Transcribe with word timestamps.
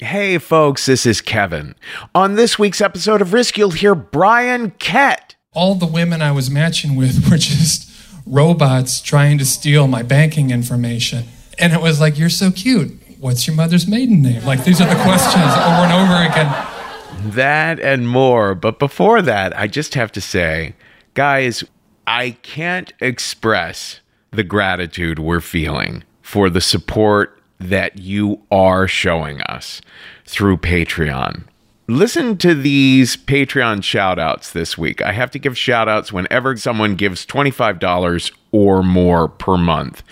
Hey, 0.00 0.38
folks, 0.38 0.86
this 0.86 1.04
is 1.04 1.20
Kevin. 1.20 1.74
On 2.14 2.36
this 2.36 2.56
week's 2.56 2.80
episode 2.80 3.20
of 3.20 3.32
Risk, 3.32 3.58
you'll 3.58 3.72
hear 3.72 3.96
Bryan 3.96 4.70
Kett. 4.78 5.34
All 5.52 5.74
the 5.74 5.88
women 5.88 6.22
I 6.22 6.30
was 6.30 6.48
matching 6.48 6.94
with 6.94 7.28
were 7.30 7.36
just 7.36 7.90
robots 8.24 9.00
trying 9.00 9.38
to 9.38 9.44
steal 9.44 9.88
my 9.88 10.04
banking 10.04 10.52
information. 10.52 11.24
And 11.58 11.72
it 11.72 11.82
was 11.82 12.00
like, 12.00 12.16
You're 12.16 12.28
so 12.28 12.52
cute. 12.52 12.92
What's 13.18 13.48
your 13.48 13.56
mother's 13.56 13.88
maiden 13.88 14.22
name? 14.22 14.44
Like, 14.44 14.62
these 14.62 14.80
are 14.80 14.88
the 14.88 15.02
questions 15.02 15.34
over 15.44 15.82
and 15.82 15.92
over 15.92 16.30
again. 16.30 17.32
That 17.32 17.80
and 17.80 18.08
more. 18.08 18.54
But 18.54 18.78
before 18.78 19.20
that, 19.22 19.58
I 19.58 19.66
just 19.66 19.94
have 19.96 20.12
to 20.12 20.20
say, 20.20 20.76
guys, 21.14 21.64
I 22.06 22.36
can't 22.42 22.92
express 23.00 23.98
the 24.30 24.44
gratitude 24.44 25.18
we're 25.18 25.40
feeling 25.40 26.04
for 26.22 26.48
the 26.48 26.60
support 26.60 27.37
that 27.58 27.98
you 27.98 28.40
are 28.50 28.86
showing 28.86 29.40
us 29.42 29.80
through 30.24 30.58
Patreon. 30.58 31.44
Listen 31.90 32.36
to 32.36 32.54
these 32.54 33.16
Patreon 33.16 33.82
shout 33.82 34.18
outs 34.18 34.52
this 34.52 34.76
week. 34.76 35.00
I 35.00 35.12
have 35.12 35.30
to 35.30 35.38
give 35.38 35.56
shout 35.56 35.88
outs 35.88 36.12
whenever 36.12 36.54
someone 36.56 36.96
gives 36.96 37.24
$25 37.24 38.32
or 38.52 38.82
more 38.82 39.26
per 39.28 39.56
month. 39.56 40.02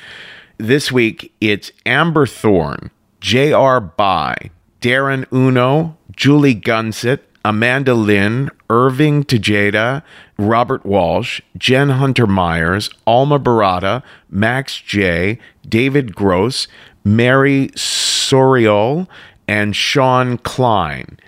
This 0.56 0.90
week, 0.90 1.34
it's 1.38 1.70
Amber 1.84 2.26
Thorne, 2.26 2.90
J.R. 3.20 3.80
By, 3.80 4.50
Darren 4.80 5.30
Uno, 5.30 5.98
Julie 6.16 6.54
Gunsit, 6.54 7.20
Amanda 7.44 7.94
Lynn, 7.94 8.50
Irving 8.70 9.22
Tejada, 9.22 10.02
Robert 10.38 10.84
Walsh, 10.86 11.40
Jen 11.58 11.90
Hunter 11.90 12.26
Myers, 12.26 12.88
Alma 13.06 13.38
Barata, 13.38 14.02
Max 14.30 14.80
J, 14.80 15.38
David 15.68 16.14
Gross, 16.14 16.66
Mary 17.06 17.68
Soriol, 17.68 19.08
and 19.48 19.74
Sean 19.76 20.38
Klein. 20.38 21.18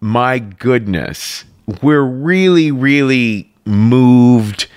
My 0.00 0.38
goodness, 0.38 1.44
we're 1.82 2.04
really, 2.04 2.70
really 2.70 3.52
moved 3.64 4.68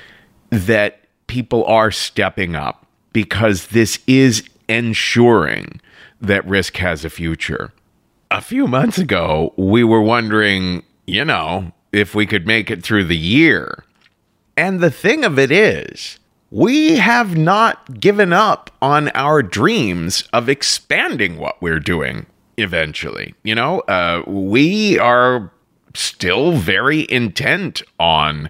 that 0.49 0.99
people 1.27 1.63
are 1.65 1.91
stepping 1.91 2.55
up 2.55 2.85
because 3.13 3.67
this 3.67 3.99
is 4.07 4.43
ensuring 4.67 5.79
that 6.19 6.45
risk 6.47 6.77
has 6.77 7.05
a 7.05 7.09
future 7.09 7.71
a 8.31 8.41
few 8.41 8.65
months 8.65 8.97
ago, 8.97 9.53
we 9.57 9.83
were 9.83 10.01
wondering, 10.01 10.83
you 11.05 11.25
know, 11.25 11.71
if 11.91 12.15
we 12.15 12.25
could 12.25 12.47
make 12.47 12.71
it 12.71 12.81
through 12.81 13.03
the 13.03 13.17
year. 13.17 13.83
And 14.55 14.79
the 14.79 14.89
thing 14.89 15.25
of 15.25 15.37
it 15.37 15.51
is, 15.51 16.17
we 16.51 16.97
have 16.97 17.37
not 17.37 17.99
given 17.99 18.33
up 18.33 18.69
on 18.81 19.07
our 19.09 19.41
dreams 19.41 20.27
of 20.33 20.49
expanding 20.49 21.37
what 21.37 21.61
we're 21.61 21.79
doing 21.79 22.25
eventually. 22.57 23.33
You 23.43 23.55
know, 23.55 23.79
uh, 23.81 24.23
we 24.27 24.99
are 24.99 25.49
still 25.95 26.51
very 26.51 27.07
intent 27.09 27.81
on 27.99 28.49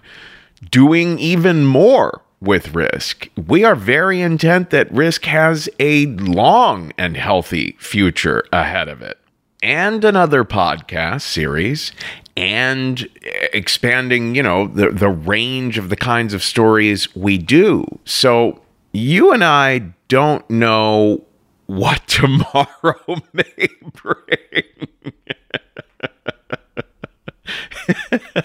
doing 0.70 1.18
even 1.20 1.64
more 1.64 2.20
with 2.40 2.74
risk. 2.74 3.28
We 3.46 3.62
are 3.62 3.76
very 3.76 4.20
intent 4.20 4.70
that 4.70 4.92
risk 4.92 5.24
has 5.26 5.68
a 5.78 6.06
long 6.06 6.92
and 6.98 7.16
healthy 7.16 7.76
future 7.78 8.44
ahead 8.52 8.88
of 8.88 9.00
it 9.00 9.18
and 9.62 10.04
another 10.04 10.44
podcast 10.44 11.22
series 11.22 11.92
and 12.36 13.08
expanding, 13.52 14.34
you 14.34 14.42
know, 14.42 14.66
the, 14.66 14.90
the 14.90 15.08
range 15.08 15.78
of 15.78 15.88
the 15.88 15.96
kinds 15.96 16.34
of 16.34 16.42
stories 16.42 17.14
we 17.14 17.38
do. 17.38 17.84
So 18.04 18.60
you 18.92 19.32
and 19.32 19.44
I 19.44 19.92
don't 20.08 20.48
know 20.48 21.24
what 21.66 22.06
tomorrow 22.06 23.22
may 23.32 23.68
bring. 23.92 24.64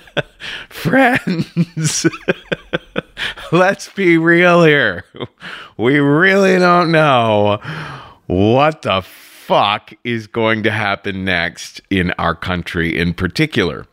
Friends, 0.70 2.06
let's 3.52 3.90
be 3.90 4.18
real 4.18 4.64
here. 4.64 5.06
We 5.78 6.00
really 6.00 6.58
don't 6.58 6.92
know 6.92 7.60
what 8.28 8.82
the 8.84 9.02
fuck 9.48 9.94
is 10.04 10.28
going 10.28 10.62
to 10.62 10.70
happen 10.70 11.24
next 11.24 11.80
in 11.90 12.12
our 12.20 12.36
country 12.36 13.00
in 13.00 13.14
particular. 13.14 13.86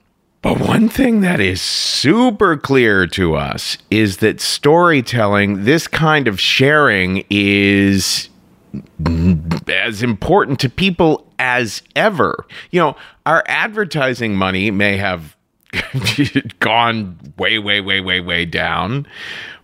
But 0.43 0.59
one 0.59 0.89
thing 0.89 1.21
that 1.21 1.39
is 1.39 1.63
super 1.63 2.57
clear 2.57 3.07
to 3.07 3.37
us 3.37 3.79
is 3.89 4.17
that 4.17 4.41
storytelling, 4.41 5.65
this 5.65 5.87
kind 5.87 6.27
of 6.27 6.41
sharing, 6.41 7.25
is 7.31 8.29
as 9.69 10.03
important 10.03 10.59
to 10.59 10.69
people 10.69 11.33
as 11.39 11.83
ever. 11.95 12.45
You 12.73 12.81
know, 12.81 12.97
our 13.25 13.45
advertising 13.47 14.35
money 14.35 14.73
may 14.73 14.97
have 14.97 15.37
gone 16.59 17.17
way, 17.39 17.61
way, 17.61 17.81
way, 17.81 18.01
way, 18.01 18.21
way 18.21 18.45
down, 18.45 19.07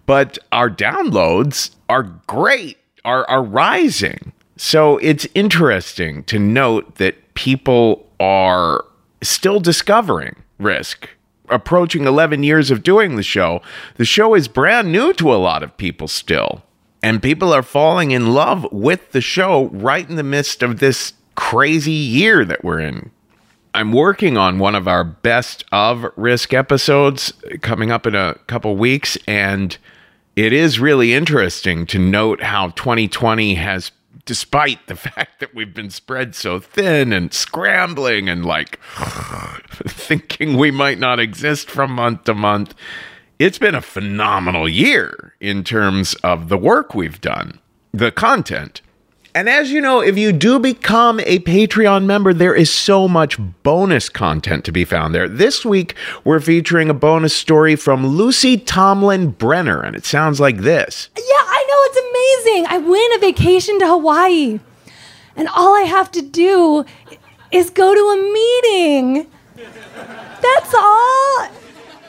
but 0.06 0.39
our 0.53 0.71
downloads 0.71 1.75
are 1.89 2.05
great, 2.29 2.79
are, 3.05 3.29
are 3.29 3.43
rising. 3.43 4.33
So 4.62 4.98
it's 4.98 5.26
interesting 5.34 6.22
to 6.25 6.38
note 6.38 6.97
that 6.97 7.32
people 7.32 8.06
are 8.21 8.84
still 9.22 9.59
discovering 9.59 10.37
risk. 10.59 11.09
Approaching 11.48 12.04
11 12.04 12.43
years 12.43 12.70
of 12.70 12.82
doing 12.82 13.16
the 13.16 13.22
show, 13.22 13.62
the 13.97 14.04
show 14.04 14.34
is 14.34 14.49
brand 14.49 14.93
new 14.93 15.15
to 15.15 15.32
a 15.32 15.41
lot 15.41 15.62
of 15.62 15.75
people 15.78 16.09
still. 16.09 16.62
And 17.03 17.22
people 17.22 17.54
are 17.54 17.62
falling 17.62 18.10
in 18.10 18.34
love 18.34 18.70
with 18.70 19.12
the 19.12 19.22
show 19.22 19.69
right 19.69 20.06
in 20.06 20.16
the 20.16 20.22
midst 20.22 20.62
of 20.62 20.78
this 20.78 21.15
crazy 21.37 21.93
year 21.93 22.44
that 22.44 22.62
we're 22.62 22.81
in. 22.81 23.10
I'm 23.72 23.94
working 23.94 24.37
on 24.37 24.59
one 24.59 24.75
of 24.75 24.87
our 24.87 25.04
best 25.04 25.65
of 25.72 26.04
risk 26.16 26.53
episodes 26.53 27.32
coming 27.62 27.91
up 27.91 28.06
in 28.06 28.15
a 28.15 28.34
couple 28.47 28.76
weeks. 28.76 29.16
And 29.26 29.78
it 30.37 30.53
is 30.53 30.78
really 30.78 31.15
interesting 31.15 31.87
to 31.87 31.99
note 31.99 32.43
how 32.43 32.69
2020 32.69 33.54
has 33.54 33.91
despite 34.25 34.86
the 34.86 34.97
fact 35.08 35.41
that 35.41 35.54
we've 35.54 35.75
been 35.75 35.91
spread 35.91 36.34
so 36.34 36.60
thin 36.60 37.12
and 37.12 37.32
scrambling 37.32 38.28
and 38.28 38.44
like 38.44 38.81
thinking 39.86 40.56
we 40.56 40.70
might 40.70 40.98
not 40.98 41.19
exist 41.19 41.70
from 41.70 41.92
month 41.92 42.25
to 42.25 42.34
month, 42.34 42.75
it's 43.38 43.58
been 43.58 43.75
a 43.75 43.81
phenomenal 43.81 44.69
year 44.69 45.34
in 45.41 45.64
terms 45.64 46.14
of 46.16 46.48
the 46.48 46.58
work 46.58 46.94
we've 46.94 47.20
done, 47.20 47.58
the 47.92 48.12
content. 48.12 48.82
And 49.35 49.49
as 49.49 49.71
you 49.71 49.81
know, 49.81 50.01
if 50.01 50.19
you 50.19 50.33
do 50.33 50.59
become 50.59 51.21
a 51.21 51.39
Patreon 51.41 52.05
member, 52.05 52.35
there 52.35 52.55
is 52.55 52.71
so 52.73 53.07
much 53.07 53.39
bonus 53.63 54.09
content 54.09 54.65
to 54.65 54.73
be 54.73 54.85
found 54.85 55.15
there. 55.15 55.29
This 55.29 55.65
week, 55.65 55.95
we're 56.25 56.41
featuring 56.41 56.91
a 56.91 56.95
bonus 56.95 57.35
story 57.35 57.77
from 57.77 58.05
Lucy 58.05 58.59
Tomlin 58.59 59.31
Brenner, 59.31 59.83
and 59.83 59.95
it 59.95 60.05
sounds 60.05 60.41
like 60.41 60.59
this. 60.59 61.11
Yeah, 61.17 61.23
I 61.23 61.65
know, 61.69 61.77
it's 61.85 62.45
amazing. 62.45 62.67
I 62.71 62.79
win 62.79 63.13
a 63.15 63.19
vacation 63.21 63.79
to 63.79 63.87
Hawaii, 63.87 64.59
and 65.37 65.49
all 65.49 65.77
I 65.77 65.83
have 65.83 66.11
to 66.12 66.23
do 66.23 66.85
is 67.53 67.71
go 67.71 67.95
to 67.95 68.01
a 68.01 68.33
meeting. 68.33 69.31
That's 70.43 70.75
all. 70.75 71.49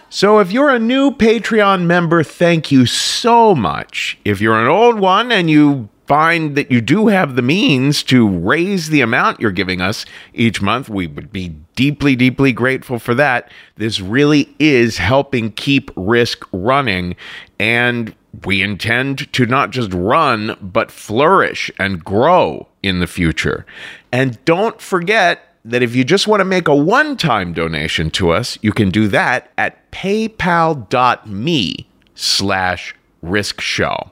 So, 0.10 0.40
if 0.40 0.52
you're 0.52 0.72
a 0.72 0.80
new 0.80 1.12
Patreon 1.12 1.86
member, 1.86 2.24
thank 2.24 2.72
you 2.72 2.86
so 2.86 3.54
much. 3.54 4.18
If 4.26 4.42
you're 4.42 4.60
an 4.60 4.68
old 4.68 5.00
one 5.00 5.32
and 5.32 5.50
you 5.50 5.88
find 6.12 6.58
that 6.58 6.70
you 6.70 6.82
do 6.82 7.08
have 7.08 7.38
the 7.38 7.42
means 7.42 8.04
to 8.04 8.28
raise 8.28 8.90
the 8.90 9.00
amount 9.00 9.40
you're 9.40 9.50
giving 9.50 9.80
us 9.80 10.06
each 10.34 10.62
month, 10.62 10.90
we 10.90 11.08
would 11.08 11.32
be 11.32 11.48
deeply, 11.78 12.18
deeply 12.18 12.52
grateful 12.52 13.00
for 13.00 13.16
that. 13.16 13.50
This 13.78 14.02
really 14.02 14.54
is 14.60 14.98
helping 14.98 15.54
keep 15.54 15.90
risk 15.96 16.46
running. 16.52 17.16
And 17.60 18.14
we 18.44 18.62
intend 18.62 19.32
to 19.32 19.46
not 19.46 19.70
just 19.70 19.94
run, 19.94 20.58
but 20.62 20.92
flourish 20.92 21.72
and 21.80 22.04
grow 22.04 22.68
in 22.84 23.00
the 23.00 23.08
future. 23.08 23.66
And 24.12 24.38
don't 24.44 24.82
forget 24.82 25.56
that 25.64 25.82
if 25.82 25.96
you 25.96 26.04
just 26.04 26.28
want 26.28 26.42
to 26.42 26.46
make 26.46 26.68
a 26.68 26.76
one 26.76 27.16
time 27.16 27.54
donation 27.54 28.12
to 28.12 28.32
us, 28.32 28.60
you 28.62 28.74
can 28.74 28.90
do 28.90 29.08
that 29.08 29.50
at 29.58 29.90
paypal.me 29.94 31.88
slash 32.16 32.96
risk 33.22 33.62
show. 33.62 34.12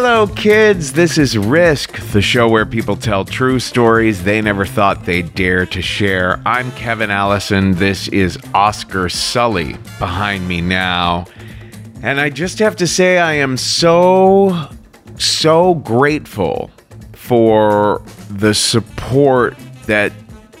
Hello, 0.00 0.28
kids. 0.28 0.92
This 0.92 1.18
is 1.18 1.36
Risk, 1.36 1.98
the 2.12 2.22
show 2.22 2.48
where 2.48 2.64
people 2.64 2.94
tell 2.94 3.24
true 3.24 3.58
stories 3.58 4.22
they 4.22 4.40
never 4.40 4.64
thought 4.64 5.04
they'd 5.04 5.34
dare 5.34 5.66
to 5.66 5.82
share. 5.82 6.40
I'm 6.46 6.70
Kevin 6.72 7.10
Allison. 7.10 7.72
This 7.72 8.06
is 8.06 8.38
Oscar 8.54 9.08
Sully 9.08 9.72
behind 9.98 10.46
me 10.46 10.60
now. 10.60 11.26
And 12.00 12.20
I 12.20 12.30
just 12.30 12.60
have 12.60 12.76
to 12.76 12.86
say, 12.86 13.18
I 13.18 13.32
am 13.32 13.56
so, 13.56 14.68
so 15.18 15.74
grateful 15.74 16.70
for 17.14 18.00
the 18.30 18.54
support 18.54 19.56
that 19.86 20.12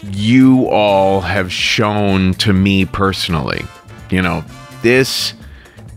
you 0.02 0.66
all 0.68 1.20
have 1.20 1.52
shown 1.52 2.34
to 2.34 2.52
me 2.52 2.86
personally. 2.86 3.64
You 4.10 4.20
know, 4.20 4.44
this 4.82 5.32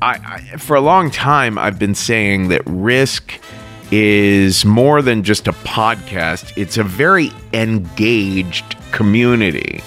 I, 0.02 0.50
I, 0.54 0.58
for 0.58 0.76
a 0.76 0.82
long 0.82 1.12
time 1.12 1.58
I've 1.58 1.78
been 1.78 1.96
saying 1.96 2.48
that 2.50 2.62
Risk 2.66 3.40
is 3.92 4.66
more 4.66 5.02
than 5.02 5.24
just 5.24 5.48
a 5.48 5.52
podcast. 5.52 6.58
It's 6.58 6.78
a 6.78 6.84
very 6.84 7.32
engaged 7.54 8.76
community. 8.92 9.84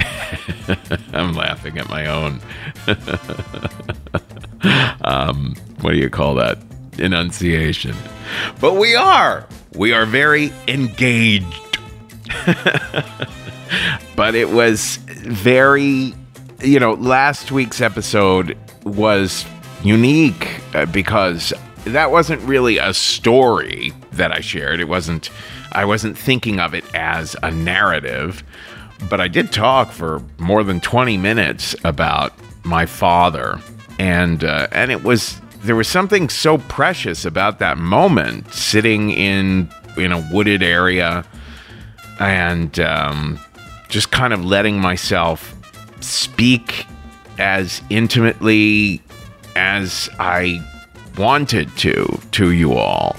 I'm 1.12 1.34
laughing 1.34 1.78
at 1.78 1.88
my 1.88 2.06
own. 2.06 2.40
um, 5.02 5.54
what 5.80 5.92
do 5.92 5.98
you 5.98 6.10
call 6.10 6.34
that? 6.36 6.58
Enunciation. 6.98 7.94
But 8.60 8.74
we 8.74 8.96
are. 8.96 9.46
We 9.74 9.92
are 9.92 10.06
very 10.06 10.52
engaged. 10.66 11.78
but 14.16 14.34
it 14.34 14.50
was 14.50 14.96
very, 14.96 16.14
you 16.62 16.80
know, 16.80 16.94
last 16.94 17.52
week's 17.52 17.82
episode 17.82 18.56
was 18.86 19.44
unique 19.82 20.60
uh, 20.74 20.86
because 20.86 21.52
that 21.84 22.10
wasn't 22.10 22.40
really 22.42 22.78
a 22.78 22.94
story 22.94 23.92
that 24.12 24.32
I 24.32 24.40
shared. 24.40 24.80
It 24.80 24.88
wasn't 24.88 25.30
I 25.72 25.84
wasn't 25.84 26.16
thinking 26.16 26.58
of 26.60 26.74
it 26.74 26.84
as 26.94 27.36
a 27.42 27.50
narrative, 27.50 28.42
but 29.10 29.20
I 29.20 29.28
did 29.28 29.52
talk 29.52 29.90
for 29.90 30.22
more 30.38 30.64
than 30.64 30.80
20 30.80 31.18
minutes 31.18 31.76
about 31.84 32.32
my 32.64 32.86
father 32.86 33.60
and 33.98 34.44
uh, 34.44 34.68
and 34.72 34.90
it 34.90 35.02
was 35.02 35.40
there 35.62 35.76
was 35.76 35.88
something 35.88 36.28
so 36.28 36.58
precious 36.58 37.24
about 37.24 37.58
that 37.58 37.78
moment 37.78 38.52
sitting 38.52 39.10
in 39.10 39.68
in 39.96 40.12
a 40.12 40.28
wooded 40.32 40.62
area 40.62 41.24
and 42.20 42.78
um, 42.80 43.38
just 43.88 44.10
kind 44.10 44.32
of 44.32 44.44
letting 44.44 44.80
myself 44.80 45.54
speak 46.00 46.86
as 47.38 47.82
intimately 47.90 49.00
as 49.54 50.08
I 50.18 50.62
wanted 51.16 51.74
to 51.78 52.20
to 52.32 52.50
you 52.52 52.74
all 52.74 53.16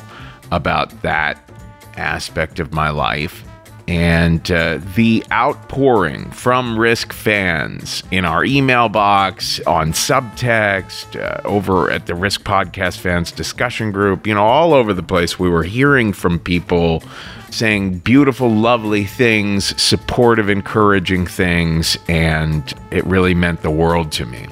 about 0.51 1.01
that 1.01 1.49
aspect 1.95 2.59
of 2.59 2.73
my 2.73 2.89
life 2.89 3.43
and 3.87 4.51
uh, 4.51 4.79
the 4.95 5.23
outpouring 5.31 6.29
from 6.31 6.77
Risk 6.77 7.13
fans 7.13 8.03
in 8.11 8.25
our 8.25 8.43
email 8.43 8.89
box, 8.89 9.61
on 9.61 9.93
subtext, 9.93 11.19
uh, 11.21 11.47
over 11.47 11.89
at 11.89 12.05
the 12.05 12.15
Risk 12.15 12.43
Podcast 12.43 12.97
fans 12.97 13.31
discussion 13.31 13.91
group, 13.91 14.27
you 14.27 14.33
know, 14.33 14.45
all 14.45 14.73
over 14.73 14.93
the 14.93 15.03
place. 15.03 15.39
We 15.39 15.49
were 15.49 15.63
hearing 15.63 16.11
from 16.11 16.37
people 16.37 17.01
saying 17.49 17.99
beautiful, 17.99 18.49
lovely 18.49 19.05
things, 19.05 19.81
supportive, 19.81 20.49
encouraging 20.49 21.25
things, 21.25 21.97
and 22.09 22.73
it 22.91 23.05
really 23.05 23.33
meant 23.33 23.61
the 23.61 23.71
world 23.71 24.11
to 24.13 24.25
me. 24.25 24.47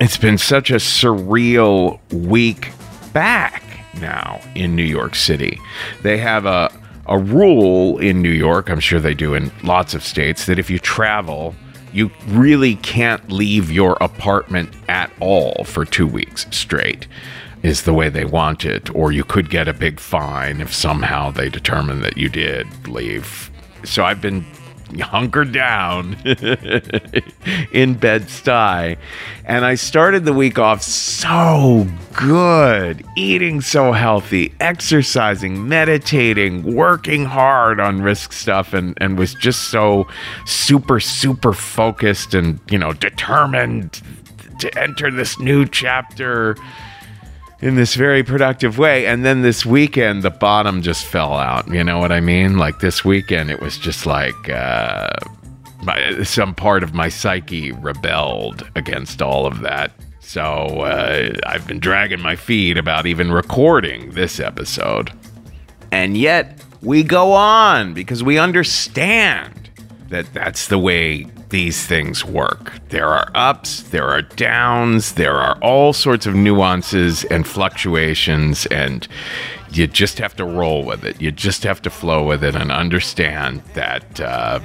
It's 0.00 0.16
been 0.16 0.38
such 0.38 0.70
a 0.70 0.76
surreal 0.76 1.98
week 2.12 2.70
back 3.12 3.64
now 4.00 4.40
in 4.54 4.76
New 4.76 4.84
York 4.84 5.16
City. 5.16 5.58
They 6.02 6.18
have 6.18 6.46
a 6.46 6.70
a 7.08 7.18
rule 7.18 7.98
in 7.98 8.22
New 8.22 8.30
York, 8.30 8.68
I'm 8.68 8.80
sure 8.80 9.00
they 9.00 9.14
do 9.14 9.34
in 9.34 9.50
lots 9.62 9.94
of 9.94 10.04
states, 10.04 10.46
that 10.46 10.58
if 10.58 10.70
you 10.70 10.78
travel, 10.78 11.54
you 11.92 12.10
really 12.26 12.76
can't 12.76 13.30
leave 13.30 13.70
your 13.70 13.96
apartment 14.00 14.70
at 14.88 15.10
all 15.20 15.64
for 15.64 15.84
two 15.84 16.06
weeks 16.06 16.46
straight, 16.50 17.06
is 17.62 17.82
the 17.82 17.94
way 17.94 18.08
they 18.08 18.24
want 18.24 18.64
it. 18.64 18.94
Or 18.94 19.10
you 19.10 19.24
could 19.24 19.50
get 19.50 19.68
a 19.68 19.72
big 19.72 19.98
fine 19.98 20.60
if 20.60 20.72
somehow 20.72 21.30
they 21.30 21.48
determine 21.48 22.02
that 22.02 22.16
you 22.16 22.28
did 22.28 22.66
leave. 22.86 23.50
So 23.84 24.04
I've 24.04 24.20
been 24.20 24.44
hunkered 25.00 25.52
down 25.52 26.14
in 27.72 27.94
Bed 27.94 28.22
Stuy. 28.24 28.96
And 29.44 29.64
I 29.64 29.74
started 29.74 30.24
the 30.24 30.32
week 30.32 30.58
off 30.58 30.82
so 30.82 31.86
good, 32.14 33.04
eating 33.16 33.60
so 33.60 33.92
healthy, 33.92 34.52
exercising, 34.60 35.68
meditating, 35.68 36.74
working 36.74 37.24
hard 37.24 37.80
on 37.80 38.02
risk 38.02 38.32
stuff, 38.32 38.74
and, 38.74 38.96
and 39.00 39.18
was 39.18 39.34
just 39.34 39.70
so 39.70 40.06
super, 40.44 41.00
super 41.00 41.52
focused 41.52 42.34
and, 42.34 42.60
you 42.70 42.78
know, 42.78 42.92
determined 42.92 44.02
to 44.60 44.78
enter 44.78 45.10
this 45.10 45.38
new 45.38 45.64
chapter 45.64 46.56
in 47.60 47.74
this 47.74 47.94
very 47.94 48.22
productive 48.22 48.78
way. 48.78 49.06
And 49.06 49.24
then 49.24 49.42
this 49.42 49.66
weekend, 49.66 50.22
the 50.22 50.30
bottom 50.30 50.82
just 50.82 51.04
fell 51.04 51.34
out. 51.34 51.68
You 51.68 51.82
know 51.82 51.98
what 51.98 52.12
I 52.12 52.20
mean? 52.20 52.56
Like 52.56 52.80
this 52.80 53.04
weekend, 53.04 53.50
it 53.50 53.60
was 53.60 53.78
just 53.78 54.06
like 54.06 54.48
uh, 54.48 55.10
my, 55.82 56.22
some 56.22 56.54
part 56.54 56.82
of 56.82 56.94
my 56.94 57.08
psyche 57.08 57.72
rebelled 57.72 58.68
against 58.76 59.22
all 59.22 59.46
of 59.46 59.60
that. 59.60 59.92
So 60.20 60.42
uh, 60.42 61.32
I've 61.46 61.66
been 61.66 61.80
dragging 61.80 62.20
my 62.20 62.36
feet 62.36 62.76
about 62.76 63.06
even 63.06 63.32
recording 63.32 64.10
this 64.10 64.38
episode. 64.38 65.12
And 65.90 66.16
yet, 66.16 66.62
we 66.82 67.02
go 67.02 67.32
on 67.32 67.94
because 67.94 68.22
we 68.22 68.38
understand 68.38 69.70
that 70.10 70.32
that's 70.34 70.68
the 70.68 70.78
way 70.78 71.26
these 71.50 71.86
things 71.86 72.24
work. 72.24 72.72
There 72.90 73.08
are 73.08 73.30
ups, 73.34 73.82
there 73.82 74.08
are 74.08 74.22
downs, 74.22 75.12
there 75.12 75.34
are 75.34 75.58
all 75.60 75.92
sorts 75.92 76.26
of 76.26 76.34
nuances 76.34 77.24
and 77.24 77.46
fluctuations, 77.46 78.66
and 78.66 79.06
you 79.70 79.86
just 79.86 80.18
have 80.18 80.36
to 80.36 80.44
roll 80.44 80.84
with 80.84 81.04
it. 81.04 81.20
You 81.20 81.32
just 81.32 81.62
have 81.64 81.82
to 81.82 81.90
flow 81.90 82.24
with 82.24 82.44
it 82.44 82.54
and 82.54 82.70
understand 82.70 83.62
that 83.74 84.20
uh, 84.20 84.60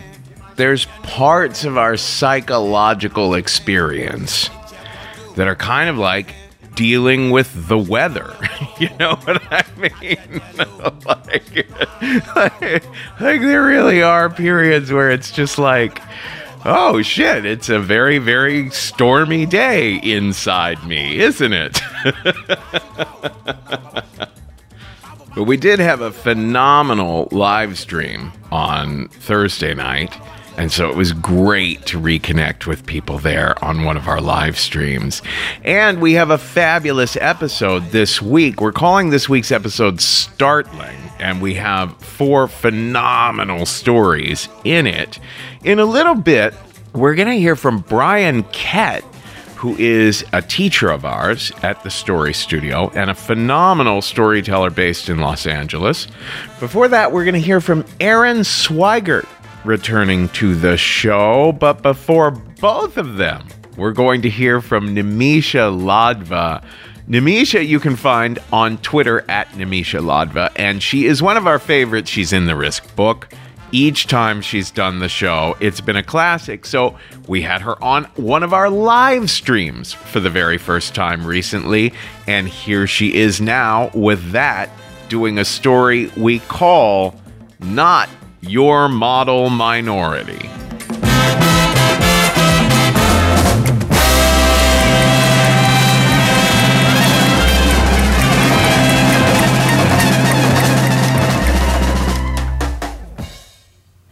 there's 0.56 0.86
parts 1.04 1.64
of 1.64 1.78
our 1.78 1.98
psychological 1.98 3.34
experience 3.34 4.50
that 5.36 5.48
are 5.48 5.56
kind 5.56 5.90
of 5.90 5.98
like 5.98 6.34
dealing 6.76 7.32
with 7.32 7.68
the 7.68 7.78
weather. 7.78 8.36
you 8.80 8.90
know 9.00 9.16
what 9.24 9.42
I 9.52 9.64
mean? 9.78 10.42
like, 11.06 11.68
like, 12.36 12.86
like, 13.20 13.42
there 13.42 13.64
really 13.64 14.02
are 14.02 14.30
periods 14.30 14.92
where 14.92 15.12
it's 15.12 15.32
just 15.32 15.58
like, 15.58 16.02
oh 16.66 17.02
shit, 17.02 17.46
it's 17.46 17.70
a 17.70 17.80
very, 17.80 18.18
very 18.18 18.70
stormy 18.70 19.46
day 19.46 19.96
inside 19.96 20.86
me, 20.86 21.20
isn't 21.20 21.54
it? 21.54 21.82
But 25.36 25.46
we 25.46 25.58
did 25.58 25.80
have 25.80 26.02
a 26.02 26.12
phenomenal 26.12 27.28
live 27.32 27.80
stream 27.80 28.32
on 28.52 29.08
Thursday 29.08 29.74
night. 29.74 30.16
And 30.58 30.72
so 30.72 30.90
it 30.90 30.96
was 30.96 31.14
great 31.14 31.86
to 31.88 32.00
reconnect 32.00 32.68
with 32.68 32.86
people 32.86 33.18
there 33.18 33.62
on 33.64 33.84
one 33.84 33.98
of 33.98 34.08
our 34.08 34.22
live 34.22 34.58
streams. 34.60 35.22
And 35.64 36.00
we 36.00 36.14
have 36.14 36.30
a 36.30 36.38
fabulous 36.38 37.18
episode 37.18 37.86
this 37.92 38.22
week. 38.22 38.62
We're 38.62 38.72
calling 38.72 39.10
this 39.10 39.28
week's 39.28 39.52
episode 39.52 40.00
Startling, 40.00 40.98
and 41.20 41.42
we 41.42 41.56
have 41.56 41.98
four 41.98 42.48
phenomenal 42.48 43.66
stories 43.66 44.48
in 44.64 44.86
it. 44.86 45.20
In 45.64 45.80
a 45.80 45.86
little 45.86 46.16
bit, 46.16 46.54
we're 46.94 47.16
going 47.16 47.30
to 47.30 47.40
hear 47.40 47.56
from 47.56 47.80
Bryan 47.80 48.44
Kett 48.44 49.04
who 49.56 49.78
is 49.78 50.26
a 50.34 50.42
teacher 50.42 50.90
of 50.90 51.06
ours 51.06 51.50
at 51.64 51.82
the 51.84 51.90
Story 51.90 52.34
Studio 52.34 52.92
and 52.96 53.10
a 53.10 53.16
phenomenal 53.16 54.02
storyteller 54.02 54.70
based 54.70 55.08
in 55.08 55.20
Los 55.20 55.48
Angeles. 55.48 56.06
Before 56.60 56.90
that, 56.90 57.14
we're 57.14 57.24
going 57.24 57.36
to 57.36 57.40
hear 57.40 57.62
from 57.62 57.86
Erin 58.02 58.40
Swigart 58.40 59.26
returning 59.66 60.30
to 60.30 60.56
the 60.56 60.78
show. 60.78 61.52
But 61.52 61.82
before 61.82 62.32
both 62.32 62.98
of 62.98 63.18
them, 63.18 63.48
we're 63.78 63.92
going 63.92 64.22
to 64.24 64.30
hear 64.30 64.62
from 64.62 64.96
Nimisha 64.96 65.72
Ladva. 65.76 66.64
Nimisha, 67.08 67.66
you 67.68 67.80
can 67.80 67.96
find 67.96 68.40
on 68.52 68.78
Twitter 68.78 69.30
at 69.30 69.50
Nimisha 69.50 70.00
Ladva, 70.00 70.52
and 70.56 70.82
she 70.82 71.06
is 71.06 71.22
one 71.22 71.38
of 71.38 71.48
our 71.48 71.60
favorites. 71.60 72.10
She's 72.10 72.32
in 72.32 72.46
the 72.46 72.56
Risk 72.56 72.96
book 72.96 73.34
each 73.74 74.06
time 74.06 74.40
she's 74.42 74.72
done 74.72 75.00
the 75.00 75.10
show. 75.10 75.58
It's 75.60 75.82
been 75.82 75.96
a 75.96 76.04
classic. 76.04 76.66
So 76.66 76.98
we 77.28 77.42
had 77.42 77.62
her 77.64 77.84
on 77.84 78.06
one 78.16 78.44
of 78.44 78.54
our 78.54 78.70
live 78.70 79.30
streams 79.30 79.92
for 79.92 80.20
the 80.20 80.30
very 80.30 80.60
first 80.60 80.96
time 80.96 81.26
recently. 81.26 81.92
And 82.28 82.48
here 82.48 82.88
she 82.88 83.16
is 83.16 83.42
now 83.42 83.90
with 83.94 84.32
that, 84.32 84.70
doing 85.10 85.40
a 85.40 85.46
story 85.46 86.12
we 86.16 86.40
call 86.40 87.16
Not 87.60 88.10
Your 88.46 88.90
Model 88.90 89.50
Minority. 89.50 90.50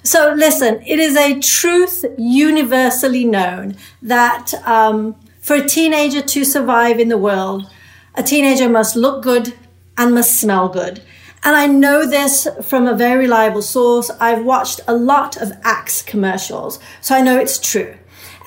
So, 0.04 0.34
listen, 0.34 0.82
it 0.88 1.00
is 1.00 1.18
a 1.18 1.38
truth 1.40 2.06
universally 2.18 3.26
known 3.26 3.76
that 4.02 4.54
um, 4.66 5.16
for 5.42 5.58
a 5.58 5.68
teenager 5.68 6.22
to 6.22 6.46
survive 6.46 7.02
in 7.02 7.10
the 7.10 7.18
world, 7.18 7.70
a 8.16 8.24
teenager 8.24 8.70
must 8.70 8.96
look 8.96 9.24
good 9.24 9.54
and 9.98 10.16
must 10.16 10.40
smell 10.40 10.70
good. 10.70 11.02
And 11.44 11.56
I 11.56 11.66
know 11.66 12.06
this 12.06 12.48
from 12.62 12.86
a 12.86 12.96
very 12.96 13.22
reliable 13.22 13.64
source. 13.64 14.12
I've 14.20 14.46
watched 14.46 14.80
a 14.88 14.94
lot 14.94 15.38
of 15.38 15.52
Axe 15.64 16.04
commercials, 16.04 16.80
so 17.02 17.16
I 17.16 17.22
know 17.22 17.40
it's 17.40 17.58
true. 17.58 17.96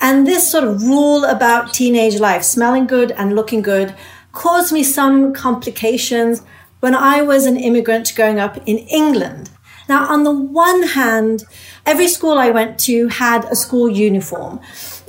And 0.01 0.25
this 0.25 0.49
sort 0.49 0.63
of 0.63 0.83
rule 0.83 1.25
about 1.25 1.73
teenage 1.73 2.19
life, 2.19 2.43
smelling 2.43 2.87
good 2.87 3.11
and 3.11 3.35
looking 3.35 3.61
good, 3.61 3.95
caused 4.31 4.71
me 4.71 4.83
some 4.83 5.33
complications 5.33 6.41
when 6.79 6.95
I 6.95 7.21
was 7.21 7.45
an 7.45 7.57
immigrant 7.57 8.13
growing 8.15 8.39
up 8.39 8.57
in 8.65 8.77
England. 8.77 9.49
Now, 9.89 10.07
on 10.07 10.23
the 10.23 10.31
one 10.33 10.83
hand, 10.83 11.43
every 11.85 12.07
school 12.07 12.37
I 12.37 12.49
went 12.49 12.79
to 12.81 13.07
had 13.07 13.45
a 13.45 13.55
school 13.55 13.89
uniform. 13.89 14.59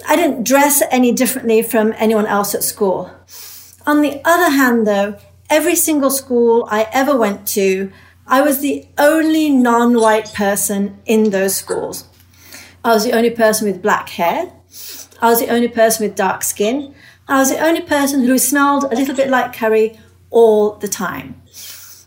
I 0.08 0.16
didn't 0.16 0.44
dress 0.44 0.82
any 0.90 1.12
differently 1.12 1.62
from 1.62 1.94
anyone 1.96 2.26
else 2.26 2.54
at 2.54 2.62
school. 2.62 3.10
On 3.86 4.02
the 4.02 4.20
other 4.24 4.50
hand, 4.50 4.86
though, 4.86 5.16
every 5.50 5.76
single 5.76 6.10
school 6.10 6.66
I 6.70 6.88
ever 6.92 7.16
went 7.16 7.46
to, 7.48 7.92
I 8.26 8.42
was 8.42 8.60
the 8.60 8.86
only 8.98 9.50
non 9.50 10.00
white 10.00 10.32
person 10.34 10.98
in 11.06 11.30
those 11.30 11.54
schools. 11.54 12.04
I 12.84 12.92
was 12.92 13.04
the 13.04 13.12
only 13.12 13.30
person 13.30 13.66
with 13.66 13.82
black 13.82 14.08
hair. 14.10 14.52
I 15.20 15.30
was 15.30 15.40
the 15.40 15.48
only 15.48 15.68
person 15.68 16.06
with 16.06 16.16
dark 16.16 16.42
skin. 16.42 16.94
I 17.28 17.38
was 17.38 17.50
the 17.50 17.64
only 17.64 17.82
person 17.82 18.24
who 18.24 18.38
smelled 18.38 18.84
a 18.84 18.94
little 18.94 19.14
bit 19.14 19.28
like 19.28 19.52
curry 19.52 19.98
all 20.30 20.76
the 20.76 20.88
time. 20.88 21.40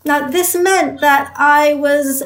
Now, 0.06 0.30
this 0.30 0.56
meant 0.56 1.02
that 1.02 1.34
I 1.36 1.74
was 1.74 2.24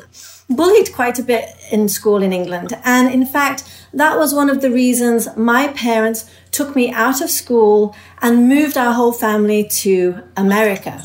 bullied 0.50 0.93
quite 0.93 1.19
a 1.19 1.23
bit 1.23 1.50
in 1.71 1.88
school 1.88 2.21
in 2.21 2.33
England. 2.33 2.77
And 2.83 3.13
in 3.13 3.25
fact, 3.25 3.63
that 3.93 4.17
was 4.17 4.33
one 4.33 4.50
of 4.50 4.62
the 4.62 4.71
reasons 4.71 5.35
my 5.38 5.67
parents 5.69 6.29
took 6.51 6.75
me 6.75 6.91
out 6.91 7.21
of 7.21 7.29
school 7.29 7.95
and 8.21 8.50
moved 8.50 8.77
our 8.77 8.93
whole 8.93 9.13
family 9.13 9.67
to 9.67 10.21
America. 10.35 11.03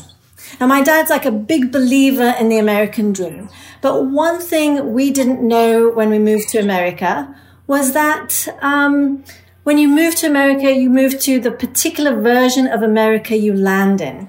Now, 0.59 0.67
my 0.67 0.81
dad's 0.81 1.09
like 1.09 1.25
a 1.25 1.31
big 1.31 1.71
believer 1.71 2.33
in 2.39 2.49
the 2.49 2.57
American 2.57 3.13
dream. 3.13 3.49
But 3.81 4.07
one 4.07 4.39
thing 4.39 4.93
we 4.93 5.11
didn't 5.11 5.47
know 5.47 5.89
when 5.89 6.09
we 6.09 6.19
moved 6.19 6.49
to 6.49 6.59
America 6.59 7.33
was 7.67 7.93
that 7.93 8.47
um, 8.61 9.23
when 9.63 9.77
you 9.77 9.87
move 9.87 10.15
to 10.15 10.27
America, 10.27 10.71
you 10.71 10.89
move 10.89 11.19
to 11.21 11.39
the 11.39 11.51
particular 11.51 12.19
version 12.19 12.67
of 12.67 12.81
America 12.81 13.37
you 13.37 13.53
land 13.53 14.01
in. 14.01 14.27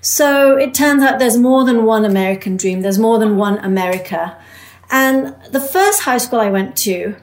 So 0.00 0.56
it 0.56 0.74
turns 0.74 1.02
out 1.04 1.20
there's 1.20 1.38
more 1.38 1.64
than 1.64 1.84
one 1.84 2.04
American 2.04 2.56
dream, 2.56 2.80
there's 2.80 2.98
more 2.98 3.20
than 3.20 3.36
one 3.36 3.58
America. 3.58 4.36
And 4.92 5.34
the 5.50 5.60
first 5.60 6.02
high 6.02 6.18
school 6.18 6.38
I 6.38 6.50
went 6.50 6.76
to 6.78 7.16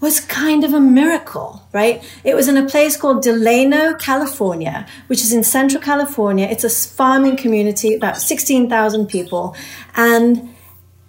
was 0.00 0.20
kind 0.20 0.64
of 0.64 0.74
a 0.74 0.80
miracle, 0.80 1.62
right? 1.72 2.04
It 2.22 2.34
was 2.34 2.48
in 2.48 2.56
a 2.56 2.68
place 2.68 2.96
called 2.96 3.22
Delano, 3.22 3.94
California, 3.94 4.86
which 5.06 5.22
is 5.22 5.32
in 5.32 5.42
central 5.42 5.82
California. 5.82 6.46
It's 6.46 6.64
a 6.64 6.68
farming 6.68 7.36
community, 7.36 7.94
about 7.94 8.18
16,000 8.18 9.06
people. 9.06 9.56
And 9.94 10.54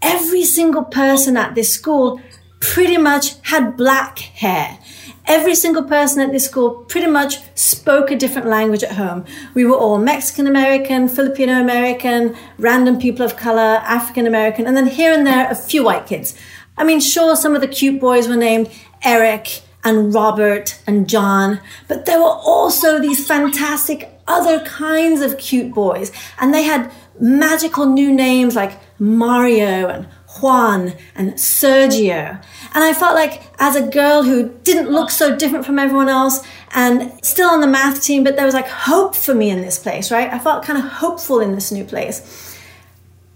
every 0.01 0.46
single 0.46 0.86
person 0.86 1.36
at 1.36 1.56
this 1.56 1.74
school 1.74 2.22
pretty 2.62 2.98
much 2.98 3.36
had 3.42 3.75
black 3.75 4.20
hair. 4.20 4.80
Every 5.28 5.56
single 5.56 5.84
person 5.84 6.22
at 6.22 6.32
this 6.32 6.46
school 6.46 6.86
pretty 6.88 7.08
much 7.08 7.40
spoke 7.54 8.12
a 8.12 8.16
different 8.16 8.48
language 8.48 8.82
at 8.82 8.94
home. 8.94 9.26
We 9.54 9.66
were 9.66 9.76
all 9.76 9.98
Mexican 9.98 10.48
American, 10.48 11.10
Filipino 11.10 11.60
American, 11.60 12.34
random 12.58 12.98
people 12.98 13.26
of 13.26 13.36
color, 13.36 13.82
African 13.84 14.26
American, 14.26 14.66
and 14.66 14.78
then 14.78 14.88
here 14.88 15.12
and 15.12 15.28
there 15.28 15.52
a 15.52 15.56
few 15.56 15.84
white 15.84 16.08
kids. 16.08 16.34
I 16.78 16.86
mean, 16.86 17.02
sure, 17.02 17.36
some 17.36 17.56
of 17.56 17.62
the 17.62 17.68
cute 17.68 18.00
boys 18.00 18.30
were 18.30 18.38
named 18.38 18.72
Eric 19.04 19.64
and 19.84 20.14
Robert 20.14 20.80
and 20.88 21.10
John, 21.10 21.60
but 21.90 22.06
there 22.06 22.20
were 22.20 22.26
also 22.26 22.98
these 22.98 23.28
fantastic 23.28 24.22
other 24.28 24.62
kinds 24.62 25.22
of 25.22 25.38
cute 25.38 25.74
boys, 25.74 26.12
and 26.40 26.54
they 26.54 26.64
had 26.64 26.92
magical 27.20 27.86
new 27.86 28.14
names 28.14 28.56
like 28.56 28.80
Mario 29.00 29.88
and 29.88 30.08
Juan 30.40 30.94
and 31.16 31.34
Sergio. 31.34 32.42
And 32.78 32.84
I 32.84 32.94
felt 32.94 33.16
like 33.16 33.42
as 33.58 33.76
a 33.76 33.82
girl 33.82 34.22
who 34.22 34.50
didn't 34.64 34.92
look 34.92 35.10
so 35.10 35.36
different 35.36 35.66
from 35.66 35.80
everyone 35.80 36.10
else 36.10 36.44
and 36.76 37.12
still 37.26 37.50
on 37.50 37.60
the 37.60 37.66
math 37.66 38.04
team, 38.04 38.24
but 38.24 38.36
there 38.36 38.46
was 38.46 38.54
like 38.54 38.68
hope 38.68 39.16
for 39.16 39.34
me 39.34 39.50
in 39.50 39.62
this 39.62 39.80
place, 39.80 40.12
right? 40.12 40.32
I 40.32 40.38
felt 40.38 40.64
kind 40.64 40.78
of 40.78 40.86
hopeful 40.86 41.40
in 41.40 41.56
this 41.56 41.72
new 41.72 41.84
place. 41.84 42.56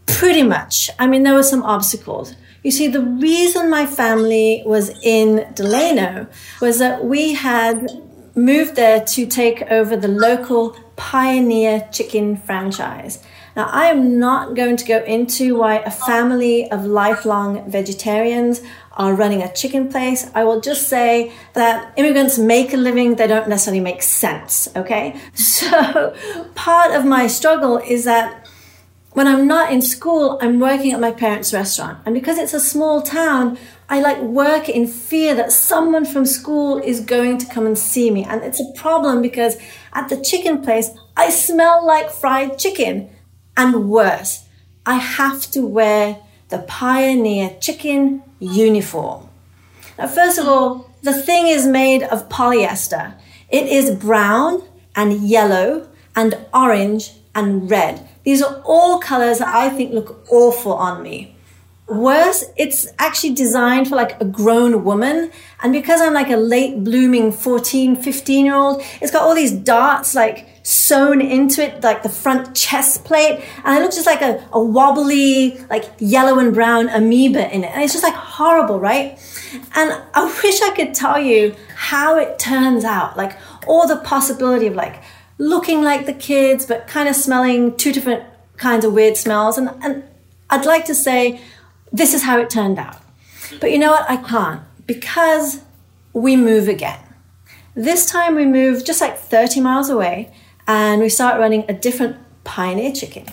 Pretty 0.06 0.44
much. 0.44 0.92
I 1.00 1.08
mean, 1.08 1.24
there 1.24 1.34
were 1.34 1.42
some 1.42 1.64
obstacles. 1.64 2.36
You 2.62 2.70
see, 2.70 2.88
the 2.88 3.02
reason 3.02 3.68
my 3.68 3.88
family 3.88 4.62
was 4.64 4.90
in 5.02 5.52
Delano 5.56 6.28
was 6.62 6.78
that 6.78 7.04
we 7.04 7.34
had 7.34 7.90
moved 8.36 8.76
there 8.76 9.04
to 9.04 9.26
take 9.26 9.64
over 9.72 9.98
the 9.98 10.08
local 10.08 10.78
Pioneer 10.98 11.90
Chicken 11.92 12.38
franchise. 12.38 13.24
Now, 13.56 13.68
I 13.70 13.88
am 13.88 14.20
not 14.20 14.56
going 14.56 14.78
to 14.78 14.86
go 14.86 15.04
into 15.04 15.58
why 15.58 15.78
a 15.78 15.92
family 15.92 16.72
of 16.72 16.86
lifelong 16.86 17.70
vegetarians 17.70 18.62
are 19.02 19.16
running 19.16 19.42
a 19.42 19.52
chicken 19.52 19.90
place. 19.90 20.30
I 20.36 20.44
will 20.44 20.62
just 20.62 20.88
say 20.88 21.32
that 21.54 21.92
immigrants 21.98 22.38
make 22.38 22.72
a 22.72 22.78
living, 22.78 23.16
they 23.16 23.26
don't 23.26 23.50
necessarily 23.50 23.82
make 23.82 24.04
sense, 24.04 24.70
okay? 24.76 25.20
So, 25.34 26.16
part 26.56 26.92
of 26.92 27.06
my 27.06 27.28
struggle 27.28 27.78
is 27.78 28.06
that 28.06 28.48
when 29.14 29.28
I'm 29.28 29.48
not 29.48 29.72
in 29.72 29.82
school, 29.82 30.38
I'm 30.42 30.60
working 30.60 30.92
at 30.94 31.00
my 31.00 31.12
parents' 31.12 31.54
restaurant. 31.54 32.00
And 32.06 32.14
because 32.14 32.38
it's 32.38 32.54
a 32.54 32.60
small 32.60 33.02
town, 33.02 33.58
I 33.90 34.02
like 34.02 34.22
work 34.22 34.70
in 34.70 34.86
fear 34.88 35.34
that 35.36 35.52
someone 35.52 36.06
from 36.06 36.26
school 36.26 36.78
is 36.78 37.00
going 37.00 37.38
to 37.40 37.46
come 37.48 37.66
and 37.66 37.78
see 37.78 38.12
me. 38.12 38.24
And 38.24 38.44
it's 38.44 38.62
a 38.62 38.72
problem 38.76 39.22
because 39.22 39.58
at 39.94 40.10
the 40.10 40.22
chicken 40.22 40.62
place, 40.62 40.90
I 41.18 41.30
smell 41.30 41.86
like 41.86 42.10
fried 42.10 42.60
chicken. 42.60 43.10
And 43.58 43.90
worse, 43.90 44.48
I 44.86 44.96
have 44.96 45.52
to 45.52 45.66
wear 45.66 46.18
the 46.50 46.60
Pioneer 46.60 47.58
chicken 47.60 48.24
uniform. 48.42 49.30
Now, 49.98 50.08
first 50.08 50.38
of 50.38 50.48
all, 50.48 50.90
the 51.04 51.14
thing 51.14 51.48
is 51.48 51.66
made 51.66 52.04
of 52.04 52.28
polyester. 52.28 53.16
It 53.50 53.68
is 53.68 53.92
brown 53.92 54.64
and 54.96 55.28
yellow 55.28 55.88
and 56.16 56.38
orange 56.54 57.14
and 57.34 57.70
red. 57.70 58.08
These 58.24 58.42
are 58.42 58.62
all 58.66 59.00
colors 59.00 59.40
that 59.40 59.48
I 59.48 59.70
think 59.70 59.94
look 59.94 60.26
awful 60.30 60.74
on 60.74 61.02
me. 61.02 61.36
worse, 61.88 62.46
it's 62.56 62.88
actually 63.00 63.34
designed 63.34 63.90
for 63.90 63.96
like 63.98 64.20
a 64.22 64.26
grown 64.26 64.84
woman. 64.86 65.30
And 65.62 65.74
because 65.74 66.00
I'm 66.02 66.14
like 66.14 66.30
a 66.30 66.38
late 66.38 66.84
blooming 66.84 67.32
14, 67.32 67.98
15 67.98 68.46
year 68.46 68.56
old, 68.56 68.82
it's 69.02 69.12
got 69.12 69.24
all 69.24 69.36
these 69.36 69.52
darts 69.52 70.16
like 70.16 70.48
sewn 70.64 71.22
into 71.22 71.64
it, 71.64 71.84
like 71.84 72.04
the 72.04 72.10
front 72.10 72.56
chest 72.56 73.06
plate. 73.06 73.44
And 73.64 73.78
it 73.78 73.82
looks 73.82 73.96
just 73.96 74.08
like 74.08 74.22
a, 74.22 74.48
a 74.54 74.64
wobbly, 74.64 75.58
like 75.70 75.86
yellow 76.00 76.40
and 76.40 76.54
brown 76.54 76.90
amoeba 76.90 77.54
in 77.54 77.64
it. 77.64 77.72
And 77.72 77.84
it's 77.84 77.94
just 77.94 78.04
like 78.04 78.14
horrible, 78.14 78.80
right? 78.80 79.20
And 79.76 80.02
I 80.14 80.26
wish 80.44 80.62
I 80.62 80.72
could 80.76 80.94
tell 80.94 81.20
you 81.20 81.56
how 81.76 82.18
it 82.18 82.40
turns 82.40 82.84
out, 82.84 83.18
like 83.18 83.38
all 83.68 83.88
the 83.88 83.98
possibility 83.98 84.68
of 84.68 84.76
like 84.76 85.02
looking 85.38 85.82
like 85.84 86.06
the 86.06 86.14
kids, 86.14 86.66
but 86.66 86.88
kind 86.88 87.10
of 87.10 87.16
smelling 87.16 87.76
two 87.76 87.92
different 87.92 88.24
kinds 88.58 88.86
of 88.86 88.94
weird 88.94 89.18
smells. 89.18 89.58
And, 89.58 89.72
and 89.82 90.04
I'd 90.50 90.66
like 90.66 90.86
to 90.86 90.96
say, 90.96 91.42
this 91.92 92.14
is 92.14 92.24
how 92.24 92.40
it 92.40 92.50
turned 92.50 92.78
out. 92.78 92.98
But 93.60 93.72
you 93.72 93.80
know 93.80 93.92
what? 93.92 94.10
I 94.10 94.18
can't 94.18 94.62
because 94.86 95.62
we 96.14 96.36
move 96.36 96.68
again. 96.68 97.00
This 97.74 98.06
time 98.06 98.36
we 98.36 98.46
move 98.46 98.86
just 98.86 99.02
like 99.02 99.18
30 99.18 99.62
miles 99.62 99.90
away 99.90 100.34
and 100.72 101.02
we 101.02 101.10
start 101.10 101.38
running 101.38 101.66
a 101.68 101.74
different 101.74 102.16
pioneer 102.46 102.94
chicken. 102.94 103.26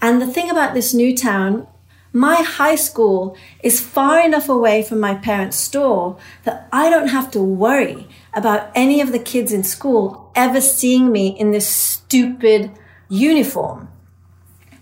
And 0.00 0.22
the 0.22 0.32
thing 0.34 0.48
about 0.50 0.72
this 0.72 0.94
new 0.94 1.16
town, 1.16 1.66
my 2.12 2.36
high 2.36 2.76
school 2.76 3.36
is 3.60 3.80
far 3.80 4.20
enough 4.20 4.48
away 4.48 4.84
from 4.84 5.00
my 5.00 5.14
parents' 5.16 5.56
store 5.56 6.16
that 6.44 6.68
I 6.72 6.88
don't 6.88 7.08
have 7.08 7.28
to 7.32 7.42
worry 7.42 8.06
about 8.34 8.70
any 8.76 9.00
of 9.00 9.10
the 9.10 9.18
kids 9.18 9.52
in 9.52 9.64
school 9.64 10.30
ever 10.36 10.60
seeing 10.60 11.10
me 11.10 11.36
in 11.36 11.50
this 11.50 11.66
stupid 11.66 12.70
uniform. 13.08 13.88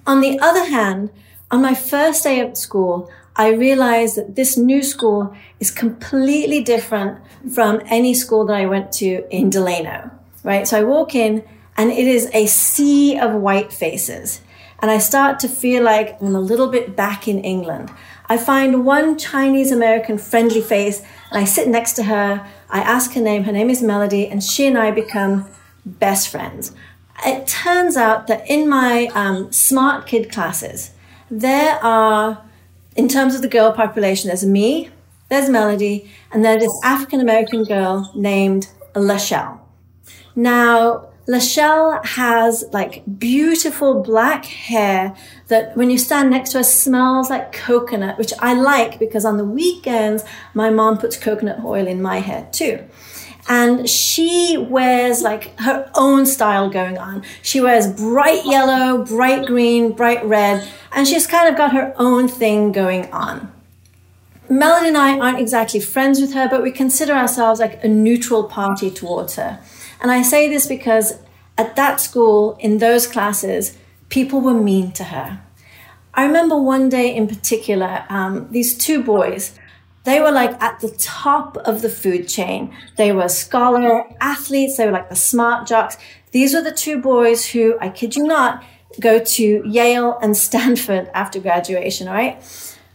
On 0.06 0.20
the 0.20 0.38
other 0.40 0.66
hand, 0.66 1.08
on 1.50 1.62
my 1.62 1.74
first 1.74 2.22
day 2.22 2.38
at 2.40 2.58
school, 2.58 3.10
I 3.34 3.48
realized 3.48 4.16
that 4.16 4.36
this 4.36 4.58
new 4.58 4.82
school 4.82 5.34
is 5.58 5.70
completely 5.70 6.62
different 6.62 7.18
from 7.50 7.80
any 7.86 8.12
school 8.12 8.44
that 8.46 8.56
I 8.56 8.66
went 8.66 8.92
to 9.00 9.24
in 9.30 9.48
Delano, 9.48 10.10
right? 10.44 10.68
So 10.68 10.78
I 10.80 10.84
walk 10.84 11.14
in 11.14 11.44
and 11.78 11.92
it 11.92 12.06
is 12.08 12.28
a 12.34 12.46
sea 12.46 13.16
of 13.16 13.32
white 13.32 13.72
faces. 13.72 14.42
And 14.80 14.90
I 14.90 14.98
start 14.98 15.38
to 15.40 15.48
feel 15.48 15.82
like 15.82 16.20
I'm 16.20 16.34
a 16.34 16.40
little 16.40 16.68
bit 16.68 16.96
back 16.96 17.26
in 17.26 17.38
England. 17.38 17.90
I 18.28 18.36
find 18.36 18.84
one 18.84 19.16
Chinese 19.16 19.72
American 19.72 20.18
friendly 20.18 20.60
face 20.60 21.00
and 21.30 21.40
I 21.40 21.44
sit 21.44 21.68
next 21.68 21.94
to 21.94 22.02
her. 22.04 22.46
I 22.68 22.80
ask 22.80 23.14
her 23.14 23.20
name. 23.20 23.44
Her 23.44 23.52
name 23.52 23.70
is 23.70 23.82
Melody, 23.82 24.26
and 24.26 24.42
she 24.42 24.66
and 24.66 24.76
I 24.76 24.90
become 24.90 25.46
best 25.86 26.28
friends. 26.28 26.74
It 27.24 27.46
turns 27.46 27.96
out 27.96 28.26
that 28.26 28.48
in 28.48 28.68
my 28.68 29.06
um, 29.14 29.50
smart 29.52 30.06
kid 30.06 30.30
classes, 30.30 30.90
there 31.30 31.82
are, 31.82 32.42
in 32.94 33.08
terms 33.08 33.34
of 33.34 33.42
the 33.42 33.48
girl 33.48 33.72
population, 33.72 34.28
there's 34.28 34.44
me, 34.44 34.90
there's 35.28 35.48
Melody, 35.48 36.10
and 36.30 36.44
there's 36.44 36.62
this 36.62 36.80
African 36.84 37.20
American 37.20 37.64
girl 37.64 38.10
named 38.14 38.68
Lachelle. 38.94 39.58
Now, 40.36 41.07
Lachelle 41.28 42.02
has 42.06 42.64
like 42.72 43.02
beautiful 43.18 44.02
black 44.02 44.46
hair 44.46 45.14
that 45.48 45.76
when 45.76 45.90
you 45.90 45.98
stand 45.98 46.30
next 46.30 46.52
to 46.52 46.58
her 46.58 46.64
smells 46.64 47.28
like 47.28 47.52
coconut, 47.52 48.16
which 48.16 48.32
I 48.38 48.54
like 48.54 48.98
because 48.98 49.26
on 49.26 49.36
the 49.36 49.44
weekends, 49.44 50.24
my 50.54 50.70
mom 50.70 50.96
puts 50.96 51.18
coconut 51.18 51.62
oil 51.62 51.86
in 51.86 52.00
my 52.00 52.20
hair 52.20 52.48
too. 52.50 52.82
And 53.46 53.88
she 53.88 54.56
wears 54.58 55.20
like 55.20 55.58
her 55.60 55.90
own 55.94 56.24
style 56.24 56.70
going 56.70 56.96
on. 56.96 57.22
She 57.42 57.60
wears 57.60 57.86
bright 57.86 58.46
yellow, 58.46 59.04
bright 59.04 59.46
green, 59.46 59.92
bright 59.92 60.24
red, 60.24 60.66
and 60.92 61.06
she's 61.06 61.26
kind 61.26 61.48
of 61.48 61.56
got 61.56 61.72
her 61.74 61.94
own 61.98 62.28
thing 62.28 62.72
going 62.72 63.10
on. 63.12 63.52
Melody 64.48 64.88
and 64.88 64.96
I 64.96 65.18
aren't 65.18 65.40
exactly 65.40 65.80
friends 65.80 66.22
with 66.22 66.32
her, 66.32 66.48
but 66.48 66.62
we 66.62 66.72
consider 66.72 67.12
ourselves 67.12 67.60
like 67.60 67.84
a 67.84 67.88
neutral 67.88 68.44
party 68.44 68.90
towards 68.90 69.36
her. 69.36 69.60
And 70.00 70.10
I 70.10 70.22
say 70.22 70.48
this 70.48 70.66
because 70.66 71.18
at 71.56 71.76
that 71.76 72.00
school, 72.00 72.56
in 72.60 72.78
those 72.78 73.06
classes, 73.06 73.76
people 74.08 74.40
were 74.40 74.54
mean 74.54 74.92
to 74.92 75.04
her. 75.04 75.40
I 76.14 76.24
remember 76.24 76.56
one 76.56 76.88
day 76.88 77.14
in 77.14 77.26
particular, 77.28 78.04
um, 78.08 78.48
these 78.50 78.76
two 78.76 79.02
boys, 79.02 79.58
they 80.04 80.20
were 80.20 80.32
like 80.32 80.60
at 80.62 80.80
the 80.80 80.90
top 80.90 81.56
of 81.58 81.82
the 81.82 81.88
food 81.88 82.28
chain. 82.28 82.74
They 82.96 83.12
were 83.12 83.28
scholar 83.28 84.04
athletes, 84.20 84.76
they 84.76 84.86
were 84.86 84.92
like 84.92 85.10
the 85.10 85.16
smart 85.16 85.66
jocks. 85.66 85.96
These 86.30 86.54
were 86.54 86.62
the 86.62 86.72
two 86.72 87.00
boys 87.00 87.46
who, 87.46 87.78
I 87.80 87.88
kid 87.88 88.16
you 88.16 88.24
not, 88.24 88.64
go 89.00 89.18
to 89.18 89.62
Yale 89.66 90.18
and 90.22 90.36
Stanford 90.46 91.10
after 91.12 91.40
graduation, 91.40 92.08
all 92.08 92.14
right? 92.14 92.42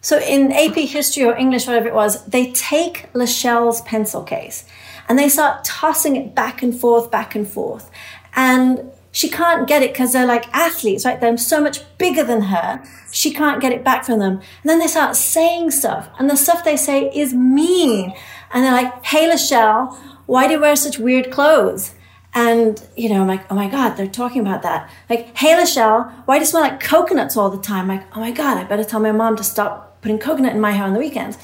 So 0.01 0.19
in 0.19 0.51
AP 0.51 0.75
history 0.75 1.23
or 1.23 1.35
English, 1.35 1.65
whatever 1.65 1.87
it 1.87 1.93
was, 1.93 2.25
they 2.25 2.51
take 2.51 3.09
Lachelle's 3.13 3.81
pencil 3.81 4.23
case 4.23 4.65
and 5.07 5.17
they 5.17 5.29
start 5.29 5.63
tossing 5.63 6.15
it 6.15 6.33
back 6.33 6.63
and 6.63 6.77
forth, 6.77 7.11
back 7.11 7.35
and 7.35 7.47
forth. 7.47 7.89
And 8.35 8.91
she 9.11 9.29
can't 9.29 9.67
get 9.67 9.83
it 9.83 9.93
because 9.93 10.11
they're 10.11 10.25
like 10.25 10.47
athletes, 10.55 11.05
right? 11.05 11.21
They're 11.21 11.37
so 11.37 11.61
much 11.61 11.81
bigger 11.99 12.23
than 12.23 12.41
her. 12.41 12.83
She 13.11 13.31
can't 13.31 13.61
get 13.61 13.71
it 13.71 13.83
back 13.83 14.05
from 14.05 14.19
them. 14.19 14.37
And 14.37 14.69
then 14.69 14.79
they 14.79 14.87
start 14.87 15.15
saying 15.15 15.71
stuff, 15.71 16.09
and 16.17 16.29
the 16.29 16.35
stuff 16.35 16.63
they 16.63 16.75
say 16.75 17.11
is 17.13 17.33
mean. 17.33 18.13
And 18.51 18.63
they're 18.63 18.71
like, 18.71 19.05
hey, 19.05 19.29
Lachelle, 19.29 19.95
why 20.25 20.47
do 20.47 20.53
you 20.53 20.59
wear 20.59 20.75
such 20.75 20.97
weird 20.97 21.31
clothes? 21.31 21.93
And, 22.35 22.81
you 22.97 23.09
know, 23.09 23.21
I'm 23.21 23.27
like, 23.27 23.45
oh 23.51 23.55
my 23.55 23.69
God, 23.69 23.91
they're 23.91 24.07
talking 24.07 24.41
about 24.41 24.63
that. 24.63 24.89
Like, 25.09 25.37
hey, 25.37 25.53
Lachelle, 25.53 26.11
why 26.25 26.37
do 26.37 26.41
you 26.41 26.47
smell 26.47 26.63
like 26.63 26.79
coconuts 26.79 27.37
all 27.37 27.51
the 27.51 27.61
time? 27.61 27.91
I'm 27.91 27.97
like, 27.99 28.17
oh 28.17 28.19
my 28.19 28.31
God, 28.31 28.57
I 28.57 28.63
better 28.63 28.83
tell 28.83 28.99
my 28.99 29.11
mom 29.11 29.35
to 29.35 29.43
stop 29.43 30.01
putting 30.01 30.17
coconut 30.17 30.53
in 30.53 30.59
my 30.59 30.71
hair 30.71 30.85
on 30.85 30.93
the 30.93 30.99
weekends. 30.99 31.37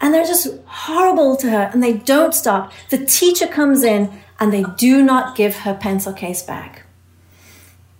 And 0.00 0.14
they're 0.14 0.24
just 0.24 0.48
horrible 0.64 1.36
to 1.36 1.50
her 1.50 1.70
and 1.72 1.82
they 1.82 1.92
don't 1.92 2.34
stop. 2.34 2.72
The 2.88 3.04
teacher 3.04 3.46
comes 3.46 3.82
in 3.82 4.10
and 4.38 4.52
they 4.52 4.64
do 4.76 5.02
not 5.02 5.36
give 5.36 5.56
her 5.58 5.74
pencil 5.74 6.12
case 6.12 6.42
back. 6.42 6.86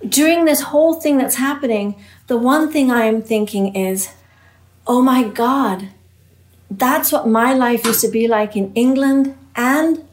During 0.06 0.46
this 0.46 0.62
whole 0.62 0.94
thing 0.94 1.18
that's 1.18 1.34
happening, 1.34 1.94
the 2.26 2.38
one 2.38 2.72
thing 2.72 2.90
I 2.90 3.04
am 3.04 3.20
thinking 3.20 3.76
is, 3.76 4.08
oh 4.86 5.02
my 5.02 5.24
God, 5.24 5.90
that's 6.70 7.12
what 7.12 7.28
my 7.28 7.52
life 7.52 7.84
used 7.84 8.00
to 8.00 8.08
be 8.08 8.26
like 8.28 8.56
in 8.56 8.72
England, 8.74 9.36
and 9.56 10.06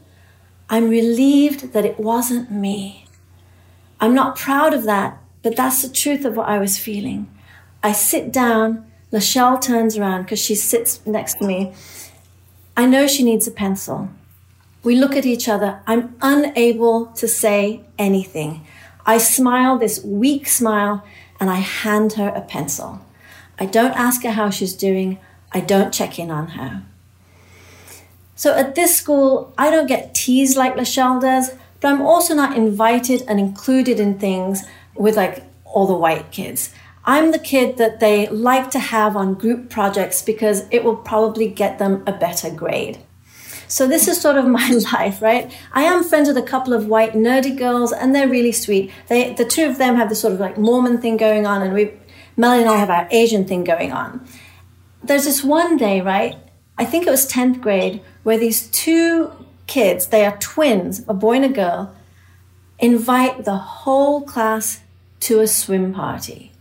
I'm 0.68 0.90
relieved 0.90 1.72
that 1.72 1.86
it 1.86 1.98
wasn't 1.98 2.50
me. 2.50 3.06
I'm 4.00 4.12
not 4.12 4.36
proud 4.36 4.74
of 4.74 4.82
that, 4.84 5.18
but 5.42 5.56
that's 5.56 5.82
the 5.82 5.88
truth 5.88 6.24
of 6.24 6.36
what 6.36 6.48
I 6.48 6.58
was 6.58 6.76
feeling. 6.76 7.32
I 7.82 7.92
sit 7.92 8.32
down, 8.32 8.87
Lachelle 9.12 9.60
turns 9.60 9.96
around 9.96 10.22
because 10.22 10.38
she 10.38 10.54
sits 10.54 11.04
next 11.06 11.38
to 11.38 11.46
me. 11.46 11.72
I 12.76 12.86
know 12.86 13.06
she 13.06 13.22
needs 13.22 13.46
a 13.46 13.50
pencil. 13.50 14.10
We 14.82 14.96
look 14.96 15.16
at 15.16 15.26
each 15.26 15.48
other. 15.48 15.80
I'm 15.86 16.16
unable 16.20 17.06
to 17.06 17.26
say 17.26 17.82
anything. 17.98 18.66
I 19.04 19.18
smile 19.18 19.78
this 19.78 20.04
weak 20.04 20.46
smile 20.46 21.04
and 21.40 21.50
I 21.50 21.56
hand 21.56 22.14
her 22.14 22.28
a 22.28 22.42
pencil. 22.42 23.00
I 23.58 23.66
don't 23.66 23.96
ask 23.96 24.22
her 24.22 24.30
how 24.30 24.50
she's 24.50 24.74
doing. 24.74 25.18
I 25.52 25.60
don't 25.60 25.92
check 25.92 26.18
in 26.18 26.30
on 26.30 26.48
her. 26.48 26.84
So 28.36 28.54
at 28.54 28.74
this 28.74 28.94
school, 28.94 29.52
I 29.58 29.70
don't 29.70 29.88
get 29.88 30.14
teased 30.14 30.56
like 30.56 30.76
Lachelle 30.76 31.20
does, 31.20 31.50
but 31.80 31.88
I'm 31.88 32.02
also 32.02 32.34
not 32.34 32.56
invited 32.56 33.22
and 33.26 33.40
included 33.40 33.98
in 33.98 34.18
things 34.18 34.62
with 34.94 35.16
like 35.16 35.42
all 35.64 35.86
the 35.86 35.94
white 35.94 36.30
kids. 36.30 36.72
I'm 37.08 37.30
the 37.32 37.38
kid 37.38 37.78
that 37.78 38.00
they 38.00 38.28
like 38.28 38.70
to 38.72 38.78
have 38.78 39.16
on 39.16 39.32
group 39.32 39.70
projects 39.70 40.20
because 40.20 40.66
it 40.70 40.84
will 40.84 40.94
probably 40.94 41.48
get 41.48 41.78
them 41.78 42.02
a 42.06 42.12
better 42.12 42.50
grade. 42.50 42.98
So 43.66 43.88
this 43.88 44.08
is 44.08 44.20
sort 44.20 44.36
of 44.36 44.46
my 44.46 44.68
life, 44.92 45.22
right? 45.22 45.50
I 45.72 45.84
am 45.84 46.04
friends 46.04 46.28
with 46.28 46.36
a 46.36 46.42
couple 46.42 46.74
of 46.74 46.86
white 46.86 47.14
nerdy 47.14 47.56
girls, 47.56 47.92
and 47.92 48.14
they're 48.14 48.28
really 48.28 48.52
sweet. 48.52 48.92
They, 49.08 49.32
the 49.32 49.46
two 49.46 49.64
of 49.64 49.78
them 49.78 49.96
have 49.96 50.10
this 50.10 50.20
sort 50.20 50.34
of 50.34 50.40
like 50.40 50.58
Mormon 50.58 50.98
thing 50.98 51.16
going 51.16 51.46
on, 51.46 51.62
and 51.62 51.72
we, 51.72 51.92
Melanie 52.36 52.64
and 52.64 52.70
I 52.70 52.76
have 52.76 52.90
our 52.90 53.08
Asian 53.10 53.46
thing 53.46 53.64
going 53.64 53.90
on. 53.90 54.26
There's 55.02 55.24
this 55.24 55.42
one 55.42 55.78
day, 55.78 56.02
right? 56.02 56.36
I 56.76 56.84
think 56.84 57.06
it 57.06 57.10
was 57.10 57.26
tenth 57.26 57.62
grade, 57.62 58.02
where 58.22 58.36
these 58.36 58.68
two 58.68 59.32
kids, 59.66 60.08
they 60.08 60.26
are 60.26 60.36
twins, 60.36 61.06
a 61.08 61.14
boy 61.14 61.36
and 61.36 61.46
a 61.46 61.48
girl, 61.48 61.96
invite 62.78 63.46
the 63.46 63.56
whole 63.56 64.20
class 64.20 64.80
to 65.20 65.40
a 65.40 65.46
swim 65.46 65.94
party. 65.94 66.52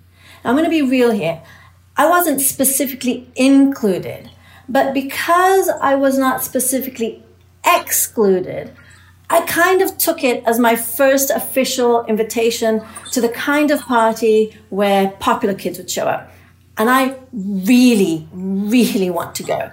I'm 0.47 0.55
going 0.55 0.63
to 0.63 0.69
be 0.69 0.81
real 0.81 1.11
here. 1.11 1.41
I 1.97 2.07
wasn't 2.09 2.39
specifically 2.39 3.29
included. 3.35 4.29
But 4.69 4.93
because 4.93 5.69
I 5.69 5.95
was 5.95 6.17
not 6.17 6.41
specifically 6.41 7.21
excluded, 7.65 8.71
I 9.29 9.41
kind 9.41 9.81
of 9.81 9.97
took 9.97 10.23
it 10.23 10.43
as 10.45 10.57
my 10.57 10.77
first 10.77 11.31
official 11.31 12.05
invitation 12.05 12.81
to 13.11 13.19
the 13.19 13.27
kind 13.27 13.71
of 13.71 13.81
party 13.81 14.57
where 14.69 15.11
popular 15.19 15.53
kids 15.53 15.77
would 15.79 15.91
show 15.91 16.05
up. 16.05 16.31
And 16.77 16.89
I 16.89 17.17
really, 17.33 18.27
really 18.31 19.09
want 19.09 19.35
to 19.35 19.43
go. 19.43 19.71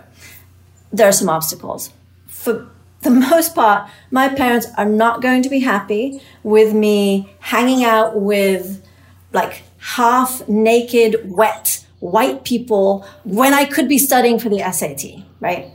There 0.93 1.09
are 1.09 1.13
some 1.13 1.29
obstacles. 1.29 1.93
For 2.27 2.69
the 3.03 3.11
most 3.11 3.55
part, 3.55 3.89
my 4.11 4.29
parents 4.29 4.67
are 4.77 4.89
not 4.89 5.23
going 5.23 5.43
to 5.43 5.49
be 5.49 5.61
happy 5.61 6.21
with 6.43 6.75
me 6.75 7.33
hanging 7.39 7.85
out 7.85 8.21
with 8.21 8.85
like 9.33 9.63
half 9.85 10.49
naked, 10.49 11.31
wet 11.31 11.85
white 12.01 12.45
people 12.45 13.07
when 13.25 13.55
I 13.55 13.65
could 13.65 13.89
be 13.89 13.99
studying 13.99 14.39
for 14.39 14.49
the 14.49 14.61
SAT, 14.73 15.25
right? 15.41 15.73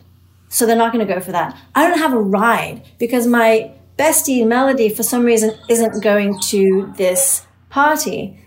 So 0.49 0.65
they're 0.65 0.75
not 0.75 0.91
going 0.91 1.05
to 1.05 1.11
go 1.11 1.19
for 1.19 1.31
that. 1.31 1.57
I 1.75 1.87
don't 1.87 1.97
have 1.99 2.13
a 2.13 2.19
ride 2.19 2.83
because 2.97 3.25
my 3.25 3.71
bestie 3.97 4.45
Melody, 4.45 4.89
for 4.89 5.03
some 5.03 5.23
reason, 5.23 5.55
isn't 5.67 6.03
going 6.03 6.39
to 6.39 6.93
this 6.97 7.45
party. 7.69 8.39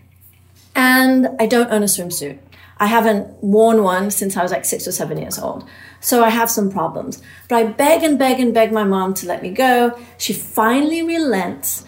And 0.75 1.29
I 1.41 1.47
don't 1.47 1.71
own 1.71 1.83
a 1.83 1.87
swimsuit. 1.87 2.39
I 2.79 2.87
haven't 2.87 3.43
worn 3.43 3.83
one 3.83 4.11
since 4.11 4.37
I 4.37 4.43
was 4.43 4.51
like 4.51 4.65
six 4.65 4.89
or 4.89 4.93
seven 4.93 5.19
years 5.19 5.39
old. 5.39 5.69
So 6.01 6.25
I 6.25 6.31
have 6.31 6.51
some 6.51 6.71
problems. 6.71 7.23
But 7.49 7.57
I 7.57 7.65
beg 7.65 8.03
and 8.03 8.19
beg 8.19 8.41
and 8.41 8.55
beg 8.55 8.73
my 8.73 8.85
mom 8.85 9.15
to 9.15 9.27
let 9.27 9.43
me 9.43 9.51
go. 9.51 9.99
She 10.19 10.33
finally 10.33 11.03
relents. 11.03 11.85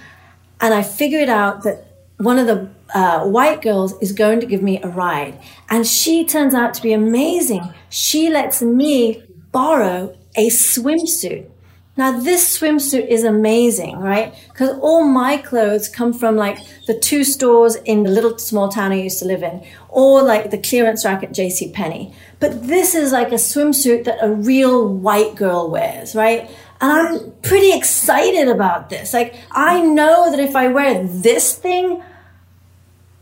And 0.60 0.74
I 0.74 0.82
figured 0.82 1.28
out 1.28 1.62
that 1.64 1.93
one 2.18 2.38
of 2.38 2.46
the 2.46 2.70
uh, 2.94 3.26
white 3.26 3.60
girls 3.60 3.94
is 4.00 4.12
going 4.12 4.40
to 4.40 4.46
give 4.46 4.62
me 4.62 4.80
a 4.82 4.88
ride. 4.88 5.38
And 5.68 5.86
she 5.86 6.24
turns 6.24 6.54
out 6.54 6.74
to 6.74 6.82
be 6.82 6.92
amazing. 6.92 7.72
She 7.88 8.30
lets 8.30 8.62
me 8.62 9.22
borrow 9.50 10.16
a 10.36 10.48
swimsuit. 10.48 11.50
Now, 11.96 12.18
this 12.18 12.58
swimsuit 12.58 13.06
is 13.06 13.22
amazing, 13.22 13.98
right? 13.98 14.34
Because 14.48 14.76
all 14.80 15.04
my 15.04 15.36
clothes 15.36 15.88
come 15.88 16.12
from 16.12 16.34
like 16.34 16.58
the 16.88 16.98
two 16.98 17.22
stores 17.22 17.76
in 17.76 18.02
the 18.02 18.10
little 18.10 18.36
small 18.36 18.68
town 18.68 18.90
I 18.90 18.96
used 18.96 19.20
to 19.20 19.26
live 19.26 19.44
in, 19.44 19.64
or 19.88 20.20
like 20.20 20.50
the 20.50 20.58
clearance 20.58 21.04
rack 21.04 21.22
at 21.22 21.30
JC 21.30 21.72
Penney. 21.72 22.12
But 22.40 22.66
this 22.66 22.96
is 22.96 23.12
like 23.12 23.28
a 23.28 23.36
swimsuit 23.36 24.04
that 24.04 24.18
a 24.20 24.30
real 24.30 24.88
white 24.88 25.36
girl 25.36 25.70
wears, 25.70 26.16
right? 26.16 26.50
And 26.80 26.92
I'm 26.92 27.32
pretty 27.42 27.72
excited 27.72 28.48
about 28.48 28.90
this. 28.90 29.12
Like, 29.12 29.36
I 29.50 29.80
know 29.80 30.30
that 30.30 30.40
if 30.40 30.54
I 30.54 30.68
wear 30.68 31.02
this 31.04 31.54
thing, 31.54 32.02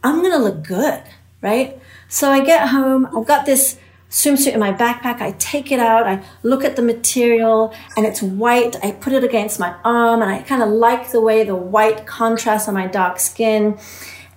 I'm 0.03 0.23
gonna 0.23 0.39
look 0.39 0.63
good, 0.63 1.03
right? 1.41 1.81
So 2.09 2.31
I 2.31 2.45
get 2.45 2.69
home, 2.69 3.07
I've 3.17 3.27
got 3.27 3.47
this 3.47 3.79
swimsuit 4.13 4.53
in 4.53 4.61
my 4.61 4.73
backpack. 4.73 5.21
I 5.21 5.35
take 5.39 5.73
it 5.73 5.81
out, 5.81 6.07
I 6.07 6.23
look 6.43 6.65
at 6.65 6.77
the 6.77 6.83
material, 6.83 7.75
and 7.97 8.05
it's 8.05 8.23
white. 8.23 8.77
I 8.85 8.93
put 8.93 9.15
it 9.15 9.25
against 9.25 9.59
my 9.59 9.75
arm, 9.85 10.21
and 10.21 10.31
I 10.31 10.43
kind 10.43 10.63
of 10.63 10.69
like 10.69 11.11
the 11.11 11.21
way 11.21 11.45
the 11.45 11.57
white 11.57 12.07
contrasts 12.07 12.69
on 12.69 12.75
my 12.75 12.87
dark 12.87 13.19
skin. 13.19 13.79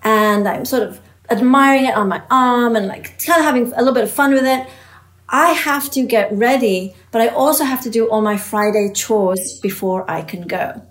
And 0.03 0.47
I'm 0.47 0.65
sort 0.65 0.83
of 0.83 1.01
admiring 1.29 1.85
it 1.85 1.95
on 1.95 2.07
my 2.07 2.21
arm 2.29 2.75
and 2.75 2.87
like 2.87 3.21
kind 3.25 3.39
of 3.39 3.45
having 3.45 3.73
a 3.73 3.79
little 3.79 3.93
bit 3.93 4.03
of 4.03 4.11
fun 4.11 4.31
with 4.31 4.45
it. 4.45 4.67
I 5.29 5.51
have 5.51 5.89
to 5.91 6.05
get 6.05 6.31
ready, 6.31 6.95
but 7.11 7.21
I 7.21 7.27
also 7.27 7.63
have 7.63 7.81
to 7.83 7.89
do 7.89 8.09
all 8.09 8.21
my 8.21 8.37
Friday 8.37 8.91
chores 8.93 9.59
before 9.59 10.09
I 10.09 10.21
can 10.21 10.47
go. 10.47 10.81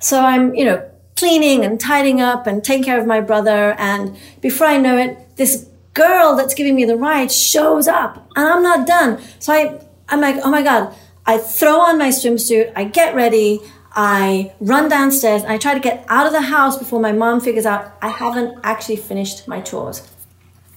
So 0.00 0.20
I'm, 0.20 0.54
you 0.54 0.64
know, 0.64 0.90
cleaning 1.16 1.64
and 1.64 1.80
tidying 1.80 2.20
up 2.20 2.46
and 2.46 2.62
taking 2.62 2.84
care 2.84 3.00
of 3.00 3.06
my 3.06 3.20
brother. 3.20 3.74
And 3.78 4.16
before 4.40 4.66
I 4.66 4.76
know 4.76 4.96
it, 4.96 5.36
this 5.36 5.68
girl 5.94 6.36
that's 6.36 6.54
giving 6.54 6.74
me 6.74 6.84
the 6.84 6.96
ride 6.96 7.32
shows 7.32 7.88
up 7.88 8.16
and 8.36 8.46
I'm 8.46 8.62
not 8.62 8.86
done. 8.86 9.20
So 9.38 9.52
I, 9.52 9.80
I'm 10.08 10.20
like, 10.20 10.36
oh 10.42 10.50
my 10.50 10.62
God. 10.62 10.94
I 11.28 11.38
throw 11.38 11.80
on 11.80 11.98
my 11.98 12.10
swimsuit. 12.10 12.72
I 12.76 12.84
get 12.84 13.14
ready. 13.14 13.60
I 13.92 14.52
run 14.60 14.88
downstairs 14.88 15.42
and 15.42 15.50
I 15.50 15.58
try 15.58 15.74
to 15.74 15.80
get 15.80 16.04
out 16.08 16.26
of 16.26 16.32
the 16.32 16.42
house 16.42 16.78
before 16.78 17.00
my 17.00 17.12
mom 17.12 17.40
figures 17.40 17.66
out 17.66 17.96
I 18.02 18.08
haven't 18.08 18.58
actually 18.62 18.96
finished 18.96 19.48
my 19.48 19.60
chores. 19.60 20.08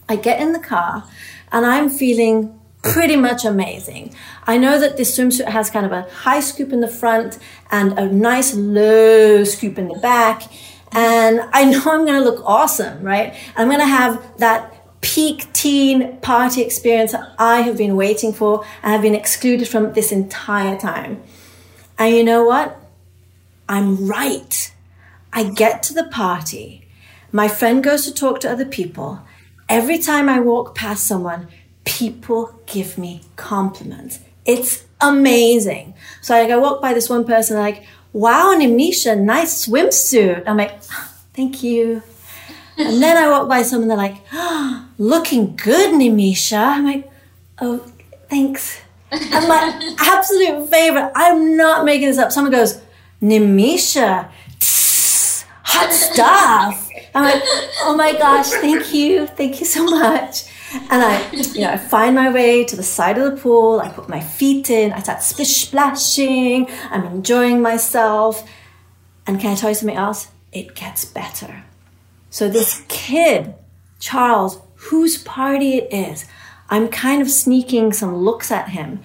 I 0.07 0.15
get 0.15 0.41
in 0.41 0.53
the 0.53 0.59
car 0.59 1.03
and 1.51 1.65
I'm 1.65 1.89
feeling 1.89 2.58
pretty 2.81 3.15
much 3.15 3.45
amazing. 3.45 4.15
I 4.47 4.57
know 4.57 4.79
that 4.79 4.97
this 4.97 5.17
swimsuit 5.17 5.47
has 5.47 5.69
kind 5.69 5.85
of 5.85 5.91
a 5.91 6.03
high 6.09 6.39
scoop 6.39 6.71
in 6.71 6.81
the 6.81 6.87
front 6.87 7.37
and 7.71 7.97
a 7.97 8.05
nice 8.05 8.53
low 8.55 9.43
scoop 9.43 9.77
in 9.77 9.87
the 9.87 9.99
back. 9.99 10.43
And 10.91 11.41
I 11.53 11.65
know 11.65 11.79
I'm 11.79 12.05
going 12.05 12.21
to 12.21 12.23
look 12.23 12.41
awesome, 12.45 13.03
right? 13.03 13.35
I'm 13.55 13.67
going 13.67 13.79
to 13.79 13.85
have 13.85 14.37
that 14.39 14.75
peak 15.01 15.51
teen 15.53 16.17
party 16.17 16.61
experience 16.61 17.11
that 17.11 17.33
I 17.37 17.61
have 17.61 17.77
been 17.77 17.95
waiting 17.95 18.33
for 18.33 18.65
and 18.81 18.91
have 18.91 19.01
been 19.01 19.15
excluded 19.15 19.67
from 19.67 19.93
this 19.93 20.11
entire 20.11 20.77
time. 20.77 21.21
And 21.97 22.15
you 22.15 22.23
know 22.23 22.43
what? 22.43 22.79
I'm 23.67 24.07
right. 24.07 24.73
I 25.31 25.43
get 25.43 25.83
to 25.83 25.93
the 25.93 26.05
party. 26.05 26.87
My 27.31 27.47
friend 27.47 27.83
goes 27.83 28.05
to 28.05 28.13
talk 28.13 28.39
to 28.41 28.51
other 28.51 28.65
people. 28.65 29.21
Every 29.67 29.99
time 29.99 30.27
I 30.27 30.39
walk 30.39 30.73
past 30.73 31.05
someone, 31.05 31.47
people 31.85 32.59
give 32.65 32.97
me 32.97 33.21
compliments. 33.35 34.19
It's 34.45 34.85
amazing. 35.01 35.93
So 36.21 36.33
like 36.33 36.51
I 36.51 36.57
walk 36.57 36.81
by 36.81 36.93
this 36.93 37.09
one 37.09 37.25
person 37.25 37.57
like, 37.57 37.85
wow, 38.13 38.55
Nimisha, 38.57 39.19
nice 39.19 39.67
swimsuit. 39.67 40.43
I'm 40.47 40.57
like, 40.57 40.79
ah, 40.91 41.13
thank 41.33 41.63
you. 41.63 42.01
And 42.77 43.01
then 43.01 43.17
I 43.17 43.29
walk 43.29 43.49
by 43.49 43.61
someone, 43.61 43.89
they're 43.89 43.97
like, 43.97 44.17
oh, 44.31 44.85
looking 44.97 45.55
good, 45.55 45.93
Nimisha. 45.93 46.57
I'm 46.57 46.85
like, 46.85 47.11
oh, 47.61 47.85
thanks. 48.29 48.81
And 49.11 49.47
my 49.47 49.95
absolute 49.99 50.69
favorite, 50.69 51.11
I'm 51.15 51.57
not 51.57 51.83
making 51.83 52.07
this 52.07 52.17
up. 52.17 52.31
Someone 52.31 52.51
goes, 52.53 52.81
Nimisha, 53.21 54.29
tss, 54.59 55.43
hot 55.63 55.91
stuff. 55.91 56.89
I'm 57.13 57.23
like, 57.23 57.43
oh 57.81 57.95
my 57.97 58.13
gosh, 58.13 58.49
thank 58.49 58.93
you. 58.93 59.27
Thank 59.27 59.59
you 59.59 59.65
so 59.65 59.83
much. 59.85 60.45
And 60.73 61.03
I, 61.03 61.31
you 61.31 61.61
know, 61.61 61.71
I 61.71 61.77
find 61.77 62.15
my 62.15 62.31
way 62.31 62.63
to 62.63 62.75
the 62.75 62.83
side 62.83 63.17
of 63.17 63.31
the 63.31 63.41
pool. 63.41 63.79
I 63.79 63.89
put 63.89 64.09
my 64.09 64.19
feet 64.19 64.69
in. 64.69 64.93
I 64.93 64.99
start 64.99 65.23
splish 65.23 65.55
splashing. 65.55 66.67
I'm 66.91 67.05
enjoying 67.05 67.61
myself. 67.61 68.47
And 69.25 69.39
can 69.39 69.51
I 69.51 69.55
tell 69.55 69.69
you 69.69 69.75
something 69.75 69.97
else? 69.97 70.29
It 70.51 70.75
gets 70.75 71.05
better. 71.05 71.63
So 72.29 72.49
this 72.49 72.83
kid, 72.87 73.55
Charles, 73.99 74.59
whose 74.75 75.17
party 75.17 75.77
it 75.77 75.93
is, 75.93 76.25
I'm 76.69 76.87
kind 76.87 77.21
of 77.21 77.29
sneaking 77.29 77.93
some 77.93 78.15
looks 78.15 78.51
at 78.51 78.69
him. 78.69 79.01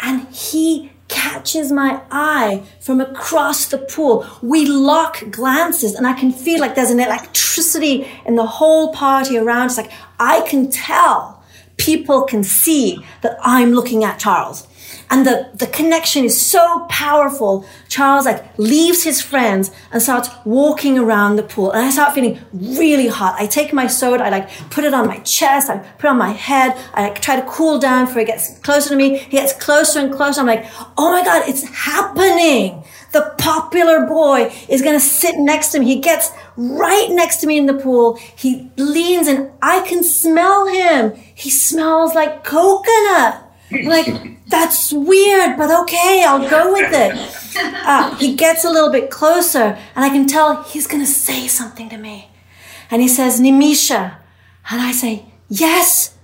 And 0.00 0.28
he 0.28 0.90
catches 1.08 1.70
my 1.70 2.00
eye 2.10 2.62
from 2.80 3.00
across 3.00 3.66
the 3.66 3.78
pool. 3.78 4.26
We 4.42 4.66
lock 4.66 5.22
glances 5.30 5.94
and 5.94 6.06
I 6.06 6.12
can 6.12 6.32
feel 6.32 6.60
like 6.60 6.74
there's 6.74 6.90
an 6.90 7.00
electricity 7.00 8.08
in 8.24 8.36
the 8.36 8.46
whole 8.46 8.92
party 8.92 9.36
around. 9.36 9.66
It's 9.66 9.76
like 9.76 9.92
I 10.18 10.40
can 10.42 10.70
tell 10.70 11.42
people 11.76 12.22
can 12.22 12.44
see 12.44 13.04
that 13.22 13.36
I'm 13.42 13.72
looking 13.72 14.04
at 14.04 14.18
Charles. 14.18 14.66
And 15.14 15.24
the, 15.24 15.48
the 15.54 15.68
connection 15.68 16.24
is 16.24 16.40
so 16.40 16.86
powerful. 16.90 17.64
Charles 17.88 18.26
like 18.26 18.42
leaves 18.58 19.04
his 19.04 19.22
friends 19.22 19.70
and 19.92 20.02
starts 20.02 20.28
walking 20.44 20.98
around 20.98 21.36
the 21.36 21.44
pool. 21.44 21.70
And 21.70 21.86
I 21.86 21.90
start 21.90 22.14
feeling 22.14 22.40
really 22.52 23.06
hot. 23.06 23.36
I 23.38 23.46
take 23.46 23.72
my 23.72 23.86
soda, 23.86 24.24
I 24.24 24.30
like 24.30 24.50
put 24.70 24.82
it 24.82 24.92
on 24.92 25.06
my 25.06 25.18
chest, 25.18 25.70
I 25.70 25.78
put 25.78 26.06
it 26.06 26.08
on 26.08 26.18
my 26.18 26.32
head, 26.32 26.76
I 26.94 27.02
like 27.02 27.22
try 27.22 27.36
to 27.36 27.46
cool 27.46 27.78
down 27.78 28.06
before 28.06 28.22
he 28.22 28.26
gets 28.26 28.58
closer 28.58 28.88
to 28.88 28.96
me. 28.96 29.18
He 29.18 29.36
gets 29.36 29.52
closer 29.52 30.00
and 30.00 30.12
closer. 30.12 30.40
I'm 30.40 30.48
like, 30.48 30.66
oh 30.98 31.12
my 31.12 31.22
God, 31.22 31.48
it's 31.48 31.62
happening. 31.62 32.82
The 33.12 33.32
popular 33.38 34.06
boy 34.06 34.52
is 34.68 34.82
going 34.82 34.98
to 34.98 35.06
sit 35.06 35.36
next 35.38 35.68
to 35.68 35.78
me. 35.78 35.86
He 35.86 36.00
gets 36.00 36.32
right 36.56 37.06
next 37.12 37.36
to 37.42 37.46
me 37.46 37.56
in 37.56 37.66
the 37.66 37.74
pool. 37.74 38.16
He 38.16 38.68
leans 38.76 39.28
and 39.28 39.52
I 39.62 39.82
can 39.82 40.02
smell 40.02 40.66
him. 40.66 41.14
He 41.36 41.50
smells 41.50 42.16
like 42.16 42.42
coconut. 42.42 43.43
Like, 43.70 44.46
that's 44.46 44.92
weird, 44.92 45.56
but 45.56 45.70
okay, 45.82 46.24
I'll 46.26 46.48
go 46.48 46.72
with 46.72 46.92
it. 46.92 47.56
Uh, 47.56 48.14
he 48.16 48.34
gets 48.34 48.64
a 48.64 48.70
little 48.70 48.90
bit 48.90 49.10
closer, 49.10 49.78
and 49.94 50.04
I 50.04 50.08
can 50.10 50.26
tell 50.26 50.62
he's 50.64 50.86
going 50.86 51.02
to 51.02 51.10
say 51.10 51.48
something 51.48 51.88
to 51.88 51.96
me. 51.96 52.30
And 52.90 53.02
he 53.02 53.08
says, 53.08 53.40
Nimisha. 53.40 54.16
And 54.70 54.80
I 54.80 54.92
say, 54.92 55.26
yes. 55.48 56.16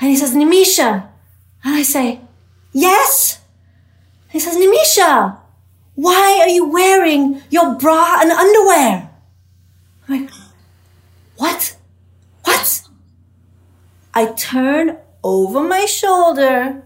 And 0.00 0.10
he 0.10 0.16
says, 0.16 0.34
Nimisha. 0.34 1.08
And 1.64 1.74
I 1.74 1.82
say, 1.82 2.20
yes. 2.72 3.40
And 4.24 4.32
he 4.32 4.40
says, 4.40 4.56
Nimisha, 4.56 5.38
why 5.94 6.38
are 6.40 6.48
you 6.48 6.68
wearing 6.68 7.42
your 7.50 7.74
bra 7.76 8.20
and 8.20 8.30
underwear? 8.30 9.10
I'm 10.08 10.20
like, 10.20 10.30
what? 11.36 11.76
What? 12.44 12.88
I 14.18 14.32
turn 14.32 14.96
over 15.22 15.62
my 15.62 15.84
shoulder 15.84 16.82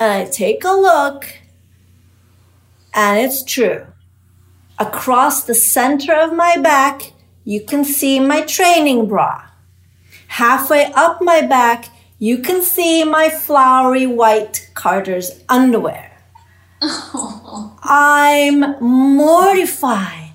and 0.00 0.10
I 0.10 0.24
take 0.24 0.64
a 0.64 0.72
look, 0.72 1.26
and 2.94 3.18
it's 3.18 3.44
true. 3.44 3.86
Across 4.78 5.44
the 5.44 5.54
center 5.54 6.14
of 6.14 6.34
my 6.34 6.56
back, 6.56 7.12
you 7.44 7.60
can 7.60 7.84
see 7.84 8.18
my 8.18 8.40
training 8.42 9.06
bra. 9.06 9.48
Halfway 10.28 10.86
up 10.94 11.20
my 11.20 11.42
back, 11.42 11.86
you 12.18 12.38
can 12.38 12.62
see 12.62 13.04
my 13.04 13.28
flowery 13.28 14.06
white 14.06 14.70
Carter's 14.74 15.42
underwear. 15.48 16.10
I'm 17.82 18.80
mortified. 18.80 20.30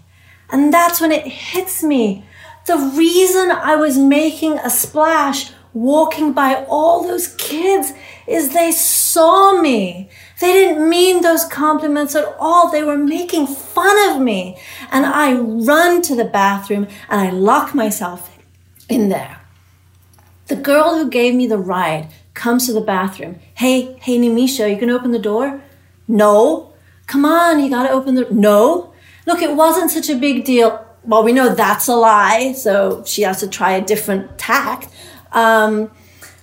And 0.50 0.74
that's 0.74 1.02
when 1.02 1.12
it 1.12 1.26
hits 1.28 1.84
me. 1.84 2.26
The 2.68 2.78
reason 2.78 3.52
I 3.52 3.76
was 3.76 3.98
making 3.98 4.60
a 4.60 4.70
splash 4.70 5.52
walking 5.82 6.34
by 6.34 6.66
all 6.68 7.04
those 7.04 7.28
kids 7.36 7.94
is 8.26 8.54
they 8.54 8.72
saw 8.72 9.60
me. 9.62 10.10
They 10.40 10.54
didn't 10.54 10.90
mean 10.90 11.22
those 11.22 11.46
compliments 11.46 12.16
at 12.16 12.36
all. 12.40 12.70
They 12.70 12.84
were 12.84 12.98
making 12.98 13.48
fun 13.48 14.10
of 14.10 14.22
me. 14.22 14.58
And 14.92 15.06
I 15.06 15.34
run 15.34 16.02
to 16.04 16.16
the 16.16 16.26
bathroom 16.26 16.88
and 17.10 17.22
I 17.22 17.30
lock 17.30 17.74
myself 17.74 18.38
in 18.90 19.10
there. 19.10 19.42
The 20.48 20.56
girl 20.56 20.96
who 20.96 21.10
gave 21.10 21.36
me 21.36 21.48
the 21.48 21.58
ride 21.58 22.10
comes 22.34 22.66
to 22.68 22.74
the 22.74 22.82
bathroom. 22.82 23.40
Hey, 23.56 23.98
hey, 24.02 24.18
Nimisha, 24.18 24.70
you 24.70 24.78
can 24.78 24.90
open 24.90 25.12
the 25.12 25.20
door? 25.20 25.62
No. 26.08 26.74
Come 27.06 27.26
on, 27.26 27.60
you 27.60 27.70
gotta 27.70 27.92
open 27.92 28.16
the. 28.16 28.28
No. 28.32 28.94
Look, 29.26 29.42
it 29.42 29.56
wasn't 29.56 29.92
such 29.92 30.10
a 30.10 30.16
big 30.16 30.46
deal. 30.46 30.86
Well, 31.04 31.24
we 31.24 31.34
know 31.34 31.54
that's 31.54 31.88
a 31.88 31.96
lie, 31.96 32.54
so 32.54 33.04
she 33.06 33.24
has 33.24 33.40
to 33.40 33.48
try 33.48 33.72
a 33.72 33.82
different 33.82 34.38
tack. 34.38 34.90
Um, 35.32 35.92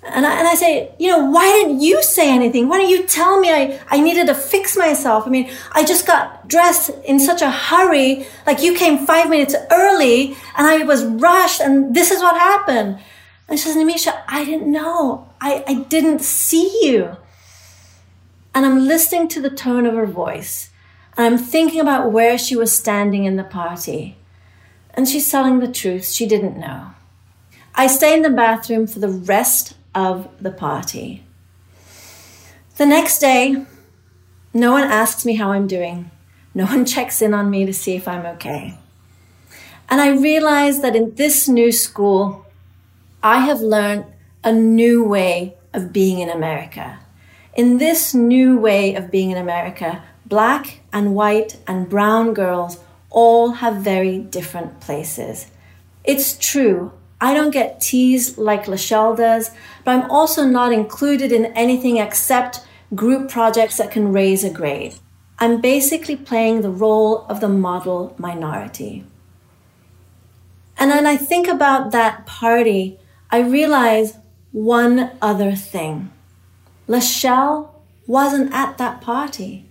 and 0.07 0.27
I, 0.27 0.39
and 0.39 0.47
I 0.47 0.55
say, 0.55 0.93
you 0.99 1.09
know, 1.09 1.31
why 1.31 1.45
didn't 1.47 1.81
you 1.81 2.03
say 2.03 2.31
anything? 2.31 2.69
Why 2.69 2.79
didn't 2.79 2.91
you 2.91 3.07
tell 3.07 3.41
me 3.41 3.51
I, 3.51 3.81
I 3.89 4.01
needed 4.01 4.27
to 4.27 4.35
fix 4.35 4.77
myself? 4.77 5.27
I 5.27 5.31
mean, 5.31 5.51
I 5.73 5.85
just 5.85 6.07
got 6.07 6.47
dressed 6.47 6.91
in 7.05 7.19
such 7.19 7.41
a 7.41 7.51
hurry. 7.51 8.27
Like 8.47 8.63
you 8.63 8.75
came 8.75 9.07
five 9.07 9.31
minutes 9.31 9.55
early 9.71 10.37
and 10.57 10.67
I 10.67 10.85
was 10.85 11.05
rushed 11.05 11.61
and 11.61 11.95
this 11.95 12.11
is 12.11 12.21
what 12.21 12.37
happened. 12.37 12.99
And 13.49 13.59
she 13.59 13.69
says, 13.69 13.77
Nimisha, 13.77 14.23
I 14.29 14.45
didn't 14.45 14.71
know. 14.71 15.29
I, 15.41 15.65
I 15.67 15.75
didn't 15.75 16.21
see 16.21 16.81
you. 16.83 17.17
And 18.55 18.65
I'm 18.65 18.87
listening 18.87 19.29
to 19.29 19.41
the 19.41 19.51
tone 19.51 19.87
of 19.87 19.95
her 19.95 20.07
voice. 20.07 20.71
And 21.17 21.27
I'm 21.27 21.39
thinking 21.39 21.81
about 21.81 22.13
where 22.13 22.37
she 22.39 22.57
was 22.57 22.73
standing 22.73 23.25
in 23.25 23.37
the 23.37 23.45
party. 23.45 24.17
And 24.95 25.09
she's 25.09 25.31
telling 25.31 25.59
the 25.59 25.71
truth. 25.71 26.09
She 26.09 26.27
didn't 26.27 26.59
know. 26.59 26.93
I 27.77 27.89
stay 27.89 28.15
in 28.15 28.23
the 28.23 28.31
bathroom 28.31 28.87
for 28.87 29.01
the 29.01 29.09
rest 29.09 29.75
of 29.95 30.29
the 30.41 30.53
party. 30.53 31.25
The 32.77 32.87
next 32.87 33.19
day, 33.19 33.67
no 34.53 34.73
one 34.73 34.85
asks 34.85 35.25
me 35.25 35.35
how 35.35 35.53
I'm 35.53 35.67
doing. 35.67 36.11
No 36.55 36.67
one 36.67 36.85
checks 36.95 37.21
in 37.21 37.35
on 37.35 37.51
me 37.51 37.67
to 37.67 37.73
see 37.73 37.97
if 37.97 38.07
I'm 38.07 38.27
okay. 38.37 38.79
And 39.89 40.01
I 40.01 40.11
realize 40.11 40.83
that 40.83 40.97
in 40.97 41.15
this 41.17 41.49
new 41.49 41.73
school, 41.73 42.47
I 43.23 43.41
have 43.41 43.61
learned 43.61 44.07
a 44.45 44.53
new 44.53 45.03
way 45.03 45.57
of 45.73 45.93
being 45.93 46.21
in 46.21 46.31
America. 46.31 47.01
In 47.55 47.79
this 47.79 48.15
new 48.15 48.57
way 48.59 48.95
of 48.95 49.11
being 49.11 49.31
in 49.31 49.39
America, 49.39 50.03
black 50.27 50.81
and 50.93 51.15
white 51.15 51.57
and 51.67 51.89
brown 51.89 52.35
girls 52.35 52.79
all 53.11 53.53
have 53.53 53.77
very 53.77 54.19
different 54.19 54.81
places. 54.81 55.47
It's 56.03 56.37
true, 56.39 56.93
I 57.25 57.33
don't 57.33 57.53
get 57.53 57.81
teased 57.81 58.37
like 58.37 58.67
Lachelle 58.67 59.17
does, 59.17 59.51
but 59.83 59.93
I'm 59.93 60.11
also 60.11 60.45
not 60.45 60.75
included 60.75 61.33
in 61.33 61.47
anything 61.57 61.97
except 61.97 62.61
group 62.95 63.31
projects 63.31 63.79
that 63.79 63.91
can 63.91 64.13
raise 64.13 64.45
a 64.45 64.51
grade. 64.51 64.97
I'm 65.39 65.63
basically 65.63 66.17
playing 66.17 66.61
the 66.61 66.69
role 66.85 67.25
of 67.31 67.41
the 67.41 67.49
model 67.49 68.15
minority. 68.19 69.05
And 70.77 70.91
when 70.91 71.07
I 71.07 71.17
think 71.17 71.49
about 71.49 71.93
that 71.93 72.27
party, 72.27 72.99
I 73.31 73.39
realize 73.39 74.19
one 74.53 75.13
other 75.23 75.55
thing. 75.55 76.13
Lachelle 76.87 77.71
wasn't 78.07 78.53
at 78.53 78.77
that 78.77 79.01
party. 79.01 79.65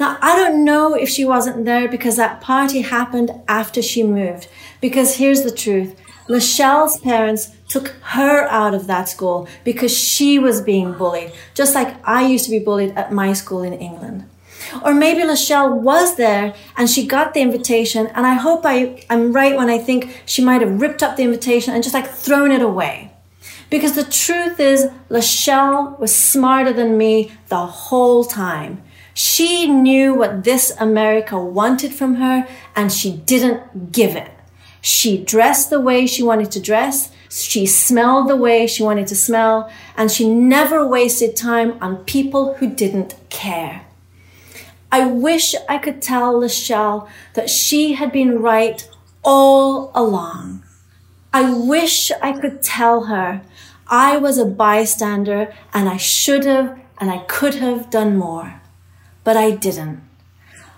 Now, 0.00 0.18
I 0.20 0.34
don't 0.34 0.64
know 0.64 0.94
if 0.94 1.08
she 1.08 1.24
wasn't 1.24 1.66
there 1.66 1.86
because 1.86 2.16
that 2.16 2.40
party 2.40 2.80
happened 2.80 3.30
after 3.46 3.80
she 3.80 4.02
moved. 4.02 4.48
Because 4.80 5.18
here's 5.18 5.44
the 5.44 5.52
truth 5.52 5.94
Lachelle's 6.28 7.00
parents 7.00 7.50
took 7.68 7.88
her 8.02 8.46
out 8.48 8.74
of 8.74 8.86
that 8.86 9.08
school 9.08 9.48
because 9.64 9.96
she 9.96 10.38
was 10.38 10.60
being 10.60 10.92
bullied, 10.92 11.32
just 11.54 11.74
like 11.74 11.96
I 12.06 12.26
used 12.26 12.44
to 12.44 12.50
be 12.50 12.58
bullied 12.58 12.96
at 12.96 13.12
my 13.12 13.32
school 13.32 13.62
in 13.62 13.72
England. 13.72 14.28
Or 14.84 14.92
maybe 14.92 15.22
Lachelle 15.22 15.80
was 15.80 16.16
there 16.16 16.54
and 16.76 16.90
she 16.90 17.06
got 17.06 17.32
the 17.32 17.40
invitation, 17.40 18.08
and 18.08 18.26
I 18.26 18.34
hope 18.34 18.62
I, 18.64 19.04
I'm 19.08 19.32
right 19.32 19.56
when 19.56 19.70
I 19.70 19.78
think 19.78 20.22
she 20.26 20.44
might 20.44 20.60
have 20.60 20.80
ripped 20.80 21.02
up 21.02 21.16
the 21.16 21.22
invitation 21.22 21.72
and 21.72 21.82
just 21.82 21.94
like 21.94 22.08
thrown 22.08 22.52
it 22.52 22.62
away. 22.62 23.12
Because 23.70 23.94
the 23.94 24.04
truth 24.04 24.60
is, 24.60 24.86
Lachelle 25.10 25.98
was 25.98 26.14
smarter 26.14 26.72
than 26.72 26.98
me 26.98 27.32
the 27.48 27.66
whole 27.66 28.24
time. 28.24 28.82
She 29.14 29.66
knew 29.66 30.14
what 30.14 30.44
this 30.44 30.72
America 30.78 31.38
wanted 31.38 31.92
from 31.92 32.16
her 32.16 32.46
and 32.76 32.92
she 32.92 33.12
didn't 33.12 33.92
give 33.92 34.14
it. 34.14 34.30
She 34.80 35.22
dressed 35.22 35.70
the 35.70 35.80
way 35.80 36.06
she 36.06 36.22
wanted 36.22 36.50
to 36.52 36.60
dress. 36.60 37.10
She 37.30 37.66
smelled 37.66 38.28
the 38.28 38.36
way 38.36 38.66
she 38.66 38.82
wanted 38.82 39.06
to 39.08 39.16
smell. 39.16 39.70
And 39.96 40.10
she 40.10 40.28
never 40.28 40.86
wasted 40.86 41.36
time 41.36 41.76
on 41.80 42.04
people 42.04 42.54
who 42.54 42.68
didn't 42.68 43.16
care. 43.28 43.86
I 44.90 45.06
wish 45.06 45.54
I 45.68 45.78
could 45.78 46.00
tell 46.00 46.40
Lachelle 46.40 47.08
that 47.34 47.50
she 47.50 47.94
had 47.94 48.10
been 48.12 48.40
right 48.40 48.88
all 49.22 49.90
along. 49.94 50.62
I 51.32 51.52
wish 51.52 52.10
I 52.22 52.32
could 52.32 52.62
tell 52.62 53.04
her 53.04 53.42
I 53.86 54.16
was 54.16 54.38
a 54.38 54.46
bystander 54.46 55.54
and 55.74 55.88
I 55.88 55.98
should 55.98 56.44
have 56.44 56.80
and 56.98 57.10
I 57.10 57.18
could 57.18 57.56
have 57.56 57.90
done 57.90 58.16
more. 58.16 58.60
But 59.24 59.36
I 59.36 59.50
didn't. 59.50 60.02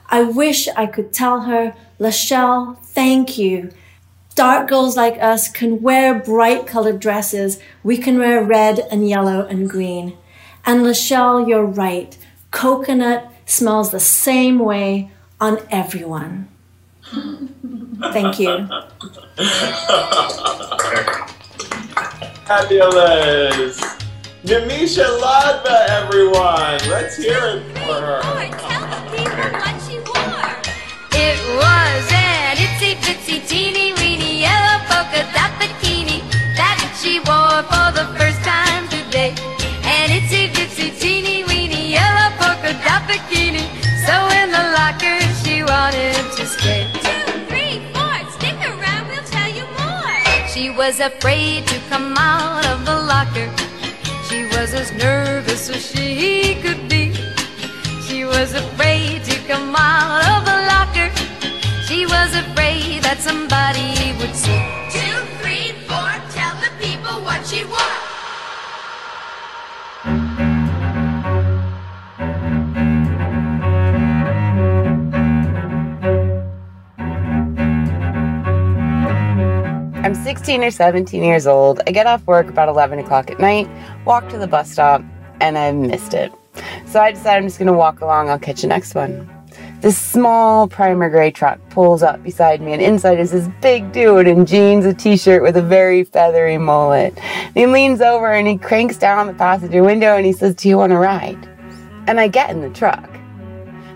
I 0.08 0.22
wish 0.22 0.66
I 0.68 0.86
could 0.86 1.12
tell 1.12 1.42
her, 1.42 1.74
Lachelle, 2.00 2.76
thank 2.78 3.38
you 3.38 3.70
dark 4.34 4.68
girls 4.68 4.96
like 4.96 5.20
us 5.20 5.48
can 5.48 5.82
wear 5.82 6.18
bright 6.18 6.66
colored 6.66 7.00
dresses. 7.00 7.58
We 7.82 7.98
can 7.98 8.18
wear 8.18 8.42
red 8.42 8.78
and 8.90 9.08
yellow 9.08 9.46
and 9.46 9.68
green. 9.68 10.16
And 10.64 10.82
Lachelle, 10.82 11.48
you're 11.48 11.64
right. 11.64 12.16
Coconut 12.50 13.30
smells 13.46 13.90
the 13.90 14.00
same 14.00 14.58
way 14.58 15.10
on 15.40 15.60
everyone. 15.70 16.48
Thank 18.12 18.38
you. 18.38 18.68
Fabulous. 22.46 23.80
Nimisha 24.44 25.04
Ladva, 25.20 25.86
everyone. 25.88 26.78
Let's 26.88 27.16
hear 27.16 27.36
it 27.36 27.62
for 27.78 28.00
her. 28.00 28.20
Oh, 28.22 28.40
tell 28.58 28.80
the 28.88 28.96
people 29.16 29.50
what 29.52 29.76
she 29.82 29.96
wore. 29.98 30.40
It 31.12 31.38
was 31.56 32.04
an 32.08 32.09
itsy 32.80 32.96
bitsy 33.04 33.46
teeny 33.46 33.92
weeny 34.00 34.40
yellow 34.40 34.80
polka 34.88 35.20
dot 35.34 35.52
bikini 35.60 36.24
that 36.56 36.80
she 36.96 37.20
wore 37.28 37.60
for 37.68 37.92
the 37.92 38.06
first 38.16 38.40
time 38.42 38.88
today. 38.88 39.34
And 39.84 40.08
itsy 40.10 40.48
bitsy 40.48 40.88
teeny 40.98 41.44
weeny 41.44 41.92
yellow 41.92 42.30
polka 42.40 42.72
dot 42.84 43.02
bikini. 43.04 43.68
So 44.06 44.14
in 44.40 44.48
the 44.56 44.64
locker 44.72 45.20
she 45.42 45.62
wanted 45.62 46.16
to 46.36 46.46
stay. 46.46 46.88
Two, 47.04 47.44
three, 47.52 47.84
four, 47.92 48.16
stick 48.32 48.56
around, 48.64 49.08
we'll 49.08 49.28
tell 49.28 49.50
you 49.52 49.66
more. 49.76 50.48
She 50.48 50.70
was 50.70 51.00
afraid 51.00 51.66
to 51.66 51.78
come 51.90 52.16
out 52.16 52.64
of 52.64 52.86
the 52.86 52.96
locker. 52.96 53.48
She 54.28 54.44
was 54.56 54.72
as 54.72 54.90
nervous 54.92 55.68
as 55.68 55.84
she 55.84 56.54
could 56.62 56.88
be. 56.88 57.12
She 58.08 58.24
was 58.24 58.54
afraid 58.54 59.24
to 59.24 59.36
come 59.46 59.76
out 59.76 60.24
of 60.32 60.44
the 60.46 60.52
locker. 60.52 60.69
She 62.10 62.16
was 62.16 62.34
afraid 62.34 63.04
that 63.04 63.18
somebody 63.20 63.94
would 64.18 64.34
see. 64.34 64.50
I'm 80.02 80.14
16 80.16 80.64
or 80.64 80.72
17 80.72 81.22
years 81.22 81.46
old. 81.46 81.80
I 81.86 81.92
get 81.92 82.08
off 82.08 82.26
work 82.26 82.48
about 82.48 82.68
11 82.68 82.98
o'clock 82.98 83.30
at 83.30 83.38
night, 83.38 83.68
walk 84.04 84.28
to 84.30 84.38
the 84.38 84.48
bus 84.48 84.68
stop, 84.72 85.04
and 85.40 85.56
I 85.56 85.70
missed 85.70 86.14
it. 86.14 86.32
So 86.86 87.00
I 87.00 87.12
decided 87.12 87.44
I'm 87.44 87.46
just 87.46 87.60
gonna 87.60 87.72
walk 87.72 88.00
along, 88.00 88.30
I'll 88.30 88.38
catch 88.40 88.62
the 88.62 88.66
next 88.66 88.96
one. 88.96 89.39
This 89.80 89.96
small 89.96 90.68
primer 90.68 91.08
gray 91.08 91.30
truck 91.30 91.58
pulls 91.70 92.02
up 92.02 92.22
beside 92.22 92.60
me, 92.60 92.74
and 92.74 92.82
inside 92.82 93.18
is 93.18 93.30
this 93.30 93.48
big 93.62 93.92
dude 93.92 94.26
in 94.26 94.44
jeans, 94.44 94.84
a 94.84 94.92
t 94.92 95.16
shirt 95.16 95.42
with 95.42 95.56
a 95.56 95.62
very 95.62 96.04
feathery 96.04 96.58
mullet. 96.58 97.16
And 97.16 97.56
he 97.56 97.64
leans 97.64 98.02
over 98.02 98.30
and 98.30 98.46
he 98.46 98.58
cranks 98.58 98.98
down 98.98 99.26
the 99.26 99.32
passenger 99.32 99.82
window 99.82 100.16
and 100.16 100.26
he 100.26 100.32
says, 100.32 100.54
Do 100.54 100.68
you 100.68 100.76
want 100.76 100.90
to 100.90 100.98
ride? 100.98 101.48
And 102.06 102.20
I 102.20 102.28
get 102.28 102.50
in 102.50 102.60
the 102.60 102.68
truck. 102.68 103.08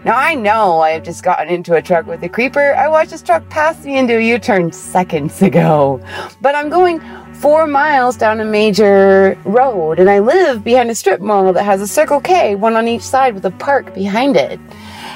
Now 0.06 0.16
I 0.16 0.34
know 0.34 0.80
I 0.80 0.90
have 0.92 1.02
just 1.02 1.22
gotten 1.22 1.48
into 1.48 1.74
a 1.74 1.82
truck 1.82 2.06
with 2.06 2.22
a 2.22 2.30
creeper. 2.30 2.74
I 2.74 2.88
watched 2.88 3.10
this 3.10 3.22
truck 3.22 3.46
pass 3.50 3.84
me 3.84 3.98
into 3.98 4.16
a 4.16 4.20
U 4.22 4.38
turn 4.38 4.72
seconds 4.72 5.42
ago. 5.42 6.00
But 6.40 6.54
I'm 6.54 6.70
going 6.70 7.02
four 7.34 7.66
miles 7.66 8.16
down 8.16 8.40
a 8.40 8.44
major 8.46 9.38
road, 9.44 9.98
and 9.98 10.08
I 10.08 10.20
live 10.20 10.64
behind 10.64 10.90
a 10.90 10.94
strip 10.94 11.20
mall 11.20 11.52
that 11.52 11.62
has 11.62 11.82
a 11.82 11.86
Circle 11.86 12.22
K, 12.22 12.54
one 12.54 12.74
on 12.74 12.88
each 12.88 13.02
side 13.02 13.34
with 13.34 13.44
a 13.44 13.50
park 13.50 13.94
behind 13.94 14.36
it. 14.36 14.58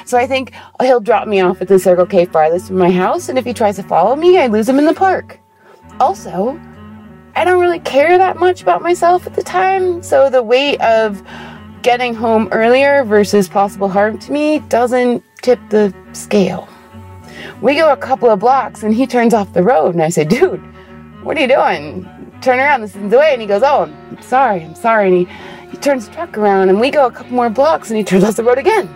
So 0.09 0.17
I 0.17 0.25
think 0.25 0.53
he'll 0.81 0.99
drop 0.99 1.27
me 1.27 1.39
off 1.39 1.61
at 1.61 1.67
the 1.67 1.77
Circle 1.77 2.07
K 2.07 2.25
farthest 2.25 2.69
from 2.69 2.79
my 2.79 2.89
house, 2.89 3.29
and 3.29 3.37
if 3.37 3.45
he 3.45 3.53
tries 3.53 3.75
to 3.75 3.83
follow 3.83 4.15
me, 4.15 4.39
I 4.39 4.47
lose 4.47 4.67
him 4.67 4.79
in 4.79 4.85
the 4.85 4.93
park. 4.95 5.39
Also, 5.99 6.59
I 7.35 7.45
don't 7.45 7.61
really 7.61 7.79
care 7.81 8.17
that 8.17 8.37
much 8.37 8.63
about 8.63 8.81
myself 8.81 9.27
at 9.27 9.35
the 9.35 9.43
time, 9.43 10.01
so 10.01 10.27
the 10.27 10.41
weight 10.41 10.81
of 10.81 11.21
getting 11.83 12.15
home 12.15 12.49
earlier 12.51 13.03
versus 13.03 13.47
possible 13.47 13.87
harm 13.87 14.17
to 14.17 14.31
me 14.31 14.57
doesn't 14.61 15.23
tip 15.43 15.59
the 15.69 15.93
scale. 16.13 16.67
We 17.61 17.75
go 17.75 17.91
a 17.91 17.97
couple 17.97 18.31
of 18.31 18.39
blocks 18.39 18.81
and 18.81 18.95
he 18.95 19.05
turns 19.05 19.35
off 19.35 19.53
the 19.53 19.61
road, 19.61 19.93
and 19.93 20.01
I 20.01 20.09
say, 20.09 20.23
Dude, 20.23 20.59
what 21.21 21.37
are 21.37 21.41
you 21.41 21.47
doing? 21.47 22.19
turn 22.41 22.59
around, 22.59 22.81
this 22.81 22.95
isn't 22.95 23.09
the 23.09 23.17
way. 23.17 23.33
And 23.33 23.41
he 23.41 23.47
goes, 23.47 23.63
oh, 23.63 23.83
I'm 23.83 24.21
sorry, 24.21 24.63
I'm 24.63 24.75
sorry. 24.75 25.07
And 25.07 25.27
he, 25.27 25.69
he 25.71 25.77
turns 25.77 26.07
the 26.07 26.13
truck 26.13 26.37
around 26.37 26.69
and 26.69 26.79
we 26.79 26.89
go 26.89 27.05
a 27.05 27.11
couple 27.11 27.33
more 27.33 27.49
blocks 27.49 27.89
and 27.89 27.97
he 27.97 28.03
turns 28.03 28.23
off 28.23 28.35
the 28.35 28.43
road 28.43 28.57
again. 28.57 28.87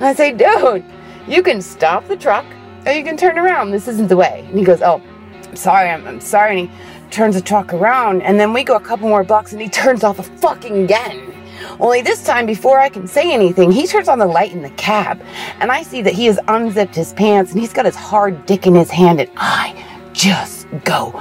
I 0.00 0.14
say, 0.14 0.32
dude, 0.32 0.84
you 1.26 1.42
can 1.42 1.60
stop 1.60 2.06
the 2.06 2.16
truck 2.16 2.46
or 2.86 2.92
you 2.92 3.04
can 3.04 3.16
turn 3.16 3.38
around. 3.38 3.70
This 3.70 3.88
isn't 3.88 4.08
the 4.08 4.16
way. 4.16 4.44
And 4.48 4.58
he 4.58 4.64
goes, 4.64 4.80
oh, 4.82 5.02
I'm 5.44 5.56
sorry, 5.56 5.90
I'm, 5.90 6.06
I'm 6.06 6.20
sorry. 6.20 6.60
And 6.60 6.70
he 6.70 7.10
turns 7.10 7.34
the 7.34 7.40
truck 7.40 7.72
around 7.72 8.22
and 8.22 8.38
then 8.38 8.52
we 8.52 8.64
go 8.64 8.76
a 8.76 8.80
couple 8.80 9.08
more 9.08 9.24
blocks 9.24 9.52
and 9.52 9.60
he 9.60 9.68
turns 9.68 10.04
off 10.04 10.18
the 10.18 10.22
fucking 10.22 10.84
again. 10.84 11.34
Only 11.80 12.02
this 12.02 12.24
time, 12.24 12.46
before 12.46 12.78
I 12.78 12.88
can 12.88 13.06
say 13.06 13.32
anything, 13.32 13.70
he 13.70 13.86
turns 13.86 14.08
on 14.08 14.18
the 14.18 14.26
light 14.26 14.52
in 14.52 14.62
the 14.62 14.70
cab, 14.70 15.20
and 15.60 15.70
I 15.72 15.82
see 15.82 16.02
that 16.02 16.14
he 16.14 16.26
has 16.26 16.38
unzipped 16.48 16.94
his 16.94 17.12
pants 17.12 17.52
and 17.52 17.60
he's 17.60 17.72
got 17.72 17.84
his 17.84 17.96
hard 17.96 18.46
dick 18.46 18.66
in 18.66 18.74
his 18.74 18.90
hand, 18.90 19.20
and 19.20 19.30
I 19.36 19.84
just 20.12 20.66
go 20.84 21.12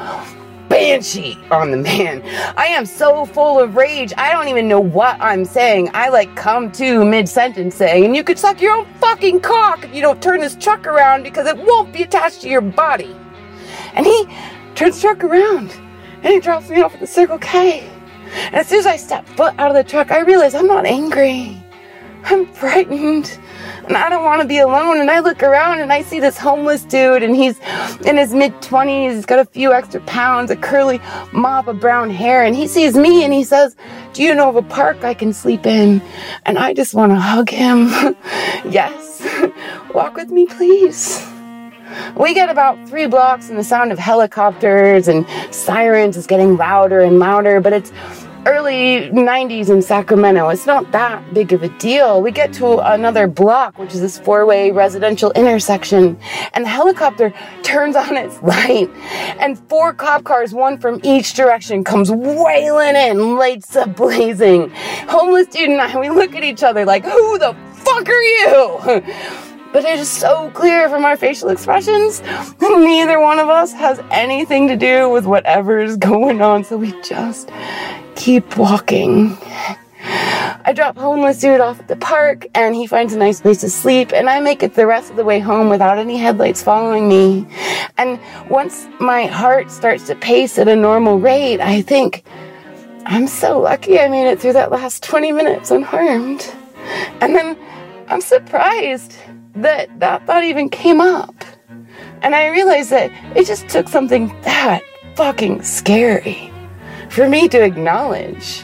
banshee 0.69 1.37
on 1.51 1.71
the 1.71 1.77
man. 1.77 2.21
I 2.57 2.67
am 2.67 2.85
so 2.85 3.25
full 3.25 3.59
of 3.59 3.75
rage, 3.75 4.13
I 4.17 4.31
don't 4.31 4.47
even 4.47 4.67
know 4.67 4.79
what 4.79 5.17
I'm 5.19 5.45
saying. 5.45 5.89
I 5.93 6.09
like 6.09 6.35
come 6.35 6.71
to 6.73 7.05
mid 7.05 7.27
sentence 7.27 7.75
saying, 7.75 8.05
and 8.05 8.15
you 8.15 8.23
could 8.23 8.39
suck 8.39 8.61
your 8.61 8.75
own 8.75 8.85
fucking 8.95 9.41
cock 9.41 9.83
if 9.83 9.93
you 9.93 10.01
don't 10.01 10.21
turn 10.21 10.41
this 10.41 10.55
truck 10.55 10.87
around 10.87 11.23
because 11.23 11.47
it 11.47 11.57
won't 11.57 11.93
be 11.93 12.03
attached 12.03 12.41
to 12.41 12.49
your 12.49 12.61
body. 12.61 13.15
And 13.93 14.05
he 14.05 14.27
turns 14.75 15.01
truck 15.01 15.23
around 15.23 15.71
and 16.23 16.33
he 16.33 16.39
drops 16.39 16.69
me 16.69 16.81
off 16.81 16.93
at 16.93 16.99
the 16.99 17.07
Circle 17.07 17.39
K. 17.39 17.89
And 18.47 18.55
as 18.55 18.67
soon 18.67 18.79
as 18.79 18.85
I 18.85 18.97
step 18.97 19.27
foot 19.29 19.53
out 19.57 19.69
of 19.69 19.75
the 19.75 19.89
truck, 19.89 20.11
I 20.11 20.19
realize 20.19 20.53
I'm 20.53 20.67
not 20.67 20.85
angry. 20.85 21.63
I'm 22.25 22.45
frightened. 22.45 23.39
And 23.87 23.95
I 23.95 24.09
don't 24.09 24.25
want 24.25 24.41
to 24.41 24.47
be 24.47 24.57
alone. 24.57 24.99
And 24.99 25.09
I 25.09 25.19
look 25.19 25.41
around 25.41 25.79
and 25.79 25.93
I 25.93 26.01
see 26.01 26.19
this 26.19 26.37
homeless 26.37 26.83
dude, 26.83 27.23
and 27.23 27.35
he's 27.35 27.59
in 28.05 28.17
his 28.17 28.33
mid 28.33 28.53
20s. 28.55 29.15
He's 29.15 29.25
got 29.25 29.39
a 29.39 29.45
few 29.45 29.73
extra 29.73 30.01
pounds, 30.01 30.51
a 30.51 30.57
curly 30.57 30.99
mop 31.31 31.67
of 31.67 31.79
brown 31.79 32.09
hair. 32.09 32.43
And 32.43 32.55
he 32.55 32.67
sees 32.67 32.95
me 32.95 33.23
and 33.23 33.33
he 33.33 33.43
says, 33.43 33.75
Do 34.13 34.23
you 34.23 34.35
know 34.35 34.49
of 34.49 34.57
a 34.57 34.61
park 34.61 35.03
I 35.03 35.13
can 35.13 35.31
sleep 35.31 35.65
in? 35.65 36.01
And 36.45 36.57
I 36.57 36.73
just 36.73 36.93
want 36.93 37.13
to 37.13 37.19
hug 37.19 37.49
him. 37.49 37.87
yes. 38.69 39.25
Walk 39.93 40.15
with 40.15 40.29
me, 40.29 40.45
please. 40.45 41.25
We 42.17 42.33
get 42.33 42.49
about 42.49 42.87
three 42.89 43.07
blocks, 43.07 43.49
and 43.49 43.57
the 43.57 43.63
sound 43.63 43.91
of 43.91 43.99
helicopters 43.99 45.07
and 45.07 45.25
sirens 45.51 46.17
is 46.17 46.27
getting 46.27 46.57
louder 46.57 46.99
and 46.99 47.19
louder, 47.19 47.61
but 47.61 47.73
it's 47.73 47.91
early 48.47 49.09
90s 49.11 49.69
in 49.69 49.81
Sacramento. 49.81 50.47
It's 50.47 50.65
not 50.65 50.89
that 50.93 51.33
big 51.33 51.51
of 51.51 51.63
a 51.63 51.69
deal. 51.79 52.21
We 52.21 52.31
get 52.31 52.53
to 52.53 52.79
another 52.93 53.27
block, 53.27 53.77
which 53.77 53.93
is 53.93 53.99
this 53.99 54.17
four 54.17 54.45
way 54.45 54.71
residential 54.71 55.31
intersection, 55.31 56.17
and 56.53 56.63
the 56.63 56.69
helicopter 56.69 57.33
turns 57.63 57.97
on 57.97 58.15
its 58.15 58.41
light, 58.41 58.89
and 59.39 59.59
four 59.67 59.93
cop 59.93 60.23
cars, 60.23 60.53
one 60.53 60.77
from 60.77 61.01
each 61.03 61.33
direction, 61.33 61.83
comes 61.83 62.09
wailing 62.09 62.95
in, 62.95 63.35
lights 63.35 63.75
up 63.75 63.95
blazing. 63.97 64.69
Homeless 65.09 65.47
dude 65.47 65.69
and 65.69 65.81
I, 65.81 65.99
we 65.99 66.09
look 66.09 66.33
at 66.33 66.43
each 66.45 66.63
other 66.63 66.85
like, 66.85 67.03
who 67.03 67.37
the 67.37 67.53
fuck 67.73 68.07
are 68.07 68.21
you? 68.21 69.43
But 69.73 69.85
it 69.85 69.99
is 69.99 70.09
so 70.09 70.49
clear 70.51 70.89
from 70.89 71.05
our 71.05 71.17
facial 71.17 71.49
expressions, 71.49 72.19
that 72.21 72.79
neither 72.79 73.19
one 73.19 73.39
of 73.39 73.49
us 73.49 73.73
has 73.73 73.99
anything 74.11 74.67
to 74.67 74.75
do 74.75 75.09
with 75.09 75.25
whatever 75.25 75.79
is 75.79 75.97
going 75.97 76.41
on, 76.41 76.63
so 76.63 76.77
we 76.77 76.99
just 77.01 77.49
keep 78.15 78.57
walking. 78.57 79.37
I 80.67 80.73
drop 80.73 80.97
homeless 80.97 81.39
dude 81.39 81.61
off 81.61 81.79
at 81.79 81.87
the 81.87 81.95
park 81.95 82.45
and 82.53 82.75
he 82.75 82.87
finds 82.87 83.13
a 83.13 83.17
nice 83.17 83.41
place 83.41 83.61
to 83.61 83.69
sleep 83.69 84.11
and 84.13 84.29
I 84.29 84.39
make 84.39 84.63
it 84.63 84.73
the 84.73 84.85
rest 84.85 85.09
of 85.09 85.15
the 85.15 85.23
way 85.23 85.39
home 85.39 85.69
without 85.69 85.97
any 85.97 86.17
headlights 86.17 86.61
following 86.61 87.07
me. 87.07 87.47
And 87.97 88.19
once 88.49 88.87
my 88.99 89.25
heart 89.25 89.71
starts 89.71 90.07
to 90.07 90.15
pace 90.15 90.57
at 90.57 90.67
a 90.67 90.75
normal 90.75 91.19
rate, 91.19 91.61
I 91.61 91.81
think, 91.81 92.23
I'm 93.05 93.27
so 93.27 93.59
lucky 93.61 93.99
I 93.99 94.09
made 94.09 94.29
it 94.29 94.39
through 94.41 94.53
that 94.53 94.69
last 94.69 95.03
20 95.03 95.31
minutes 95.31 95.71
unharmed. 95.71 96.53
And 97.21 97.33
then 97.33 97.57
I'm 98.09 98.21
surprised 98.21 99.15
that 99.61 99.99
that 99.99 100.25
thought 100.25 100.43
even 100.43 100.69
came 100.69 101.01
up. 101.01 101.35
And 102.21 102.35
I 102.35 102.47
realized 102.47 102.89
that 102.91 103.11
it 103.35 103.45
just 103.45 103.67
took 103.69 103.87
something 103.87 104.27
that 104.41 104.81
fucking 105.15 105.63
scary 105.63 106.51
for 107.09 107.27
me 107.27 107.47
to 107.49 107.63
acknowledge 107.63 108.63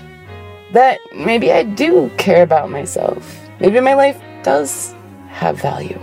that 0.74 1.00
maybe 1.16 1.52
I 1.52 1.64
do 1.64 2.12
care 2.18 2.44
about 2.44 2.70
myself. 2.70 3.40
Maybe 3.60 3.80
my 3.80 3.94
life 3.94 4.22
does 4.44 4.94
have 5.30 5.60
value. 5.60 6.00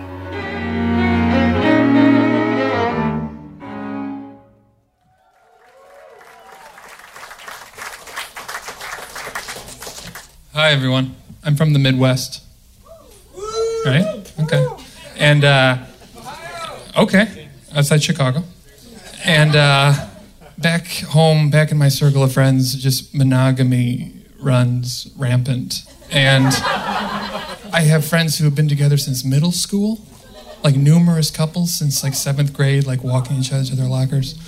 Hi, 10.52 10.72
everyone. 10.72 11.16
I'm 11.44 11.56
from 11.56 11.72
the 11.72 11.78
Midwest. 11.78 12.42
Right? 13.84 14.04
Okay. 14.40 14.79
And, 15.20 15.44
uh, 15.44 15.76
okay, 16.96 17.48
outside 17.74 18.02
Chicago. 18.02 18.42
And 19.22 19.54
uh, 19.54 20.08
back 20.56 20.86
home, 20.86 21.50
back 21.50 21.70
in 21.70 21.76
my 21.76 21.90
circle 21.90 22.22
of 22.22 22.32
friends, 22.32 22.74
just 22.74 23.14
monogamy 23.14 24.14
runs 24.40 25.12
rampant. 25.18 25.82
And 26.10 26.46
I 26.46 27.82
have 27.86 28.04
friends 28.04 28.38
who 28.38 28.44
have 28.44 28.54
been 28.54 28.68
together 28.68 28.96
since 28.96 29.22
middle 29.22 29.52
school, 29.52 30.00
like 30.64 30.74
numerous 30.74 31.30
couples 31.30 31.78
since 31.78 32.02
like 32.02 32.14
seventh 32.14 32.54
grade, 32.54 32.86
like 32.86 33.04
walking 33.04 33.36
each 33.36 33.52
other 33.52 33.64
to 33.64 33.76
their 33.76 33.88
lockers. 33.88 34.38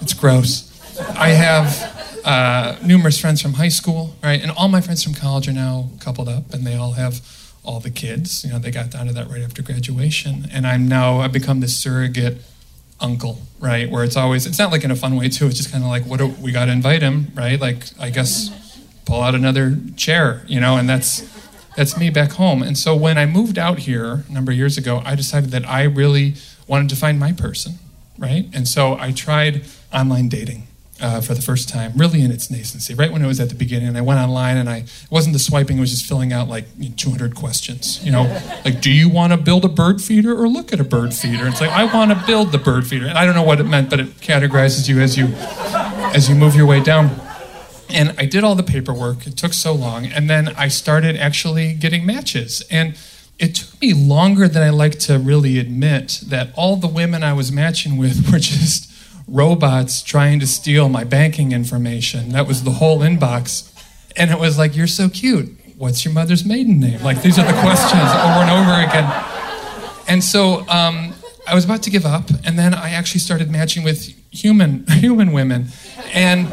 It's 0.00 0.14
gross. 0.14 0.70
I 1.18 1.30
have 1.30 2.22
uh, 2.24 2.76
numerous 2.84 3.20
friends 3.20 3.42
from 3.42 3.54
high 3.54 3.68
school, 3.68 4.14
right? 4.22 4.40
And 4.40 4.52
all 4.52 4.68
my 4.68 4.80
friends 4.80 5.02
from 5.02 5.14
college 5.14 5.48
are 5.48 5.52
now 5.52 5.90
coupled 5.98 6.28
up, 6.28 6.54
and 6.54 6.64
they 6.64 6.76
all 6.76 6.92
have 6.92 7.20
all 7.64 7.80
the 7.80 7.90
kids. 7.90 8.44
You 8.44 8.52
know, 8.52 8.58
they 8.58 8.70
got 8.70 8.90
down 8.90 9.06
to 9.06 9.12
that 9.12 9.28
right 9.28 9.42
after 9.42 9.62
graduation, 9.62 10.46
and 10.52 10.66
I'm 10.66 10.88
now 10.88 11.18
I've 11.18 11.32
become 11.32 11.60
this 11.60 11.76
surrogate 11.76 12.38
uncle, 13.00 13.42
right? 13.60 13.90
Where 13.90 14.04
it's 14.04 14.16
always 14.16 14.46
it's 14.46 14.58
not 14.58 14.70
like 14.70 14.84
in 14.84 14.90
a 14.90 14.96
fun 14.96 15.16
way 15.16 15.28
too. 15.28 15.46
It's 15.46 15.56
just 15.56 15.72
kind 15.72 15.82
of 15.82 15.90
like 15.90 16.04
what 16.04 16.18
do, 16.18 16.28
we 16.28 16.52
got 16.52 16.66
to 16.66 16.72
invite 16.72 17.02
him, 17.02 17.32
right? 17.34 17.60
Like 17.60 17.84
I 17.98 18.10
guess 18.10 18.78
pull 19.04 19.20
out 19.20 19.34
another 19.34 19.76
chair, 19.96 20.44
you 20.46 20.60
know, 20.60 20.76
and 20.76 20.88
that's 20.88 21.30
that's 21.76 21.98
me 21.98 22.10
back 22.10 22.32
home. 22.32 22.62
And 22.62 22.78
so 22.78 22.94
when 22.94 23.18
I 23.18 23.26
moved 23.26 23.58
out 23.58 23.80
here 23.80 24.24
a 24.28 24.32
number 24.32 24.52
of 24.52 24.58
years 24.58 24.78
ago, 24.78 25.02
I 25.04 25.14
decided 25.14 25.50
that 25.50 25.68
I 25.68 25.82
really 25.82 26.34
wanted 26.66 26.88
to 26.90 26.96
find 26.96 27.18
my 27.18 27.32
person, 27.32 27.74
right? 28.18 28.46
And 28.52 28.68
so 28.68 28.96
I 28.98 29.12
tried 29.12 29.64
online 29.92 30.28
dating 30.28 30.66
uh, 31.00 31.20
for 31.20 31.34
the 31.34 31.42
first 31.42 31.68
time, 31.68 31.92
really 31.96 32.22
in 32.22 32.30
its 32.30 32.48
nascency, 32.48 32.96
right 32.98 33.12
when 33.12 33.22
it 33.22 33.26
was 33.26 33.40
at 33.40 33.48
the 33.48 33.54
beginning. 33.54 33.88
And 33.88 33.98
I 33.98 34.00
went 34.00 34.20
online 34.20 34.56
and 34.56 34.68
I, 34.68 34.78
it 34.78 35.10
wasn't 35.10 35.32
the 35.32 35.38
swiping, 35.38 35.78
it 35.78 35.80
was 35.80 35.90
just 35.90 36.06
filling 36.06 36.32
out 36.32 36.48
like 36.48 36.66
you 36.78 36.90
know, 36.90 36.94
200 36.96 37.34
questions. 37.34 38.04
You 38.04 38.12
know, 38.12 38.22
like, 38.64 38.80
do 38.80 38.90
you 38.90 39.08
want 39.08 39.32
to 39.32 39.36
build 39.36 39.64
a 39.64 39.68
bird 39.68 40.00
feeder 40.00 40.34
or 40.34 40.48
look 40.48 40.72
at 40.72 40.80
a 40.80 40.84
bird 40.84 41.12
feeder? 41.12 41.44
And 41.44 41.52
It's 41.52 41.60
like, 41.60 41.70
I 41.70 41.84
want 41.84 42.12
to 42.12 42.26
build 42.26 42.52
the 42.52 42.58
bird 42.58 42.86
feeder. 42.86 43.06
And 43.06 43.18
I 43.18 43.24
don't 43.24 43.34
know 43.34 43.42
what 43.42 43.60
it 43.60 43.64
meant, 43.64 43.90
but 43.90 44.00
it 44.00 44.06
categorizes 44.20 44.88
you 44.88 45.00
as 45.00 45.16
you, 45.18 45.26
as 46.14 46.28
you 46.28 46.34
move 46.34 46.54
your 46.54 46.66
way 46.66 46.80
down. 46.80 47.10
And 47.90 48.14
I 48.18 48.26
did 48.26 48.44
all 48.44 48.54
the 48.54 48.62
paperwork. 48.62 49.26
It 49.26 49.36
took 49.36 49.52
so 49.52 49.74
long. 49.74 50.06
And 50.06 50.30
then 50.30 50.48
I 50.56 50.68
started 50.68 51.16
actually 51.16 51.74
getting 51.74 52.06
matches. 52.06 52.62
And 52.70 52.96
it 53.38 53.56
took 53.56 53.80
me 53.80 53.92
longer 53.92 54.48
than 54.48 54.62
I 54.62 54.70
like 54.70 54.98
to 55.00 55.18
really 55.18 55.58
admit 55.58 56.20
that 56.28 56.50
all 56.56 56.76
the 56.76 56.88
women 56.88 57.22
I 57.22 57.32
was 57.32 57.50
matching 57.50 57.96
with 57.96 58.30
were 58.32 58.38
just 58.38 58.93
robots 59.26 60.02
trying 60.02 60.40
to 60.40 60.46
steal 60.46 60.88
my 60.88 61.04
banking 61.04 61.52
information. 61.52 62.30
That 62.30 62.46
was 62.46 62.64
the 62.64 62.72
whole 62.72 63.00
inbox. 63.00 63.70
And 64.16 64.30
it 64.30 64.38
was 64.38 64.58
like, 64.58 64.76
You're 64.76 64.86
so 64.86 65.08
cute. 65.08 65.50
What's 65.76 66.04
your 66.04 66.14
mother's 66.14 66.44
maiden 66.44 66.78
name? 66.78 67.02
Like, 67.02 67.20
these 67.22 67.38
are 67.38 67.44
the 67.44 67.60
questions 67.60 68.02
over 68.02 68.40
and 68.42 68.50
over 68.50 68.72
again. 68.88 69.24
And 70.06 70.22
so 70.22 70.66
um, 70.68 71.14
I 71.48 71.54
was 71.54 71.64
about 71.64 71.82
to 71.84 71.90
give 71.90 72.06
up, 72.06 72.30
and 72.44 72.58
then 72.58 72.74
I 72.74 72.90
actually 72.90 73.20
started 73.20 73.50
matching 73.50 73.82
with 73.82 74.04
human, 74.30 74.86
human 74.88 75.32
women. 75.32 75.66
And 76.12 76.46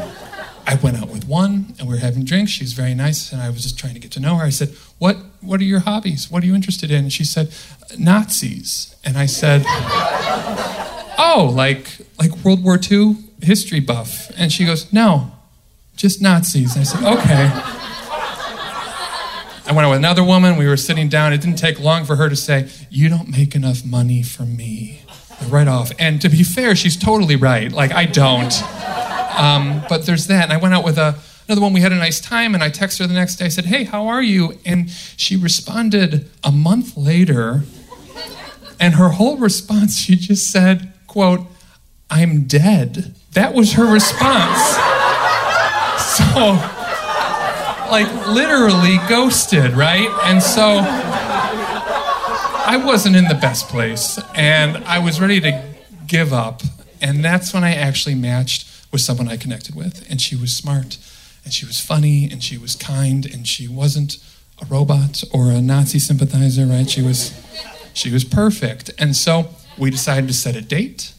I 0.66 0.74
went 0.76 0.96
out 0.96 1.08
with 1.08 1.26
one, 1.26 1.74
and 1.78 1.88
we 1.88 1.94
were 1.94 2.00
having 2.00 2.24
drinks. 2.24 2.52
She 2.52 2.64
was 2.64 2.72
very 2.72 2.94
nice, 2.94 3.32
and 3.32 3.40
I 3.40 3.48
was 3.48 3.62
just 3.62 3.78
trying 3.78 3.94
to 3.94 4.00
get 4.00 4.10
to 4.12 4.20
know 4.20 4.36
her. 4.36 4.44
I 4.44 4.50
said, 4.50 4.70
"What 4.98 5.16
What 5.40 5.60
are 5.60 5.64
your 5.64 5.80
hobbies? 5.80 6.30
What 6.30 6.42
are 6.42 6.46
you 6.46 6.54
interested 6.54 6.90
in?" 6.90 7.04
And 7.04 7.12
she 7.12 7.24
said, 7.24 7.52
"Nazis." 7.98 8.94
And 9.04 9.16
I 9.18 9.26
said, 9.26 9.64
"Oh, 11.22 11.50
like 11.54 11.98
like 12.18 12.32
World 12.44 12.64
War 12.64 12.78
II 12.90 13.16
history 13.42 13.80
buff?" 13.80 14.30
And 14.36 14.52
she 14.52 14.64
goes, 14.64 14.92
"No, 14.92 15.32
just 15.96 16.20
Nazis." 16.20 16.74
And 16.74 16.80
I 16.80 16.84
said, 16.84 17.02
"Okay." 17.04 17.50
I 19.64 19.72
went 19.72 19.86
out 19.86 19.90
with 19.90 19.98
another 19.98 20.24
woman. 20.24 20.56
We 20.56 20.66
were 20.66 20.76
sitting 20.76 21.08
down. 21.08 21.32
It 21.32 21.40
didn't 21.40 21.58
take 21.58 21.78
long 21.78 22.04
for 22.04 22.16
her 22.16 22.28
to 22.28 22.34
say, 22.36 22.68
"You 22.90 23.08
don't 23.08 23.28
make 23.28 23.54
enough 23.54 23.84
money 23.84 24.22
for 24.22 24.42
me." 24.42 25.02
Right 25.48 25.68
off. 25.68 25.92
And 25.98 26.20
to 26.20 26.28
be 26.28 26.42
fair, 26.42 26.74
she's 26.76 26.96
totally 26.96 27.36
right. 27.36 27.70
Like 27.70 27.92
I 27.92 28.04
don't. 28.04 28.52
Um, 29.38 29.82
but 29.88 30.04
there's 30.06 30.26
that. 30.26 30.44
And 30.44 30.52
I 30.52 30.56
went 30.56 30.74
out 30.74 30.84
with 30.84 30.98
a, 30.98 31.16
another 31.48 31.60
one. 31.60 31.72
We 31.72 31.80
had 31.80 31.92
a 31.92 31.96
nice 31.96 32.20
time, 32.20 32.54
and 32.54 32.62
I 32.62 32.70
texted 32.70 32.98
her 33.00 33.06
the 33.06 33.14
next 33.14 33.36
day. 33.36 33.46
I 33.46 33.48
said, 33.48 33.66
"Hey, 33.66 33.84
how 33.84 34.08
are 34.08 34.22
you?" 34.22 34.58
And 34.66 34.90
she 34.90 35.36
responded 35.36 36.28
a 36.42 36.52
month 36.52 36.96
later, 36.96 37.62
and 38.78 38.94
her 38.94 39.10
whole 39.10 39.36
response, 39.36 39.96
she 39.96 40.16
just 40.16 40.50
said, 40.50 40.91
"quote 41.12 41.46
I'm 42.10 42.44
dead." 42.44 43.14
That 43.32 43.54
was 43.54 43.74
her 43.74 43.86
response. 43.92 44.78
So, 46.12 46.58
like, 47.90 48.10
literally 48.26 48.98
ghosted, 49.08 49.72
right? 49.72 50.10
And 50.24 50.42
so, 50.42 50.80
I 52.64 52.76
wasn't 52.76 53.16
in 53.16 53.24
the 53.24 53.34
best 53.34 53.68
place, 53.68 54.18
and 54.34 54.78
I 54.84 54.98
was 54.98 55.20
ready 55.20 55.40
to 55.40 55.62
give 56.06 56.32
up. 56.32 56.62
And 57.00 57.24
that's 57.24 57.52
when 57.52 57.64
I 57.64 57.74
actually 57.74 58.14
matched 58.14 58.68
with 58.92 59.00
someone 59.00 59.28
I 59.28 59.36
connected 59.36 59.74
with, 59.74 60.06
and 60.10 60.20
she 60.20 60.36
was 60.36 60.54
smart, 60.54 60.98
and 61.44 61.52
she 61.52 61.66
was 61.66 61.80
funny, 61.80 62.30
and 62.30 62.42
she 62.42 62.58
was 62.58 62.74
kind, 62.74 63.24
and 63.26 63.48
she 63.48 63.68
wasn't 63.68 64.18
a 64.60 64.66
robot 64.66 65.24
or 65.32 65.50
a 65.50 65.60
Nazi 65.60 65.98
sympathizer, 65.98 66.66
right? 66.66 66.88
She 66.88 67.02
was, 67.02 67.32
she 67.94 68.10
was 68.10 68.24
perfect. 68.24 68.90
And 68.98 69.16
so 69.16 69.50
we 69.78 69.90
decided 69.90 70.28
to 70.28 70.34
set 70.34 70.56
a 70.56 70.62
date, 70.62 71.12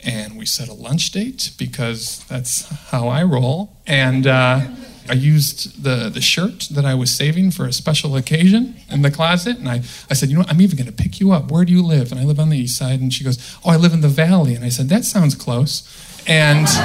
and 0.00 0.38
we 0.38 0.46
set 0.46 0.68
a 0.68 0.74
lunch 0.74 1.10
date 1.10 1.52
because 1.58 2.24
that's 2.28 2.68
how 2.90 3.08
I 3.08 3.22
roll. 3.24 3.76
And 3.86 4.26
uh, 4.26 4.60
I 5.08 5.14
used 5.14 5.82
the, 5.82 6.10
the 6.10 6.20
shirt 6.20 6.68
that 6.70 6.84
I 6.84 6.94
was 6.94 7.10
saving 7.10 7.50
for 7.52 7.64
a 7.66 7.72
special 7.72 8.14
occasion 8.16 8.76
in 8.90 9.02
the 9.02 9.10
closet. 9.10 9.58
And 9.58 9.68
I, 9.68 9.82
I 10.10 10.14
said, 10.14 10.28
You 10.28 10.36
know 10.36 10.40
what? 10.42 10.50
I'm 10.50 10.60
even 10.60 10.76
going 10.76 10.86
to 10.86 10.92
pick 10.92 11.18
you 11.18 11.32
up. 11.32 11.50
Where 11.50 11.64
do 11.64 11.72
you 11.72 11.82
live? 11.82 12.12
And 12.12 12.20
I 12.20 12.24
live 12.24 12.38
on 12.38 12.50
the 12.50 12.58
east 12.58 12.76
side. 12.76 13.00
And 13.00 13.12
she 13.12 13.24
goes, 13.24 13.56
Oh, 13.64 13.70
I 13.70 13.76
live 13.76 13.92
in 13.92 14.02
the 14.02 14.08
valley. 14.08 14.54
And 14.54 14.64
I 14.64 14.68
said, 14.68 14.88
That 14.88 15.04
sounds 15.04 15.34
close. 15.34 15.82
And 16.26 16.66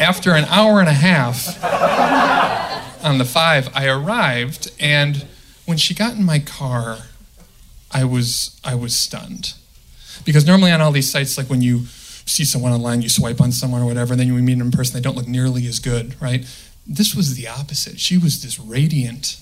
after 0.00 0.32
an 0.32 0.44
hour 0.46 0.80
and 0.80 0.88
a 0.88 0.92
half 0.92 1.62
on 3.04 3.18
the 3.18 3.24
five, 3.24 3.70
I 3.74 3.86
arrived. 3.86 4.72
And 4.80 5.26
when 5.66 5.76
she 5.78 5.94
got 5.94 6.14
in 6.14 6.24
my 6.24 6.40
car, 6.40 6.98
I 7.94 8.04
was, 8.04 8.60
I 8.64 8.74
was 8.74 8.96
stunned. 8.96 9.54
Because 10.24 10.46
normally 10.46 10.72
on 10.72 10.80
all 10.80 10.92
these 10.92 11.10
sites, 11.10 11.38
like 11.38 11.48
when 11.48 11.62
you 11.62 11.86
see 12.26 12.44
someone 12.44 12.72
online, 12.72 13.02
you 13.02 13.08
swipe 13.08 13.40
on 13.40 13.52
someone 13.52 13.82
or 13.82 13.86
whatever, 13.86 14.12
and 14.12 14.20
then 14.20 14.26
you 14.26 14.34
meet 14.34 14.58
them 14.58 14.66
in 14.66 14.72
person, 14.72 14.94
they 14.94 15.00
don't 15.00 15.16
look 15.16 15.28
nearly 15.28 15.66
as 15.66 15.78
good, 15.78 16.20
right? 16.20 16.44
This 16.86 17.14
was 17.14 17.36
the 17.36 17.48
opposite. 17.48 18.00
She 18.00 18.18
was 18.18 18.42
this 18.42 18.58
radiant 18.58 19.40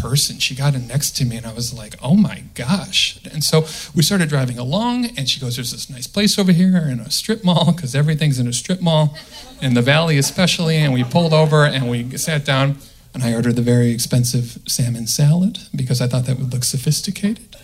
person. 0.00 0.38
She 0.38 0.54
got 0.54 0.74
in 0.74 0.86
next 0.86 1.16
to 1.16 1.24
me, 1.24 1.36
and 1.36 1.46
I 1.46 1.52
was 1.52 1.74
like, 1.74 1.96
oh 2.02 2.14
my 2.14 2.44
gosh. 2.54 3.18
And 3.32 3.42
so 3.42 3.62
we 3.94 4.02
started 4.02 4.28
driving 4.28 4.58
along, 4.58 5.06
and 5.16 5.28
she 5.28 5.40
goes, 5.40 5.56
There's 5.56 5.72
this 5.72 5.90
nice 5.90 6.06
place 6.06 6.38
over 6.38 6.52
here 6.52 6.88
in 6.88 7.00
a 7.00 7.10
strip 7.10 7.44
mall, 7.44 7.72
because 7.72 7.94
everything's 7.94 8.38
in 8.38 8.46
a 8.46 8.52
strip 8.52 8.80
mall, 8.80 9.16
in 9.60 9.74
the 9.74 9.82
valley 9.82 10.18
especially. 10.18 10.76
And 10.76 10.92
we 10.92 11.04
pulled 11.04 11.32
over 11.32 11.64
and 11.64 11.90
we 11.90 12.16
sat 12.16 12.44
down, 12.44 12.78
and 13.12 13.22
I 13.22 13.34
ordered 13.34 13.56
the 13.56 13.62
very 13.62 13.90
expensive 13.90 14.58
salmon 14.66 15.06
salad 15.06 15.58
because 15.74 16.00
I 16.00 16.06
thought 16.06 16.26
that 16.26 16.38
would 16.38 16.52
look 16.52 16.64
sophisticated. 16.64 17.56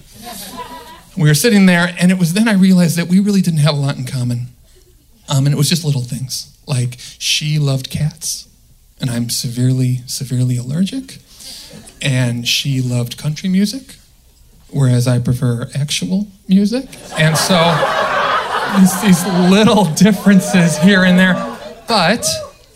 We 1.17 1.29
were 1.29 1.35
sitting 1.35 1.67
there, 1.67 1.95
and 1.99 2.11
it 2.11 2.19
was 2.19 2.35
then 2.35 2.47
I 2.47 2.53
realized 2.53 2.97
that 2.99 3.09
we 3.09 3.21
really 3.21 3.41
didn't 3.41 3.61
have 3.61 3.75
a 3.75 3.79
lot 3.79 3.97
in 3.97 4.05
common. 4.05 4.49
Um, 5.29 5.47
and 5.47 5.55
it 5.55 5.57
was 5.57 5.69
just 5.69 5.85
little 5.85 6.03
things. 6.03 6.57
Like 6.67 6.97
she 6.99 7.59
loved 7.59 7.91
cats, 7.91 8.49
and 9.01 9.09
I'm 9.09 9.31
severely, 9.31 10.03
severely 10.07 10.57
allergic. 10.57 11.19
And 12.03 12.47
she 12.47 12.83
loved 12.83 13.17
country 13.17 13.49
music, 13.49 13.97
whereas 14.69 15.09
I 15.09 15.19
prefer 15.19 15.69
actual 15.75 16.29
music. 16.47 16.85
And 17.19 17.37
so 17.37 17.57
these, 18.79 19.01
these 19.03 19.27
little 19.51 19.85
differences 19.95 20.77
here 20.79 21.05
and 21.05 21.19
there. 21.19 21.35
But 21.89 22.27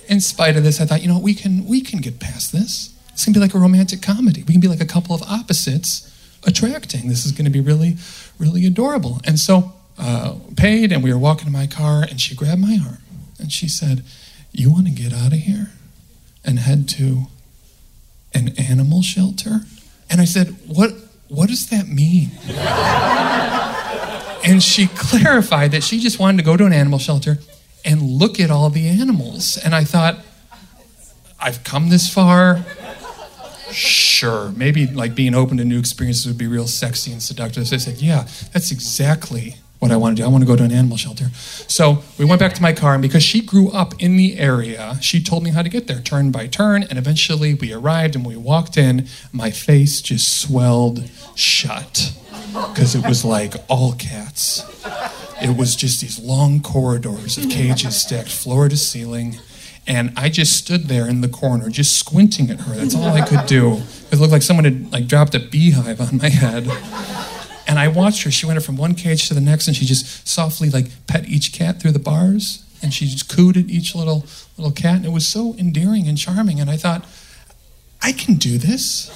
in 0.09 0.21
spite 0.21 0.57
of 0.57 0.65
this, 0.65 0.81
I 0.81 0.87
thought, 0.87 1.03
you 1.03 1.09
know, 1.09 1.19
we 1.19 1.35
can 1.35 1.67
we 1.67 1.83
can 1.83 2.01
get 2.01 2.19
past 2.19 2.53
this. 2.53 2.95
It's 3.13 3.25
gonna 3.25 3.35
be 3.35 3.41
like 3.41 3.55
a 3.55 3.59
romantic 3.59 4.01
comedy. 4.01 4.43
We 4.45 4.55
can 4.55 4.61
be 4.61 4.69
like 4.69 4.81
a 4.81 4.87
couple 4.87 5.15
of 5.15 5.23
opposites 5.23 6.10
attracting. 6.47 7.09
This 7.09 7.25
is 7.27 7.33
gonna 7.33 7.51
be 7.51 7.61
really, 7.61 7.97
really 8.39 8.67
adorable. 8.67 9.21
And 9.25 9.39
so 9.39 9.73
uh, 9.99 10.37
paid, 10.57 10.93
and 10.93 11.03
we 11.03 11.13
were 11.13 11.19
walking 11.19 11.47
to 11.47 11.51
my 11.51 11.67
car, 11.67 12.03
and 12.09 12.21
she 12.21 12.35
grabbed 12.35 12.61
my 12.61 12.79
arm 12.85 12.99
and 13.39 13.53
she 13.53 13.69
said, 13.69 14.03
"You 14.53 14.73
want 14.73 14.87
to 14.87 14.93
get 14.93 15.13
out 15.13 15.33
of 15.33 15.41
here 15.41 15.71
and 16.45 16.59
head 16.59 16.89
to 16.91 17.27
an 18.35 18.55
animal 18.59 19.03
shelter?" 19.03 19.61
And 20.09 20.21
I 20.21 20.25
said, 20.25 20.57
"What? 20.67 20.93
What 21.29 21.49
does 21.49 21.69
that 21.69 21.89
mean?" 21.89 22.31
and 24.45 24.63
she 24.63 24.87
clarified 24.89 25.73
that 25.73 25.85
she 25.85 26.01
just 26.01 26.19
wanted 26.19 26.39
to 26.39 26.43
go 26.45 26.57
to 26.57 26.65
an 26.65 26.73
animal 26.73 26.99
shelter 26.99 27.39
and 27.85 28.03
look 28.03 28.41
at 28.41 28.51
all 28.51 28.71
the 28.71 28.89
animals. 28.89 29.57
And 29.57 29.75
I 29.75 29.85
thought, 29.85 30.19
I've 31.39 31.65
come 31.65 31.89
this 31.89 32.13
far. 32.13 32.65
Sure, 33.73 34.51
maybe 34.53 34.87
like 34.87 35.15
being 35.15 35.35
open 35.35 35.57
to 35.59 35.65
new 35.65 35.79
experiences 35.79 36.27
would 36.27 36.39
be 36.39 36.47
real 36.47 36.67
sexy 36.67 37.13
and 37.13 37.23
seductive. 37.23 37.67
So 37.69 37.77
I 37.77 37.79
said, 37.79 37.97
Yeah, 37.97 38.29
that's 38.53 38.71
exactly 38.71 39.57
what 39.81 39.91
I 39.91 39.97
want 39.97 40.17
to 40.17 40.23
do. 40.23 40.27
I 40.27 40.31
want 40.31 40.43
to 40.43 40.47
go 40.47 40.57
to 40.57 40.63
an 40.63 40.73
animal 40.73 40.99
shelter. 40.99 41.31
So 41.35 42.03
we 42.19 42.25
went 42.25 42.39
back 42.39 42.53
to 42.55 42.63
my 42.63 42.73
car, 42.73 42.93
and 42.93 43.03
because 43.03 43.23
she 43.23 43.41
grew 43.41 43.71
up 43.71 43.95
in 44.01 44.17
the 44.17 44.39
area, 44.39 44.99
she 45.01 45.23
told 45.23 45.43
me 45.43 45.51
how 45.51 45.63
to 45.63 45.69
get 45.69 45.87
there, 45.87 46.01
turn 46.01 46.31
by 46.31 46.47
turn. 46.47 46.83
And 46.85 46.99
eventually 46.99 47.55
we 47.55 47.73
arrived 47.73 48.15
and 48.15 48.25
we 48.25 48.37
walked 48.37 48.77
in. 48.77 49.07
My 49.33 49.51
face 49.51 50.03
just 50.03 50.41
swelled 50.41 51.09
shut 51.35 52.13
because 52.53 52.95
it 52.95 53.07
was 53.07 53.25
like 53.25 53.55
all 53.69 53.95
cats. 53.95 54.65
It 55.43 55.57
was 55.57 55.75
just 55.75 56.03
these 56.03 56.19
long 56.19 56.61
corridors 56.61 57.39
of 57.39 57.49
cages 57.49 58.01
stacked 58.01 58.29
floor 58.29 58.69
to 58.69 58.77
ceiling. 58.77 59.39
And 59.87 60.13
I 60.17 60.29
just 60.29 60.57
stood 60.57 60.85
there 60.85 61.09
in 61.09 61.21
the 61.21 61.29
corner, 61.29 61.69
just 61.69 61.97
squinting 61.97 62.51
at 62.51 62.61
her. 62.61 62.75
That's 62.75 62.95
all 62.95 63.09
I 63.09 63.23
could 63.27 63.47
do. 63.47 63.83
It 64.13 64.19
looked 64.19 64.33
like 64.33 64.43
someone 64.43 64.65
had 64.65 64.93
like 64.93 65.07
dropped 65.07 65.35
a 65.35 65.41
beehive 65.41 66.01
on 66.01 66.19
my 66.19 66.29
head. 66.29 66.69
And 67.67 67.79
I 67.79 67.89
watched 67.89 68.25
her. 68.25 68.31
She 68.31 68.47
went 68.47 68.63
from 68.63 68.77
one 68.77 68.95
cage 68.95 69.29
to 69.29 69.35
the 69.35 69.41
next, 69.41 69.69
and 69.69 69.77
she 69.77 69.85
just 69.85 70.27
softly 70.27 70.71
like 70.71 70.87
pet 71.07 71.29
each 71.29 71.53
cat 71.53 71.81
through 71.81 71.93
the 71.93 72.01
bars, 72.01 72.65
and 72.83 72.93
she 72.93 73.07
just 73.07 73.29
cooed 73.29 73.57
at 73.57 73.69
each 73.69 73.95
little 73.95 74.27
little 74.57 74.73
cat, 74.73 74.97
and 74.97 75.07
it 75.07 75.13
was 75.13 75.27
so 75.27 75.55
endearing 75.57 76.09
and 76.09 76.19
charming. 76.19 76.61
And 76.61 76.69
I 76.69 76.77
thought, 76.77 77.07
I 78.03 78.13
can 78.13 78.35
do 78.35 78.59
this. 78.59 79.11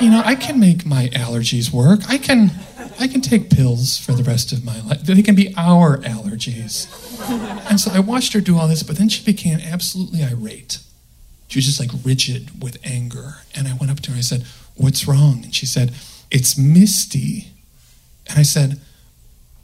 You 0.00 0.10
know, 0.10 0.22
I 0.24 0.34
can 0.34 0.58
make 0.60 0.84
my 0.86 1.08
allergies 1.08 1.72
work. 1.72 2.00
I 2.08 2.18
can, 2.18 2.50
I 3.00 3.08
can 3.08 3.20
take 3.20 3.50
pills 3.50 3.98
for 3.98 4.12
the 4.12 4.22
rest 4.22 4.52
of 4.52 4.64
my 4.64 4.80
life. 4.82 5.02
They 5.02 5.22
can 5.22 5.34
be 5.34 5.54
our 5.56 5.98
allergies. 5.98 6.86
And 7.68 7.80
so 7.80 7.90
I 7.92 8.00
watched 8.00 8.34
her 8.34 8.40
do 8.40 8.58
all 8.58 8.68
this, 8.68 8.82
but 8.82 8.98
then 8.98 9.08
she 9.08 9.24
became 9.24 9.58
absolutely 9.58 10.22
irate. 10.22 10.78
She 11.48 11.58
was 11.58 11.66
just 11.66 11.80
like 11.80 11.90
rigid 12.04 12.62
with 12.62 12.78
anger. 12.84 13.38
And 13.54 13.66
I 13.66 13.74
went 13.74 13.90
up 13.90 14.00
to 14.00 14.10
her 14.10 14.14
and 14.14 14.18
I 14.18 14.22
said, 14.22 14.44
What's 14.76 15.08
wrong? 15.08 15.40
And 15.44 15.54
she 15.54 15.66
said, 15.66 15.92
It's 16.30 16.56
Misty. 16.56 17.48
And 18.28 18.38
I 18.38 18.42
said, 18.42 18.80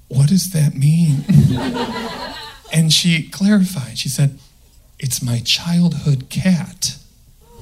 What 0.09 0.29
does 0.29 0.51
that 0.53 0.75
mean? 0.75 1.25
and 2.73 2.93
she 2.93 3.29
clarified. 3.29 3.99
She 3.99 4.09
said, 4.09 4.39
It's 4.99 5.23
my 5.23 5.41
childhood 5.41 6.29
cat. 6.29 6.97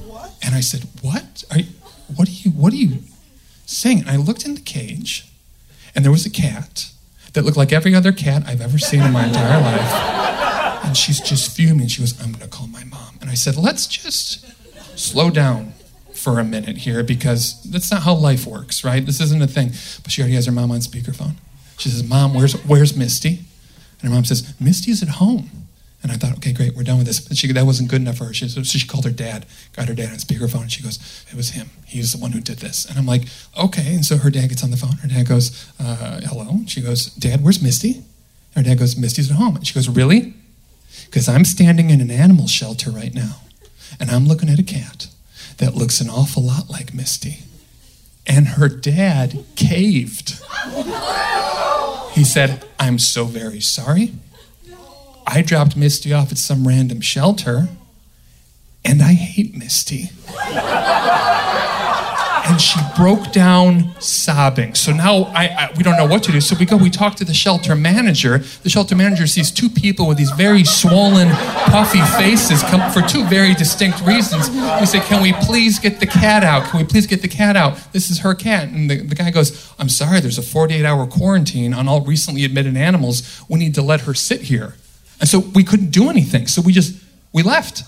What? 0.07 0.35
And 0.43 0.55
I 0.55 0.61
said, 0.61 0.89
What? 1.03 1.45
Are 1.51 1.59
you, 1.59 1.67
what 2.15 2.29
are 2.29 2.33
you 2.33 2.51
what 2.51 2.73
are 2.73 2.77
you 2.77 2.99
saying? 3.67 4.01
And 4.01 4.11
I 4.11 4.17
looked 4.17 4.45
in 4.45 4.55
the 4.55 4.61
cage, 4.61 5.31
and 5.95 6.05
there 6.05 6.13
was 6.13 6.27
a 6.27 6.31
cat 6.31 6.91
that 7.33 7.45
looked 7.45 7.57
like 7.57 7.73
every 7.73 7.95
other 7.95 8.13
cat 8.13 8.45
I've 8.47 8.61
ever 8.61 8.79
seen 8.79 9.03
in 9.03 9.13
my 9.13 9.27
entire 9.27 9.61
life. 9.61 10.85
And 10.85 10.97
she's 10.97 11.21
just 11.21 11.55
fuming. 11.55 11.89
She 11.89 12.01
goes, 12.01 12.21
I'm 12.23 12.33
gonna 12.33 12.49
call 12.49 12.67
my 12.67 12.85
mom. 12.85 13.19
And 13.21 13.31
I 13.31 13.35
said, 13.35 13.57
Let's 13.57 13.87
just 13.87 14.45
slow 14.99 15.31
down 15.31 15.73
for 16.13 16.39
a 16.39 16.45
minute 16.45 16.79
here 16.79 17.03
because 17.03 17.63
that's 17.65 17.91
not 17.91 18.03
how 18.03 18.15
life 18.15 18.47
works, 18.47 18.85
right? 18.85 19.05
This 19.05 19.21
isn't 19.21 19.43
a 19.43 19.47
thing. 19.47 19.73
But 20.03 20.13
she 20.13 20.23
already 20.23 20.35
has 20.37 20.47
her 20.47 20.53
mom 20.53 20.71
on 20.71 20.79
speakerphone. 20.79 21.35
She 21.79 21.89
says, 21.89 22.05
Mom, 22.05 22.35
where's 22.35 22.55
where's 22.65 22.97
Misty? 22.97 23.41
And 24.01 24.11
her 24.11 24.11
mom 24.11 24.25
says, 24.25 24.55
Misty's 24.61 25.03
at 25.03 25.09
home. 25.09 25.64
And 26.05 26.13
I 26.13 26.17
thought, 26.17 26.37
okay, 26.37 26.53
great, 26.53 26.77
we're 26.77 26.83
done 26.83 26.99
with 26.99 27.07
this. 27.07 27.19
But 27.19 27.39
she, 27.39 27.51
that 27.51 27.65
wasn't 27.65 27.89
good 27.89 28.03
enough 28.03 28.19
for 28.19 28.27
her. 28.27 28.35
She, 28.35 28.47
so 28.47 28.63
she 28.63 28.87
called 28.87 29.07
her 29.07 29.11
dad, 29.11 29.47
got 29.73 29.89
her 29.89 29.95
dad 29.95 30.11
on 30.11 30.17
speakerphone, 30.17 30.61
and 30.61 30.71
she 30.71 30.83
goes, 30.83 30.99
it 31.31 31.35
was 31.35 31.51
him. 31.51 31.71
He 31.87 31.99
was 31.99 32.13
the 32.13 32.19
one 32.19 32.33
who 32.33 32.41
did 32.41 32.59
this. 32.59 32.85
And 32.85 32.99
I'm 32.99 33.07
like, 33.07 33.23
okay. 33.59 33.95
And 33.95 34.05
so 34.05 34.19
her 34.19 34.29
dad 34.29 34.51
gets 34.51 34.63
on 34.63 34.71
the 34.71 34.77
phone. 34.77 34.99
Her 34.99 35.09
dad 35.09 35.27
goes, 35.27 35.67
uh, 35.81 36.21
hello. 36.25 36.59
She 36.67 36.83
goes, 36.83 37.07
Dad, 37.07 37.43
where's 37.43 37.63
Misty? 37.63 38.05
And 38.55 38.67
her 38.67 38.75
dad 38.75 38.81
goes, 38.81 38.99
Misty's 38.99 39.31
at 39.31 39.39
home. 39.39 39.57
And 39.57 39.67
she 39.67 39.73
goes, 39.73 39.89
really? 39.89 40.35
Because 41.07 41.27
I'm 41.27 41.47
standing 41.47 41.89
in 41.89 42.03
an 42.03 42.11
animal 42.11 42.49
shelter 42.49 42.91
right 42.91 43.15
now, 43.15 43.37
and 43.99 44.11
I'm 44.11 44.27
looking 44.27 44.51
at 44.51 44.59
a 44.59 44.63
cat 44.63 45.09
that 45.57 45.75
looks 45.75 46.03
an 46.03 46.11
awful 46.11 46.43
lot 46.43 46.69
like 46.69 46.93
Misty. 46.93 47.39
And 48.27 48.47
her 48.49 48.69
dad 48.69 49.43
caved. 49.57 50.41
He 52.13 52.25
said, 52.25 52.63
I'm 52.79 52.99
so 52.99 53.25
very 53.25 53.61
sorry. 53.61 54.13
I 55.27 55.43
dropped 55.43 55.77
Misty 55.77 56.13
off 56.13 56.31
at 56.33 56.39
some 56.39 56.67
random 56.67 57.01
shelter, 57.01 57.69
and 58.85 59.03
I 59.03 59.15
hate 59.15 59.57
Misty. 59.57 60.11
and 62.47 62.61
she 62.61 62.79
broke 62.95 63.33
down 63.33 63.99
sobbing. 64.01 64.75
So 64.75 64.93
now 64.93 65.25
I, 65.35 65.47
I, 65.47 65.73
we 65.77 65.83
don't 65.83 65.97
know 65.97 66.07
what 66.07 66.23
to 66.25 66.33
do. 66.33 66.41
So 66.41 66.55
we 66.59 66.67
go, 66.67 66.77
we 66.77 66.91
talk 66.91 67.15
to 67.17 67.25
the 67.25 67.33
shelter 67.33 67.75
manager. 67.75 68.39
The 68.39 68.69
shelter 68.69 68.95
manager 68.95 69.27
sees 69.27 69.51
two 69.51 69.71
people 69.71 70.07
with 70.07 70.19
these 70.19 70.31
very 70.33 70.63
swollen, 70.63 71.31
puffy 71.31 72.03
faces 72.19 72.63
come 72.65 72.91
for 72.93 73.01
two 73.01 73.25
very 73.27 73.55
distinct 73.55 74.03
reasons. 74.03 74.51
We 74.51 74.87
say, 74.87 75.01
Can 75.01 75.23
we 75.23 75.33
please 75.33 75.79
get 75.79 76.01
the 76.01 76.07
cat 76.07 76.45
out? 76.45 76.69
Can 76.69 76.81
we 76.81 76.87
please 76.87 77.07
get 77.07 77.23
the 77.23 77.29
cat 77.29 77.57
out? 77.57 77.79
This 77.93 78.11
is 78.11 78.19
her 78.19 78.35
cat. 78.35 78.69
And 78.69 78.91
the, 78.91 78.99
the 78.99 79.15
guy 79.15 79.31
goes, 79.31 79.73
I'm 79.79 79.89
sorry, 79.89 80.21
there's 80.21 80.39
a 80.39 80.43
48 80.43 80.85
hour 80.85 81.07
quarantine 81.07 81.73
on 81.73 81.89
all 81.89 82.03
recently 82.03 82.45
admitted 82.45 82.77
animals. 82.77 83.43
We 83.49 83.59
need 83.59 83.75
to 83.77 83.83
let 83.83 84.03
her 84.03 84.13
sit 84.13 84.43
here. 84.43 84.75
And 85.21 85.29
so 85.29 85.41
we 85.41 85.65
couldn't 85.65 85.91
do 85.91 86.11
anything. 86.11 86.47
So 86.47 86.63
we 86.63 86.73
just 86.73 87.03
we 87.33 87.43
left. 87.43 87.83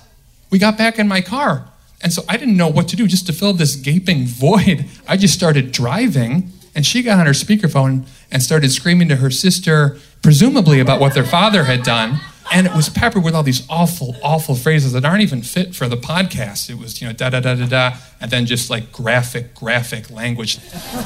We 0.50 0.58
got 0.58 0.78
back 0.78 0.98
in 0.98 1.08
my 1.08 1.20
car. 1.20 1.68
And 2.02 2.12
so 2.12 2.22
I 2.28 2.36
didn't 2.36 2.56
know 2.56 2.68
what 2.68 2.88
to 2.88 2.96
do 2.96 3.06
just 3.06 3.26
to 3.26 3.32
fill 3.32 3.52
this 3.52 3.74
gaping 3.76 4.24
void. 4.26 4.86
I 5.08 5.16
just 5.16 5.34
started 5.34 5.72
driving, 5.72 6.50
and 6.74 6.84
she 6.86 7.02
got 7.02 7.18
on 7.18 7.26
her 7.26 7.32
speakerphone 7.32 8.06
and 8.30 8.42
started 8.42 8.70
screaming 8.70 9.08
to 9.08 9.16
her 9.16 9.30
sister, 9.30 9.98
presumably 10.22 10.80
about 10.80 11.00
what 11.00 11.14
their 11.14 11.24
father 11.24 11.64
had 11.64 11.82
done. 11.82 12.20
And 12.52 12.66
it 12.66 12.74
was 12.74 12.88
peppered 12.88 13.24
with 13.24 13.34
all 13.34 13.42
these 13.42 13.66
awful, 13.68 14.16
awful 14.22 14.54
phrases 14.54 14.92
that 14.92 15.04
aren't 15.04 15.22
even 15.22 15.42
fit 15.42 15.74
for 15.74 15.88
the 15.88 15.96
podcast. 15.96 16.70
It 16.70 16.78
was, 16.78 17.00
you 17.00 17.06
know, 17.06 17.12
da 17.12 17.28
da 17.28 17.40
da 17.40 17.54
da 17.54 17.66
da, 17.66 17.96
and 18.20 18.30
then 18.30 18.46
just 18.46 18.70
like 18.70 18.92
graphic, 18.92 19.54
graphic 19.54 20.10
language. 20.10 20.58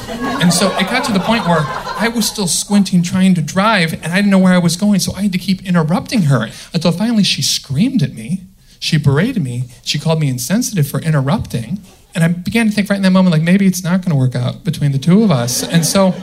And 0.08 0.52
so 0.52 0.70
it 0.76 0.84
got 0.84 1.04
to 1.06 1.12
the 1.12 1.20
point 1.20 1.46
where 1.46 1.62
I 1.64 2.10
was 2.14 2.28
still 2.28 2.46
squinting 2.46 3.02
trying 3.02 3.34
to 3.34 3.42
drive, 3.42 3.94
and 3.94 4.12
I 4.12 4.16
didn't 4.16 4.30
know 4.30 4.38
where 4.38 4.52
I 4.52 4.58
was 4.58 4.76
going, 4.76 5.00
so 5.00 5.14
I 5.14 5.22
had 5.22 5.32
to 5.32 5.38
keep 5.38 5.66
interrupting 5.66 6.22
her 6.22 6.50
until 6.74 6.92
finally 6.92 7.24
she 7.24 7.42
screamed 7.42 8.02
at 8.02 8.12
me. 8.12 8.42
She 8.78 8.96
berated 8.96 9.42
me. 9.42 9.64
She 9.82 9.98
called 9.98 10.20
me 10.20 10.28
insensitive 10.28 10.88
for 10.88 11.00
interrupting. 11.00 11.80
And 12.14 12.24
I 12.24 12.28
began 12.28 12.66
to 12.66 12.72
think 12.72 12.90
right 12.90 12.96
in 12.96 13.02
that 13.02 13.10
moment, 13.10 13.32
like, 13.32 13.42
maybe 13.42 13.66
it's 13.66 13.82
not 13.82 14.02
going 14.02 14.10
to 14.10 14.16
work 14.16 14.34
out 14.34 14.64
between 14.64 14.92
the 14.92 14.98
two 14.98 15.22
of 15.22 15.30
us. 15.30 15.62
And 15.62 15.86
so 15.86 16.14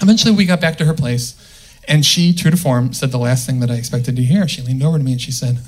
eventually 0.00 0.34
we 0.34 0.44
got 0.44 0.60
back 0.60 0.78
to 0.78 0.84
her 0.84 0.94
place. 0.94 1.34
And 1.88 2.06
she, 2.06 2.32
true 2.32 2.50
to 2.50 2.56
form, 2.56 2.92
said 2.92 3.10
the 3.10 3.18
last 3.18 3.46
thing 3.46 3.60
that 3.60 3.70
I 3.70 3.74
expected 3.74 4.16
to 4.16 4.22
hear. 4.22 4.46
She 4.46 4.62
leaned 4.62 4.82
over 4.82 4.98
to 4.98 5.04
me 5.04 5.12
and 5.12 5.20
she 5.20 5.32
said, 5.32 5.58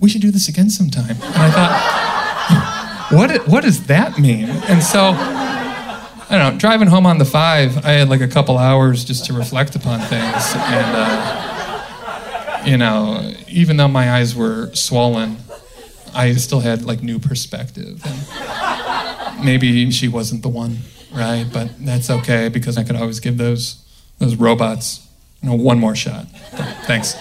We 0.00 0.08
should 0.08 0.22
do 0.22 0.30
this 0.30 0.48
again 0.48 0.70
sometime. 0.70 1.10
And 1.10 1.36
I 1.36 1.50
thought, 1.50 3.08
what, 3.12 3.48
what 3.48 3.62
does 3.62 3.86
that 3.86 4.18
mean? 4.18 4.48
And 4.48 4.82
so, 4.82 5.10
I 5.10 6.26
don't 6.30 6.54
know, 6.54 6.58
driving 6.58 6.88
home 6.88 7.06
on 7.06 7.18
the 7.18 7.24
five, 7.24 7.84
I 7.84 7.92
had 7.92 8.08
like 8.08 8.22
a 8.22 8.28
couple 8.28 8.56
hours 8.56 9.04
just 9.04 9.26
to 9.26 9.34
reflect 9.34 9.76
upon 9.76 10.00
things. 10.00 10.54
And, 10.56 10.96
uh, 10.96 12.62
you 12.64 12.78
know, 12.78 13.32
even 13.48 13.76
though 13.76 13.88
my 13.88 14.12
eyes 14.12 14.34
were 14.34 14.74
swollen, 14.74 15.36
I 16.14 16.32
still 16.34 16.60
had 16.60 16.82
like 16.84 17.02
new 17.02 17.18
perspective. 17.18 18.02
And 18.04 19.44
maybe 19.44 19.90
she 19.90 20.08
wasn't 20.08 20.42
the 20.42 20.48
one, 20.48 20.78
right? 21.12 21.46
But 21.52 21.84
that's 21.84 22.08
okay 22.08 22.48
because 22.48 22.78
I 22.78 22.84
could 22.84 22.96
always 22.96 23.20
give 23.20 23.36
those, 23.36 23.84
those 24.18 24.36
robots 24.36 25.06
one 25.42 25.78
more 25.78 25.94
shot. 25.96 26.26
Thanks. 26.86 27.16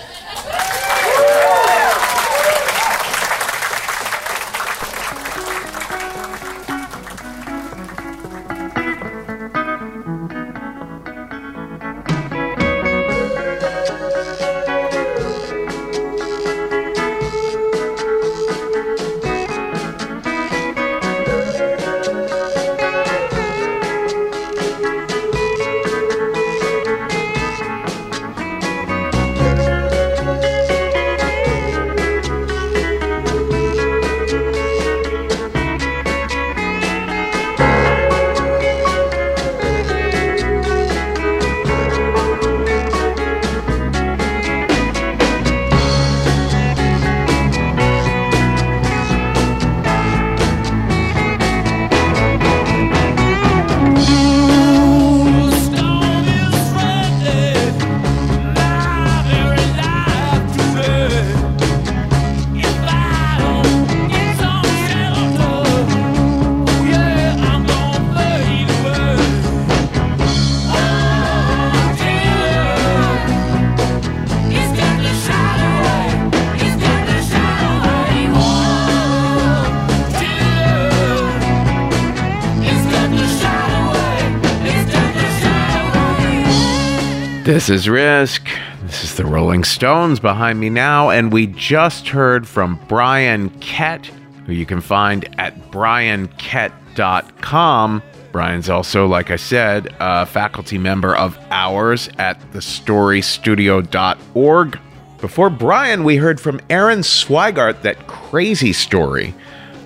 This 87.44 87.70
is 87.72 87.90
Risk. 87.90 88.48
This 88.84 89.04
is 89.04 89.16
the 89.16 89.26
Rolling 89.26 89.64
Stones 89.64 90.20
behind 90.20 90.60
me 90.60 90.70
now, 90.70 91.10
and 91.10 91.34
we 91.34 91.48
just 91.48 92.08
heard 92.08 92.48
from 92.48 92.80
Bryan 92.88 93.50
Kett, 93.62 94.06
who 94.46 94.54
you 94.54 94.68
can 94.68 94.80
find 94.80 95.28
at 95.40 95.72
bryankett.com. 95.72 98.04
Bryan's 98.32 98.70
also, 98.70 99.08
like 99.08 99.32
I 99.32 99.38
said, 99.38 99.92
a 100.00 100.28
faculty 100.28 100.78
member 100.78 101.16
of 101.16 101.36
ours 101.50 102.12
at 102.20 102.40
thestorystudio.org. 102.52 104.80
Before 105.20 105.50
Brian, 105.50 106.04
we 106.04 106.18
heard 106.18 106.40
from 106.40 106.62
Erin 106.70 107.00
Swigart 107.00 107.82
that 107.82 108.06
crazy 108.06 108.72
story 108.72 109.34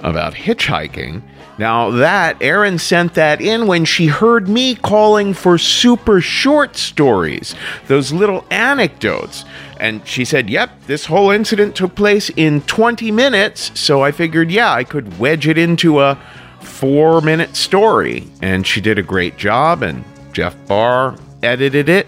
about 0.03 0.33
hitchhiking. 0.33 1.21
Now, 1.57 1.89
that, 1.91 2.41
Erin 2.41 2.77
sent 2.79 3.13
that 3.13 3.39
in 3.39 3.67
when 3.67 3.85
she 3.85 4.07
heard 4.07 4.49
me 4.49 4.75
calling 4.75 5.33
for 5.33 5.57
super 5.57 6.19
short 6.19 6.75
stories, 6.75 7.55
those 7.87 8.11
little 8.11 8.45
anecdotes. 8.51 9.45
And 9.79 10.05
she 10.05 10.25
said, 10.25 10.49
Yep, 10.49 10.85
this 10.87 11.05
whole 11.05 11.31
incident 11.31 11.75
took 11.75 11.95
place 11.95 12.29
in 12.29 12.61
20 12.61 13.11
minutes. 13.11 13.77
So 13.79 14.03
I 14.03 14.11
figured, 14.11 14.51
yeah, 14.51 14.73
I 14.73 14.83
could 14.83 15.17
wedge 15.17 15.47
it 15.47 15.57
into 15.57 16.01
a 16.01 16.19
four 16.59 17.21
minute 17.21 17.55
story. 17.55 18.27
And 18.41 18.67
she 18.67 18.81
did 18.81 18.99
a 18.99 19.03
great 19.03 19.37
job, 19.37 19.81
and 19.81 20.03
Jeff 20.33 20.55
Barr 20.67 21.15
edited 21.41 21.87
it. 21.87 22.07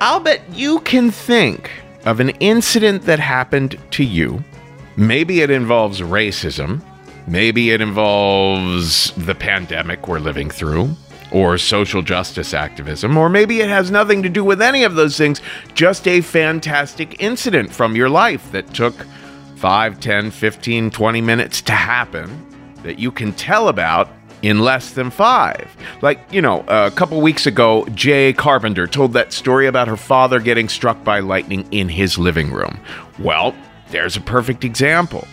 I'll 0.00 0.20
bet 0.20 0.40
you 0.52 0.80
can 0.80 1.10
think 1.10 1.70
of 2.04 2.20
an 2.20 2.30
incident 2.40 3.02
that 3.02 3.18
happened 3.18 3.78
to 3.90 4.04
you. 4.04 4.42
Maybe 4.96 5.40
it 5.42 5.50
involves 5.50 6.00
racism. 6.00 6.82
Maybe 7.28 7.72
it 7.72 7.82
involves 7.82 9.12
the 9.12 9.34
pandemic 9.34 10.08
we're 10.08 10.18
living 10.18 10.48
through, 10.48 10.96
or 11.30 11.58
social 11.58 12.00
justice 12.00 12.54
activism, 12.54 13.18
or 13.18 13.28
maybe 13.28 13.60
it 13.60 13.68
has 13.68 13.90
nothing 13.90 14.22
to 14.22 14.30
do 14.30 14.42
with 14.42 14.62
any 14.62 14.82
of 14.82 14.94
those 14.94 15.18
things, 15.18 15.42
just 15.74 16.08
a 16.08 16.22
fantastic 16.22 17.22
incident 17.22 17.70
from 17.70 17.94
your 17.94 18.08
life 18.08 18.50
that 18.52 18.72
took 18.72 18.94
5, 19.56 20.00
10, 20.00 20.30
15, 20.30 20.90
20 20.90 21.20
minutes 21.20 21.60
to 21.62 21.72
happen 21.72 22.46
that 22.82 22.98
you 22.98 23.10
can 23.10 23.34
tell 23.34 23.68
about 23.68 24.08
in 24.40 24.60
less 24.60 24.92
than 24.92 25.10
five. 25.10 25.68
Like, 26.00 26.20
you 26.32 26.40
know, 26.40 26.64
a 26.68 26.90
couple 26.90 27.20
weeks 27.20 27.46
ago, 27.46 27.84
Jay 27.94 28.32
Carpenter 28.32 28.86
told 28.86 29.12
that 29.12 29.34
story 29.34 29.66
about 29.66 29.88
her 29.88 29.98
father 29.98 30.40
getting 30.40 30.70
struck 30.70 31.04
by 31.04 31.20
lightning 31.20 31.68
in 31.72 31.90
his 31.90 32.16
living 32.16 32.50
room. 32.52 32.80
Well, 33.18 33.54
there's 33.90 34.16
a 34.16 34.20
perfect 34.22 34.64
example. 34.64 35.26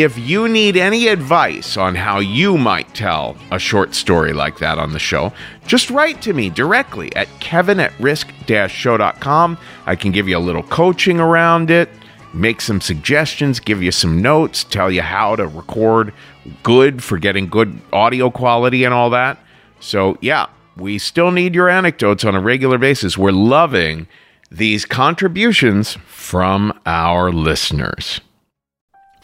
If 0.00 0.16
you 0.16 0.46
need 0.46 0.76
any 0.76 1.08
advice 1.08 1.76
on 1.76 1.96
how 1.96 2.20
you 2.20 2.56
might 2.56 2.94
tell 2.94 3.36
a 3.50 3.58
short 3.58 3.96
story 3.96 4.32
like 4.32 4.58
that 4.58 4.78
on 4.78 4.92
the 4.92 5.00
show, 5.00 5.32
just 5.66 5.90
write 5.90 6.22
to 6.22 6.32
me 6.32 6.50
directly 6.50 7.12
at 7.16 7.26
kevin 7.40 7.80
at 7.80 7.98
risk 7.98 8.32
show.com. 8.46 9.58
I 9.86 9.96
can 9.96 10.12
give 10.12 10.28
you 10.28 10.36
a 10.36 10.38
little 10.38 10.62
coaching 10.62 11.18
around 11.18 11.72
it, 11.72 11.88
make 12.32 12.60
some 12.60 12.80
suggestions, 12.80 13.58
give 13.58 13.82
you 13.82 13.90
some 13.90 14.22
notes, 14.22 14.62
tell 14.62 14.88
you 14.88 15.02
how 15.02 15.34
to 15.34 15.48
record 15.48 16.12
good 16.62 17.02
for 17.02 17.18
getting 17.18 17.48
good 17.48 17.80
audio 17.92 18.30
quality 18.30 18.84
and 18.84 18.94
all 18.94 19.10
that. 19.10 19.36
So, 19.80 20.16
yeah, 20.20 20.46
we 20.76 20.98
still 20.98 21.32
need 21.32 21.56
your 21.56 21.68
anecdotes 21.68 22.24
on 22.24 22.36
a 22.36 22.40
regular 22.40 22.78
basis. 22.78 23.18
We're 23.18 23.32
loving 23.32 24.06
these 24.48 24.84
contributions 24.84 25.94
from 26.06 26.78
our 26.86 27.32
listeners. 27.32 28.20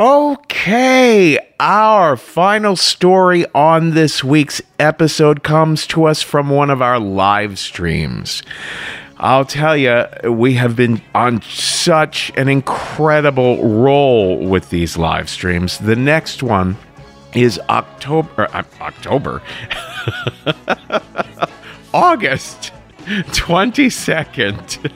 Okay, 0.00 1.36
our 1.58 2.16
final 2.16 2.76
story 2.76 3.44
on 3.52 3.94
this 3.94 4.22
week's 4.22 4.62
episode 4.78 5.42
comes 5.42 5.88
to 5.88 6.04
us 6.04 6.22
from 6.22 6.50
one 6.50 6.70
of 6.70 6.80
our 6.80 7.00
live 7.00 7.58
streams. 7.58 8.44
I'll 9.16 9.44
tell 9.44 9.76
you, 9.76 10.06
we 10.30 10.54
have 10.54 10.76
been 10.76 11.02
on 11.16 11.42
such 11.42 12.30
an 12.36 12.48
incredible 12.48 13.68
roll 13.68 14.46
with 14.46 14.70
these 14.70 14.96
live 14.96 15.28
streams. 15.28 15.78
The 15.78 15.96
next 15.96 16.44
one 16.44 16.76
is 17.34 17.58
October, 17.68 18.46
uh, 18.54 18.62
October, 18.80 19.42
August 21.92 22.70
22nd 23.08 24.92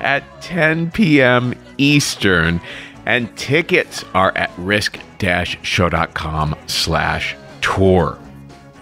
at 0.00 0.24
10 0.40 0.92
p.m. 0.92 1.52
Eastern 1.76 2.58
and 3.06 3.34
tickets 3.36 4.04
are 4.14 4.32
at 4.36 4.50
risk-show.com 4.56 6.56
slash 6.66 7.36
tour. 7.60 8.18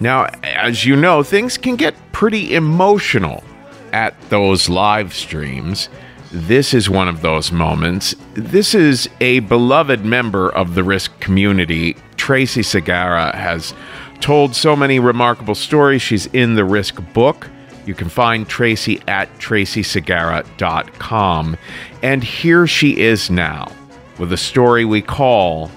Now, 0.00 0.24
as 0.42 0.84
you 0.84 0.96
know, 0.96 1.22
things 1.22 1.56
can 1.58 1.76
get 1.76 1.94
pretty 2.12 2.54
emotional 2.54 3.44
at 3.92 4.14
those 4.30 4.68
live 4.68 5.14
streams. 5.14 5.88
This 6.32 6.74
is 6.74 6.88
one 6.88 7.08
of 7.08 7.22
those 7.22 7.50
moments. 7.52 8.14
This 8.34 8.74
is 8.74 9.08
a 9.20 9.40
beloved 9.40 10.04
member 10.04 10.50
of 10.50 10.74
the 10.74 10.84
Risk 10.84 11.18
community. 11.20 11.96
Tracey 12.16 12.62
Segarra 12.62 13.34
has 13.34 13.74
told 14.20 14.54
so 14.54 14.76
many 14.76 15.00
remarkable 15.00 15.56
stories. 15.56 16.02
She's 16.02 16.26
in 16.26 16.54
the 16.54 16.64
Risk 16.64 17.02
book. 17.12 17.48
You 17.84 17.94
can 17.94 18.08
find 18.08 18.48
Tracey 18.48 19.02
at 19.08 19.28
traceysegarra.com. 19.38 21.56
And 22.02 22.22
here 22.22 22.66
she 22.66 22.98
is 22.98 23.30
now 23.30 23.72
with 24.20 24.34
a 24.34 24.36
story 24.36 24.84
we 24.84 25.00
call 25.00 25.70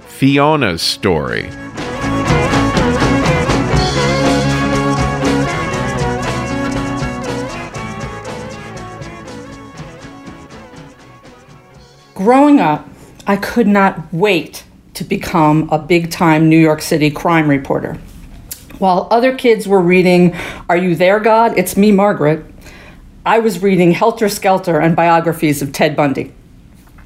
Fiona's 0.00 0.82
Story. 0.82 1.48
Growing 12.14 12.60
up, 12.60 12.86
I 13.26 13.36
could 13.36 13.66
not 13.66 14.12
wait 14.12 14.62
to 14.92 15.02
become 15.02 15.66
a 15.72 15.78
big 15.78 16.10
time 16.10 16.50
New 16.50 16.58
York 16.58 16.82
City 16.82 17.10
crime 17.10 17.48
reporter. 17.48 17.94
While 18.78 19.08
other 19.10 19.34
kids 19.34 19.66
were 19.66 19.80
reading 19.80 20.36
Are 20.68 20.76
You 20.76 20.94
There, 20.94 21.18
God? 21.18 21.56
It's 21.56 21.78
Me, 21.78 21.92
Margaret, 21.92 22.44
I 23.24 23.38
was 23.38 23.62
reading 23.62 23.92
Helter 23.92 24.28
Skelter 24.28 24.78
and 24.78 24.94
biographies 24.94 25.62
of 25.62 25.72
Ted 25.72 25.96
Bundy. 25.96 26.34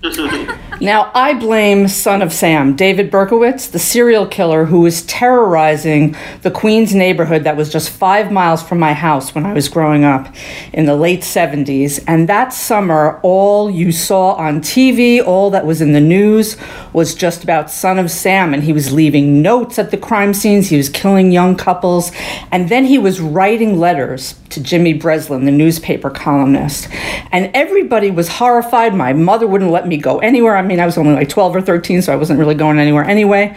Now, 0.81 1.13
I 1.15 1.35
blame 1.35 1.87
Son 1.87 2.21
of 2.21 2.33
Sam, 2.33 2.75
David 2.75 3.09
Berkowitz, 3.11 3.71
the 3.71 3.79
serial 3.79 4.27
killer 4.27 4.65
who 4.65 4.81
was 4.81 5.03
terrorizing 5.03 6.17
the 6.43 6.51
Queens 6.51 6.93
neighborhood 6.93 7.45
that 7.45 7.57
was 7.57 7.71
just 7.71 7.91
five 7.91 8.33
miles 8.33 8.61
from 8.61 8.81
my 8.81 8.93
house 8.93 9.35
when 9.37 9.47
I 9.47 9.53
was 9.53 9.69
growing 9.69 10.03
up 10.03 10.35
in 10.73 10.85
the 10.87 10.97
late 10.97 11.21
70s. 11.21 12.03
And 12.09 12.29
that 12.29 12.53
summer, 12.53 13.21
all 13.23 13.71
you 13.71 13.93
saw 13.93 14.35
on 14.35 14.61
TV, 14.61 15.25
all 15.25 15.51
that 15.51 15.65
was 15.65 15.81
in 15.81 15.93
the 15.93 16.01
news, 16.01 16.57
was 16.93 17.15
just 17.15 17.45
about 17.45 17.71
Son 17.71 17.99
of 18.01 18.11
Sam. 18.11 18.53
And 18.53 18.65
he 18.65 18.73
was 18.73 18.93
leaving 18.93 19.43
notes 19.43 19.79
at 19.79 19.93
the 19.93 19.97
crime 19.97 20.35
scenes, 20.35 20.71
he 20.71 20.77
was 20.77 20.89
killing 20.89 21.31
young 21.31 21.57
couples, 21.57 22.11
and 22.51 22.69
then 22.69 22.85
he 22.85 22.99
was 22.99 23.21
writing 23.21 23.79
letters 23.79 24.35
to 24.51 24.63
Jimmy 24.63 24.93
Breslin, 24.93 25.45
the 25.45 25.51
newspaper 25.53 26.11
columnist. 26.11 26.89
And 27.33 27.51
everybody 27.55 28.11
was 28.11 28.29
horrified. 28.29 28.95
My 28.95 29.13
mother 29.13 29.47
wouldn't 29.47 29.71
let 29.71 29.87
me 29.87 29.97
go 29.97 30.19
anywhere. 30.19 30.57
Mean, 30.65 30.81
I 30.81 30.87
was 30.87 30.99
only 30.99 31.15
like 31.15 31.29
12 31.29 31.57
or 31.57 31.61
13, 31.61 32.03
so 32.03 32.13
I 32.13 32.17
wasn't 32.17 32.39
really 32.39 32.55
going 32.55 32.79
anywhere 32.79 33.05
anyway. 33.05 33.57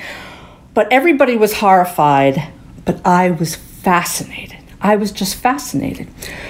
But 0.74 0.92
everybody 0.92 1.36
was 1.36 1.54
horrified, 1.54 2.52
but 2.86 3.06
I 3.06 3.32
was 3.32 3.56
fascinated. 3.56 4.58
I 4.80 4.96
was 4.96 5.12
just 5.12 5.36
fascinated. 5.36 6.08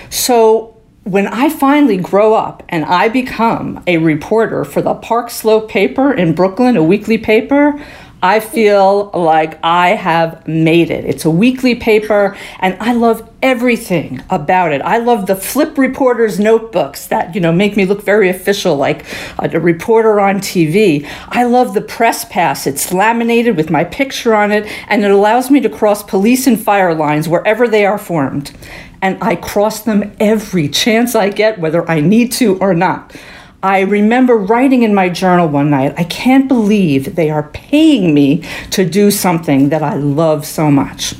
So 0.09 0.77
when 1.03 1.27
I 1.27 1.49
finally 1.49 1.97
grow 1.97 2.33
up 2.33 2.63
and 2.67 2.83
I 2.83 3.07
become 3.07 3.81
a 3.87 3.97
reporter 3.97 4.65
for 4.65 4.81
the 4.81 4.93
Park 4.95 5.29
Slope 5.29 5.69
paper 5.69 6.11
in 6.11 6.35
Brooklyn, 6.35 6.75
a 6.75 6.83
weekly 6.83 7.17
paper, 7.17 7.81
I 8.21 8.39
feel 8.39 9.11
like 9.13 9.59
I 9.63 9.89
have 9.89 10.47
made 10.47 10.89
it. 10.89 11.05
It's 11.05 11.25
a 11.25 11.29
weekly 11.29 11.75
paper, 11.75 12.35
and 12.59 12.75
I 12.79 12.93
love 12.93 13.29
everything 13.43 14.23
about 14.31 14.71
it. 14.71 14.81
I 14.81 14.97
love 14.97 15.27
the 15.27 15.35
flip 15.35 15.77
reporters' 15.77 16.39
notebooks 16.39 17.07
that 17.07 17.35
you 17.35 17.41
know 17.41 17.51
make 17.51 17.77
me 17.77 17.85
look 17.85 18.01
very 18.01 18.29
official, 18.29 18.75
like 18.75 19.05
a 19.37 19.59
reporter 19.59 20.19
on 20.19 20.39
TV. 20.39 21.07
I 21.29 21.43
love 21.43 21.75
the 21.75 21.81
press 21.81 22.25
pass. 22.25 22.65
It's 22.65 22.91
laminated 22.91 23.55
with 23.55 23.69
my 23.69 23.83
picture 23.83 24.33
on 24.33 24.51
it, 24.51 24.65
and 24.87 25.05
it 25.05 25.11
allows 25.11 25.51
me 25.51 25.59
to 25.59 25.69
cross 25.69 26.01
police 26.01 26.47
and 26.47 26.59
fire 26.59 26.95
lines 26.95 27.29
wherever 27.29 27.67
they 27.67 27.85
are 27.85 27.99
formed. 27.99 28.51
And 28.99 29.21
I 29.21 29.35
cross 29.35 29.83
them 29.83 30.15
every 30.19 30.67
chance 30.69 31.13
I 31.13 31.29
get, 31.29 31.59
whether 31.59 31.87
I 31.87 31.99
need 31.99 32.31
to 32.33 32.57
or 32.57 32.73
not. 32.73 33.15
I 33.63 33.79
remember 33.81 34.37
writing 34.37 34.83
in 34.83 34.93
my 34.93 35.09
journal 35.09 35.47
one 35.47 35.71
night, 35.71 35.95
I 35.97 36.03
can't 36.03 36.47
believe 36.47 37.15
they 37.15 37.31
are 37.31 37.49
paying 37.53 38.13
me 38.13 38.43
to 38.71 38.87
do 38.87 39.09
something 39.09 39.69
that 39.69 39.81
I 39.81 39.95
love 39.95 40.45
so 40.45 40.69
much. 40.69 41.15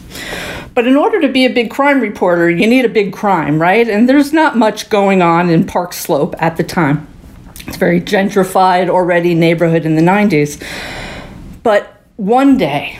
But 0.75 0.85
in 0.85 0.95
order 0.95 1.19
to 1.21 1.29
be 1.29 1.45
a 1.45 1.49
big 1.49 1.71
crime 1.71 1.99
reporter, 1.99 2.47
you 2.47 2.67
need 2.67 2.85
a 2.85 2.89
big 2.89 3.11
crime, 3.11 3.59
right? 3.59 3.89
And 3.89 4.07
there's 4.07 4.33
not 4.33 4.55
much 4.55 4.91
going 4.91 5.23
on 5.23 5.49
in 5.49 5.65
Park 5.65 5.93
Slope 5.93 6.35
at 6.37 6.57
the 6.57 6.63
time. 6.63 7.07
It's 7.65 7.77
very 7.77 7.99
gentrified 7.99 8.87
already 8.87 9.33
neighborhood 9.33 9.85
in 9.85 9.95
the 9.95 10.03
90s. 10.03 10.61
But 11.63 12.01
one 12.17 12.57
day, 12.57 12.99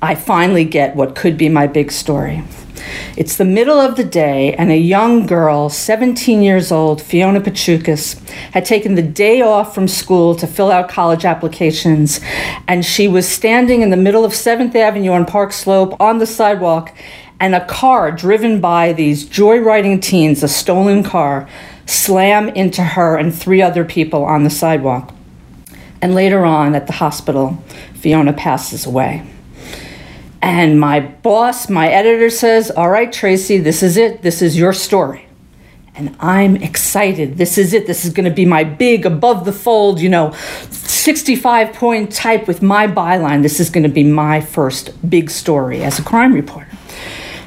I 0.00 0.14
finally 0.14 0.64
get 0.64 0.94
what 0.94 1.16
could 1.16 1.36
be 1.36 1.48
my 1.48 1.66
big 1.66 1.90
story. 1.90 2.44
It's 3.16 3.36
the 3.36 3.44
middle 3.44 3.78
of 3.78 3.96
the 3.96 4.04
day, 4.04 4.54
and 4.54 4.70
a 4.70 4.76
young 4.76 5.26
girl, 5.26 5.68
17 5.68 6.42
years 6.42 6.72
old, 6.72 7.00
Fiona 7.00 7.40
Pachukas, 7.40 8.18
had 8.52 8.64
taken 8.64 8.94
the 8.94 9.02
day 9.02 9.40
off 9.40 9.74
from 9.74 9.86
school 9.86 10.34
to 10.34 10.46
fill 10.46 10.70
out 10.70 10.88
college 10.88 11.24
applications, 11.24 12.20
and 12.66 12.84
she 12.84 13.06
was 13.08 13.28
standing 13.28 13.82
in 13.82 13.90
the 13.90 13.96
middle 13.96 14.24
of 14.24 14.32
7th 14.32 14.74
Avenue 14.74 15.12
on 15.12 15.26
Park 15.26 15.52
Slope 15.52 16.00
on 16.00 16.18
the 16.18 16.26
sidewalk, 16.26 16.94
and 17.40 17.54
a 17.54 17.66
car 17.66 18.10
driven 18.10 18.60
by 18.60 18.92
these 18.92 19.26
joyriding 19.26 20.00
teens, 20.00 20.42
a 20.42 20.48
stolen 20.48 21.02
car, 21.02 21.48
slam 21.86 22.48
into 22.48 22.82
her 22.82 23.16
and 23.16 23.34
three 23.34 23.60
other 23.60 23.84
people 23.84 24.24
on 24.24 24.44
the 24.44 24.50
sidewalk. 24.50 25.12
And 26.00 26.14
later 26.14 26.44
on 26.44 26.74
at 26.74 26.86
the 26.86 26.94
hospital, 26.94 27.62
Fiona 27.94 28.32
passes 28.32 28.86
away. 28.86 29.22
And 30.44 30.78
my 30.78 31.00
boss, 31.00 31.70
my 31.70 31.88
editor 31.88 32.28
says, 32.28 32.70
All 32.70 32.90
right, 32.90 33.10
Tracey, 33.10 33.56
this 33.56 33.82
is 33.82 33.96
it. 33.96 34.20
This 34.20 34.42
is 34.42 34.58
your 34.58 34.74
story. 34.74 35.26
And 35.94 36.14
I'm 36.20 36.56
excited. 36.56 37.38
This 37.38 37.56
is 37.56 37.72
it. 37.72 37.86
This 37.86 38.04
is 38.04 38.12
going 38.12 38.28
to 38.28 38.34
be 38.34 38.44
my 38.44 38.62
big, 38.62 39.06
above 39.06 39.46
the 39.46 39.54
fold, 39.54 40.02
you 40.02 40.10
know, 40.10 40.32
65 40.68 41.72
point 41.72 42.12
type 42.12 42.46
with 42.46 42.60
my 42.60 42.86
byline. 42.86 43.40
This 43.40 43.58
is 43.58 43.70
going 43.70 43.84
to 43.84 43.88
be 43.88 44.04
my 44.04 44.42
first 44.42 45.08
big 45.08 45.30
story 45.30 45.82
as 45.82 45.98
a 45.98 46.02
crime 46.02 46.34
reporter. 46.34 46.68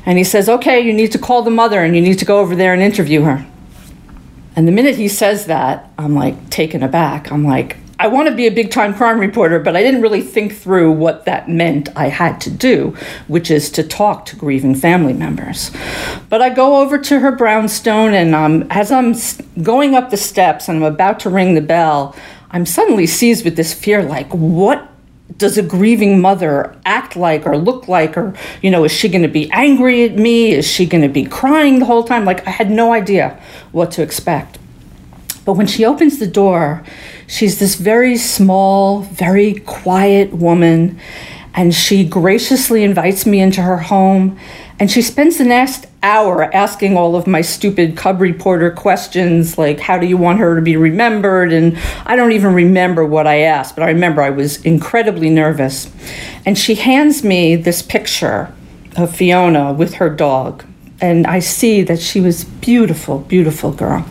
And 0.07 0.17
he 0.17 0.23
says, 0.23 0.49
Okay, 0.49 0.79
you 0.79 0.91
need 0.91 1.11
to 1.11 1.19
call 1.19 1.43
the 1.43 1.51
mother 1.51 1.83
and 1.83 1.95
you 1.95 2.01
need 2.01 2.17
to 2.17 2.25
go 2.25 2.39
over 2.39 2.55
there 2.55 2.73
and 2.73 2.81
interview 2.81 3.21
her. 3.21 3.45
And 4.55 4.67
the 4.67 4.71
minute 4.71 4.95
he 4.95 5.07
says 5.07 5.45
that, 5.45 5.91
I'm 5.99 6.15
like 6.15 6.49
taken 6.49 6.81
aback. 6.81 7.31
I'm 7.31 7.43
like, 7.43 7.77
I 7.99 8.07
want 8.07 8.29
to 8.29 8.35
be 8.35 8.45
a 8.45 8.51
big 8.51 8.69
time 8.69 8.93
crime 8.93 9.19
reporter, 9.19 9.59
but 9.59 9.75
I 9.75 9.81
didn't 9.81 10.01
really 10.01 10.21
think 10.21 10.55
through 10.55 10.91
what 10.91 11.25
that 11.25 11.49
meant 11.49 11.89
I 11.95 12.09
had 12.09 12.39
to 12.41 12.51
do, 12.51 12.95
which 13.27 13.49
is 13.49 13.71
to 13.71 13.83
talk 13.83 14.25
to 14.27 14.35
grieving 14.35 14.75
family 14.75 15.13
members. 15.13 15.71
But 16.29 16.41
I 16.41 16.49
go 16.49 16.77
over 16.77 16.99
to 16.99 17.19
her 17.19 17.31
brownstone, 17.31 18.13
and 18.13 18.35
um, 18.35 18.67
as 18.69 18.91
I'm 18.91 19.15
going 19.63 19.95
up 19.95 20.11
the 20.11 20.17
steps 20.17 20.69
and 20.69 20.77
I'm 20.77 20.93
about 20.93 21.19
to 21.21 21.29
ring 21.31 21.55
the 21.55 21.61
bell, 21.61 22.15
I'm 22.51 22.67
suddenly 22.67 23.07
seized 23.07 23.43
with 23.43 23.55
this 23.55 23.73
fear 23.73 24.03
like, 24.03 24.31
what 24.31 24.91
does 25.37 25.57
a 25.57 25.63
grieving 25.63 26.21
mother 26.21 26.75
act 26.85 27.15
like 27.15 27.45
or 27.47 27.57
look 27.57 27.87
like? 27.87 28.15
Or 28.15 28.33
you 28.61 28.69
know 28.69 28.83
is 28.83 28.91
she 28.91 29.09
going 29.09 29.23
to 29.23 29.27
be 29.27 29.51
angry 29.51 30.05
at 30.05 30.15
me? 30.15 30.51
Is 30.51 30.69
she 30.69 30.85
going 30.85 31.01
to 31.01 31.09
be 31.09 31.25
crying 31.25 31.79
the 31.79 31.85
whole 31.85 32.03
time? 32.03 32.25
Like 32.25 32.47
i 32.47 32.51
had 32.51 32.69
no 32.69 32.93
idea 32.93 33.41
what 33.71 33.91
to 33.93 34.03
expect. 34.03 34.59
But 35.45 35.53
when 35.53 35.67
she 35.67 35.85
opens 35.85 36.19
the 36.19 36.27
door 36.27 36.83
she's 37.28 37.59
this 37.59 37.75
very 37.75 38.17
small 38.17 39.01
very 39.01 39.53
quiet 39.53 40.34
woman 40.34 40.99
and 41.53 41.73
she 41.73 42.03
graciously 42.03 42.84
invites 42.84 43.25
me 43.25 43.39
into 43.39 43.61
her 43.61 43.78
home 43.78 44.39
and 44.80 44.91
she 44.91 45.01
spends 45.01 45.39
the 45.39 45.43
next 45.43 45.88
hour 46.03 46.43
asking 46.53 46.95
all 46.95 47.15
of 47.15 47.25
my 47.25 47.41
stupid 47.41 47.97
cub 47.97 48.21
reporter 48.21 48.71
questions 48.71 49.57
like 49.57 49.80
how 49.80 49.97
do 49.97 50.05
you 50.05 50.15
want 50.15 50.39
her 50.39 50.55
to 50.55 50.61
be 50.61 50.78
remembered? 50.78 51.51
And 51.51 51.78
i 52.05 52.15
don't 52.15 52.32
even 52.32 52.53
remember 52.53 53.03
what 53.03 53.28
i 53.28 53.39
asked 53.39 53.75
but 53.75 53.84
i 53.84 53.88
remember 53.88 54.21
i 54.21 54.30
was 54.30 54.63
incredibly 54.63 55.30
nervous. 55.30 55.91
And 56.45 56.57
she 56.57 56.75
hands 56.75 57.23
me 57.23 57.55
this 57.57 57.82
picture 57.82 58.53
of 58.95 59.13
fiona 59.15 59.73
with 59.73 59.95
her 59.95 60.09
dog 60.09 60.63
and 61.01 61.28
i 61.28 61.39
see 61.39 61.82
that 61.84 61.99
she 61.99 62.21
was 62.21 62.45
beautiful 62.45 63.19
beautiful 63.19 63.71
girl. 63.71 64.05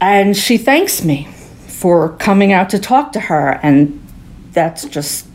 And 0.00 0.36
she 0.36 0.58
thanks 0.58 1.02
me 1.02 1.28
for 1.76 2.16
coming 2.16 2.54
out 2.54 2.70
to 2.70 2.78
talk 2.78 3.12
to 3.12 3.20
her 3.20 3.60
and 3.62 4.02
that's 4.52 4.86
just 4.86 5.26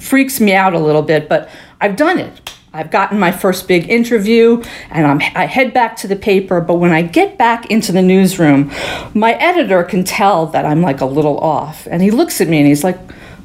freaks 0.00 0.40
me 0.40 0.52
out 0.52 0.74
a 0.74 0.78
little 0.78 1.02
bit, 1.02 1.28
but 1.28 1.48
I've 1.80 1.94
done 1.94 2.18
it. 2.18 2.52
I've 2.72 2.90
gotten 2.90 3.18
my 3.18 3.30
first 3.30 3.68
big 3.68 3.88
interview 3.88 4.62
and 4.90 5.06
I'm, 5.06 5.20
I 5.36 5.46
head 5.46 5.72
back 5.72 5.96
to 5.98 6.08
the 6.08 6.16
paper. 6.16 6.60
But 6.60 6.74
when 6.74 6.90
I 6.90 7.02
get 7.02 7.38
back 7.38 7.70
into 7.70 7.92
the 7.92 8.02
newsroom, 8.02 8.72
my 9.14 9.34
editor 9.34 9.84
can 9.84 10.02
tell 10.02 10.46
that 10.46 10.66
I'm 10.66 10.82
like 10.82 11.00
a 11.00 11.06
little 11.06 11.38
off. 11.38 11.86
And 11.88 12.02
he 12.02 12.10
looks 12.10 12.40
at 12.40 12.48
me 12.48 12.58
and 12.58 12.66
he's 12.66 12.82
like, 12.82 12.98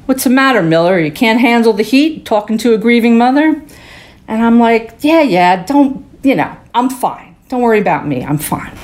What's 0.06 0.24
the 0.24 0.30
matter, 0.30 0.62
Miller? 0.62 0.98
You 0.98 1.12
can't 1.12 1.40
handle 1.40 1.72
the 1.72 1.84
heat 1.84 2.26
talking 2.26 2.58
to 2.58 2.74
a 2.74 2.78
grieving 2.78 3.16
mother? 3.16 3.62
And 4.26 4.42
I'm 4.42 4.58
like, 4.58 4.96
Yeah, 5.00 5.22
yeah, 5.22 5.64
don't, 5.64 6.04
you 6.24 6.34
know, 6.34 6.54
I'm 6.74 6.90
fine. 6.90 7.36
Don't 7.48 7.62
worry 7.62 7.80
about 7.80 8.06
me. 8.06 8.24
I'm 8.24 8.38
fine. 8.38 8.76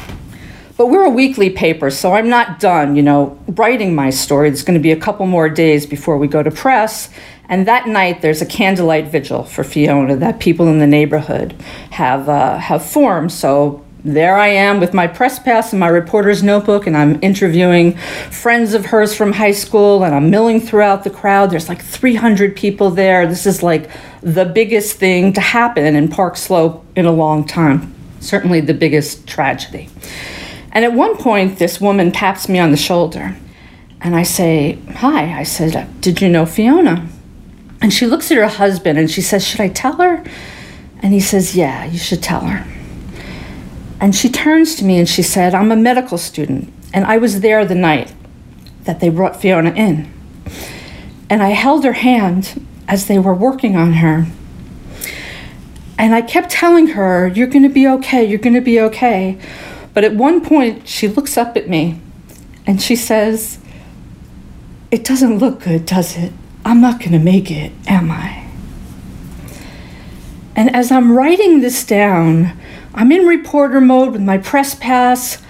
But 0.80 0.86
we're 0.86 1.04
a 1.04 1.10
weekly 1.10 1.50
paper, 1.50 1.90
so 1.90 2.14
I'm 2.14 2.30
not 2.30 2.58
done, 2.58 2.96
you 2.96 3.02
know, 3.02 3.38
writing 3.48 3.94
my 3.94 4.08
story. 4.08 4.48
There's 4.48 4.62
going 4.62 4.78
to 4.78 4.82
be 4.82 4.92
a 4.92 4.96
couple 4.96 5.26
more 5.26 5.50
days 5.50 5.84
before 5.84 6.16
we 6.16 6.26
go 6.26 6.42
to 6.42 6.50
press. 6.50 7.10
And 7.50 7.68
that 7.68 7.86
night, 7.86 8.22
there's 8.22 8.40
a 8.40 8.46
candlelight 8.46 9.08
vigil 9.08 9.44
for 9.44 9.62
Fiona 9.62 10.16
that 10.16 10.40
people 10.40 10.68
in 10.68 10.78
the 10.78 10.86
neighborhood 10.86 11.52
have 11.90 12.30
uh, 12.30 12.56
have 12.56 12.82
formed. 12.82 13.30
So 13.30 13.84
there 14.04 14.38
I 14.38 14.46
am 14.46 14.80
with 14.80 14.94
my 14.94 15.06
press 15.06 15.38
pass 15.38 15.70
and 15.74 15.80
my 15.80 15.88
reporter's 15.88 16.42
notebook, 16.42 16.86
and 16.86 16.96
I'm 16.96 17.22
interviewing 17.22 17.98
friends 18.30 18.72
of 18.72 18.86
hers 18.86 19.14
from 19.14 19.34
high 19.34 19.52
school, 19.52 20.02
and 20.02 20.14
I'm 20.14 20.30
milling 20.30 20.62
throughout 20.62 21.04
the 21.04 21.10
crowd. 21.10 21.50
There's 21.50 21.68
like 21.68 21.84
300 21.84 22.56
people 22.56 22.88
there. 22.88 23.26
This 23.26 23.44
is 23.44 23.62
like 23.62 23.90
the 24.22 24.46
biggest 24.46 24.96
thing 24.96 25.34
to 25.34 25.42
happen 25.42 25.94
in 25.94 26.08
Park 26.08 26.38
Slope 26.38 26.86
in 26.96 27.04
a 27.04 27.12
long 27.12 27.46
time. 27.46 27.94
Certainly 28.20 28.62
the 28.62 28.72
biggest 28.72 29.26
tragedy. 29.26 29.90
And 30.72 30.84
at 30.84 30.92
one 30.92 31.16
point, 31.16 31.58
this 31.58 31.80
woman 31.80 32.12
taps 32.12 32.48
me 32.48 32.58
on 32.58 32.70
the 32.70 32.76
shoulder. 32.76 33.36
And 34.00 34.14
I 34.14 34.22
say, 34.22 34.78
Hi. 34.96 35.38
I 35.38 35.42
said, 35.42 36.00
Did 36.00 36.20
you 36.20 36.28
know 36.28 36.46
Fiona? 36.46 37.08
And 37.82 37.92
she 37.92 38.06
looks 38.06 38.30
at 38.30 38.36
her 38.36 38.46
husband 38.46 38.98
and 38.98 39.10
she 39.10 39.22
says, 39.22 39.46
Should 39.46 39.60
I 39.60 39.68
tell 39.68 39.96
her? 39.96 40.24
And 41.02 41.12
he 41.12 41.20
says, 41.20 41.56
Yeah, 41.56 41.84
you 41.84 41.98
should 41.98 42.22
tell 42.22 42.42
her. 42.42 42.66
And 44.00 44.14
she 44.14 44.30
turns 44.30 44.76
to 44.76 44.84
me 44.84 44.98
and 44.98 45.08
she 45.08 45.22
said, 45.22 45.54
I'm 45.54 45.72
a 45.72 45.76
medical 45.76 46.18
student. 46.18 46.72
And 46.92 47.04
I 47.04 47.18
was 47.18 47.40
there 47.40 47.64
the 47.64 47.74
night 47.74 48.12
that 48.84 49.00
they 49.00 49.08
brought 49.08 49.40
Fiona 49.40 49.70
in. 49.72 50.12
And 51.28 51.42
I 51.42 51.50
held 51.50 51.84
her 51.84 51.92
hand 51.92 52.66
as 52.88 53.06
they 53.06 53.18
were 53.18 53.34
working 53.34 53.76
on 53.76 53.94
her. 53.94 54.26
And 55.98 56.14
I 56.14 56.22
kept 56.22 56.50
telling 56.50 56.88
her, 56.88 57.28
You're 57.28 57.46
going 57.46 57.62
to 57.62 57.68
be 57.68 57.86
okay, 57.86 58.24
you're 58.24 58.38
going 58.38 58.54
to 58.54 58.60
be 58.60 58.80
okay. 58.80 59.38
But 59.94 60.04
at 60.04 60.14
one 60.14 60.40
point, 60.40 60.86
she 60.88 61.08
looks 61.08 61.36
up 61.36 61.56
at 61.56 61.68
me 61.68 62.00
and 62.66 62.80
she 62.80 62.96
says, 62.96 63.58
It 64.90 65.04
doesn't 65.04 65.38
look 65.38 65.64
good, 65.64 65.86
does 65.86 66.16
it? 66.16 66.32
I'm 66.64 66.80
not 66.80 67.00
going 67.00 67.12
to 67.12 67.18
make 67.18 67.50
it, 67.50 67.72
am 67.86 68.10
I? 68.10 68.46
And 70.54 70.74
as 70.74 70.92
I'm 70.92 71.12
writing 71.12 71.60
this 71.60 71.84
down, 71.84 72.52
I'm 72.94 73.10
in 73.12 73.26
reporter 73.26 73.80
mode 73.80 74.12
with 74.12 74.20
my 74.20 74.38
press 74.38 74.74
pass, 74.74 75.42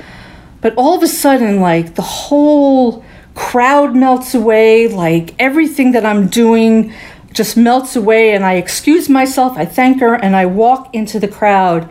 but 0.61 0.75
all 0.77 0.97
of 0.97 1.03
a 1.03 1.09
sudden, 1.09 1.61
like 1.61 1.95
the 1.95 2.03
whole 2.03 3.05
crowd 3.35 3.97
melts 3.97 4.35
away, 4.35 4.89
like 4.89 5.35
everything 5.39 5.93
that 5.93 6.05
I'm 6.05 6.29
doing 6.29 6.93
just 7.33 7.57
melts 7.57 7.97
away, 7.97 8.33
and 8.35 8.45
I 8.45 8.55
excuse 8.55 9.09
myself, 9.09 9.57
I 9.57 9.65
thank 9.65 10.01
her, 10.01 10.15
and 10.15 10.37
I 10.37 10.47
walk 10.47 10.95
into 10.95 11.19
the 11.19 11.29
crowd. 11.29 11.91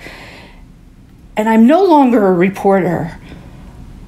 And 1.40 1.48
I'm 1.48 1.66
no 1.66 1.86
longer 1.86 2.28
a 2.28 2.34
reporter. 2.34 3.18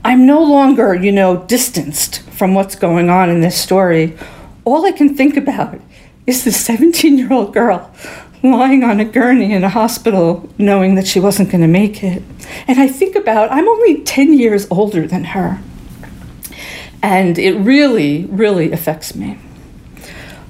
I'm 0.03 0.25
no 0.25 0.43
longer, 0.43 0.93
you 0.93 1.13
know, 1.13 1.45
distanced 1.45 2.23
from 2.29 2.53
what's 2.53 2.75
going 2.75 3.09
on 3.09 3.29
in 3.29 3.39
this 3.39 3.57
story. 3.57 4.17
All 4.65 4.85
I 4.85 4.91
can 4.91 5.15
think 5.15 5.37
about 5.37 5.79
is 6.27 6.43
the 6.43 6.51
17 6.51 7.17
year 7.17 7.31
old 7.31 7.53
girl 7.53 7.89
lying 8.43 8.83
on 8.83 8.99
a 8.99 9.05
gurney 9.05 9.53
in 9.53 9.63
a 9.63 9.69
hospital 9.69 10.49
knowing 10.57 10.95
that 10.95 11.07
she 11.07 11.21
wasn't 11.21 11.49
going 11.49 11.61
to 11.61 11.69
make 11.69 12.03
it. 12.03 12.21
And 12.67 12.81
I 12.81 12.89
think 12.89 13.15
about, 13.15 13.49
I'm 13.49 13.65
only 13.65 14.01
10 14.03 14.33
years 14.33 14.67
older 14.69 15.07
than 15.07 15.23
her. 15.23 15.61
And 17.01 17.39
it 17.39 17.53
really, 17.53 18.25
really 18.25 18.73
affects 18.73 19.15
me. 19.15 19.39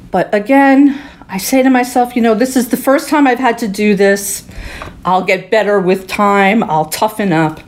But 0.09 0.33
again, 0.33 0.99
I 1.33 1.37
say 1.37 1.63
to 1.63 1.69
myself, 1.69 2.17
you 2.17 2.21
know, 2.21 2.35
this 2.35 2.57
is 2.57 2.67
the 2.67 2.77
first 2.77 3.07
time 3.07 3.25
I've 3.25 3.39
had 3.39 3.57
to 3.59 3.67
do 3.69 3.95
this. 3.95 4.45
I'll 5.05 5.23
get 5.23 5.49
better 5.49 5.79
with 5.79 6.05
time, 6.05 6.61
I'll 6.61 6.89
toughen 6.89 7.31
up. 7.31 7.61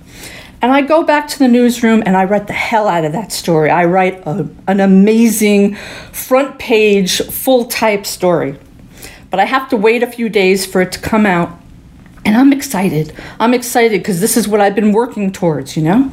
And 0.61 0.69
I 0.69 0.81
go 0.81 1.01
back 1.01 1.29
to 1.29 1.39
the 1.39 1.47
newsroom 1.47 2.03
and 2.05 2.17
I 2.17 2.25
write 2.25 2.47
the 2.47 2.53
hell 2.53 2.89
out 2.89 3.05
of 3.05 3.13
that 3.13 3.31
story. 3.31 3.69
I 3.69 3.85
write 3.85 4.21
a, 4.27 4.49
an 4.67 4.81
amazing 4.81 5.75
front 6.11 6.59
page, 6.59 7.21
full 7.21 7.63
type 7.63 8.05
story. 8.05 8.59
But 9.29 9.39
I 9.39 9.45
have 9.45 9.69
to 9.69 9.77
wait 9.77 10.03
a 10.03 10.07
few 10.07 10.27
days 10.27 10.65
for 10.65 10.81
it 10.81 10.91
to 10.91 10.99
come 10.99 11.25
out. 11.25 11.57
And 12.25 12.37
I'm 12.37 12.53
excited. 12.53 13.13
I'm 13.39 13.53
excited 13.53 13.99
because 13.99 14.21
this 14.21 14.37
is 14.37 14.47
what 14.47 14.61
I've 14.61 14.75
been 14.75 14.93
working 14.93 15.31
towards, 15.31 15.75
you 15.75 15.83
know? 15.83 16.11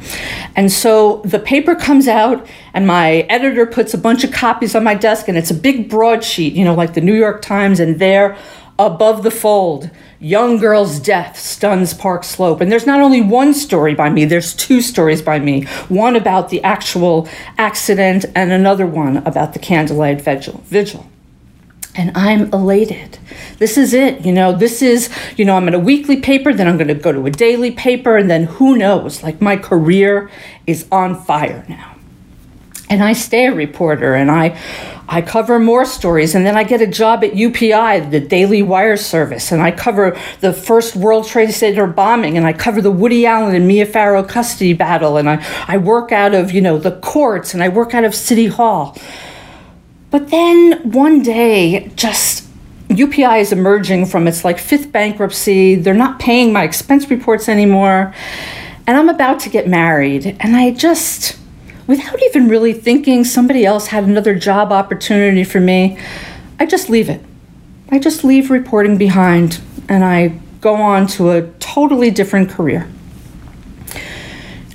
And 0.55 0.71
so 0.71 1.21
the 1.23 1.39
paper 1.39 1.73
comes 1.73 2.07
out, 2.07 2.45
and 2.73 2.85
my 2.85 3.21
editor 3.29 3.65
puts 3.65 3.93
a 3.93 3.97
bunch 3.97 4.23
of 4.23 4.31
copies 4.31 4.75
on 4.75 4.83
my 4.83 4.93
desk, 4.93 5.27
and 5.27 5.37
it's 5.37 5.51
a 5.51 5.55
big 5.55 5.89
broadsheet, 5.89 6.53
you 6.53 6.65
know, 6.65 6.75
like 6.75 6.93
the 6.95 7.01
New 7.01 7.15
York 7.15 7.41
Times, 7.41 7.79
and 7.79 7.99
there 7.99 8.37
above 8.77 9.23
the 9.23 9.31
fold, 9.31 9.89
young 10.19 10.57
girl's 10.57 10.99
death 10.99 11.37
stuns 11.37 11.93
Park 11.93 12.23
Slope. 12.23 12.61
And 12.61 12.71
there's 12.71 12.87
not 12.87 12.99
only 12.99 13.21
one 13.21 13.53
story 13.53 13.93
by 13.93 14.09
me, 14.09 14.25
there's 14.25 14.53
two 14.53 14.81
stories 14.81 15.21
by 15.21 15.39
me 15.39 15.63
one 15.87 16.15
about 16.15 16.49
the 16.49 16.63
actual 16.63 17.27
accident, 17.57 18.25
and 18.35 18.51
another 18.51 18.87
one 18.87 19.17
about 19.17 19.53
the 19.53 19.59
candlelight 19.59 20.21
vigil. 20.21 20.63
And 21.95 22.15
I'm 22.15 22.51
elated. 22.53 23.19
This 23.57 23.77
is 23.77 23.93
it. 23.93 24.25
You 24.25 24.31
know, 24.31 24.53
this 24.53 24.81
is, 24.81 25.09
you 25.37 25.45
know, 25.45 25.55
I'm 25.55 25.67
in 25.67 25.73
a 25.73 25.79
weekly 25.79 26.19
paper, 26.19 26.53
then 26.53 26.67
I'm 26.67 26.77
going 26.77 26.87
to 26.87 26.95
go 26.95 27.11
to 27.11 27.25
a 27.25 27.31
daily 27.31 27.71
paper, 27.71 28.17
and 28.17 28.29
then 28.29 28.45
who 28.45 28.77
knows? 28.77 29.23
Like 29.23 29.41
my 29.41 29.57
career 29.57 30.29
is 30.65 30.87
on 30.91 31.21
fire 31.21 31.65
now. 31.67 31.95
And 32.89 33.03
I 33.03 33.13
stay 33.13 33.47
a 33.47 33.53
reporter 33.53 34.15
and 34.15 34.29
I 34.29 34.59
I 35.07 35.21
cover 35.21 35.59
more 35.59 35.83
stories 35.83 36.35
and 36.35 36.45
then 36.45 36.55
I 36.55 36.63
get 36.63 36.81
a 36.81 36.87
job 36.87 37.21
at 37.25 37.33
UPI, 37.33 38.11
the 38.11 38.21
Daily 38.21 38.61
Wire 38.61 38.95
service, 38.95 39.51
and 39.51 39.61
I 39.61 39.71
cover 39.71 40.17
the 40.39 40.53
first 40.53 40.95
World 40.95 41.27
Trade 41.27 41.51
Center 41.51 41.85
bombing 41.85 42.37
and 42.37 42.47
I 42.47 42.53
cover 42.53 42.81
the 42.81 42.91
Woody 42.91 43.25
Allen 43.25 43.53
and 43.53 43.67
Mia 43.67 43.85
Farrow 43.85 44.23
custody 44.23 44.71
battle 44.71 45.17
and 45.17 45.29
I, 45.29 45.45
I 45.67 45.77
work 45.77 46.13
out 46.13 46.33
of, 46.33 46.51
you 46.53 46.61
know, 46.61 46.77
the 46.77 46.97
courts 46.99 47.53
and 47.53 47.61
I 47.61 47.67
work 47.67 47.93
out 47.93 48.05
of 48.05 48.15
City 48.15 48.47
Hall. 48.47 48.97
But 50.11 50.29
then 50.29 50.91
one 50.91 51.23
day, 51.23 51.89
just 51.95 52.47
UPI 52.89 53.39
is 53.39 53.53
emerging 53.53 54.07
from 54.07 54.27
its 54.27 54.43
like 54.43 54.59
fifth 54.59 54.91
bankruptcy. 54.91 55.75
They're 55.75 55.93
not 55.93 56.19
paying 56.19 56.51
my 56.51 56.63
expense 56.63 57.09
reports 57.09 57.47
anymore. 57.47 58.13
And 58.85 58.97
I'm 58.97 59.07
about 59.07 59.39
to 59.41 59.49
get 59.49 59.67
married. 59.67 60.35
And 60.41 60.55
I 60.57 60.71
just, 60.71 61.37
without 61.87 62.21
even 62.23 62.49
really 62.49 62.73
thinking 62.73 63.23
somebody 63.23 63.65
else 63.65 63.87
had 63.87 64.03
another 64.03 64.35
job 64.35 64.73
opportunity 64.73 65.45
for 65.45 65.61
me, 65.61 65.97
I 66.59 66.65
just 66.65 66.89
leave 66.89 67.09
it. 67.09 67.21
I 67.89 67.97
just 67.97 68.23
leave 68.25 68.51
reporting 68.51 68.97
behind 68.97 69.61
and 69.87 70.03
I 70.03 70.39
go 70.59 70.75
on 70.75 71.07
to 71.07 71.31
a 71.31 71.47
totally 71.59 72.11
different 72.11 72.49
career. 72.49 72.89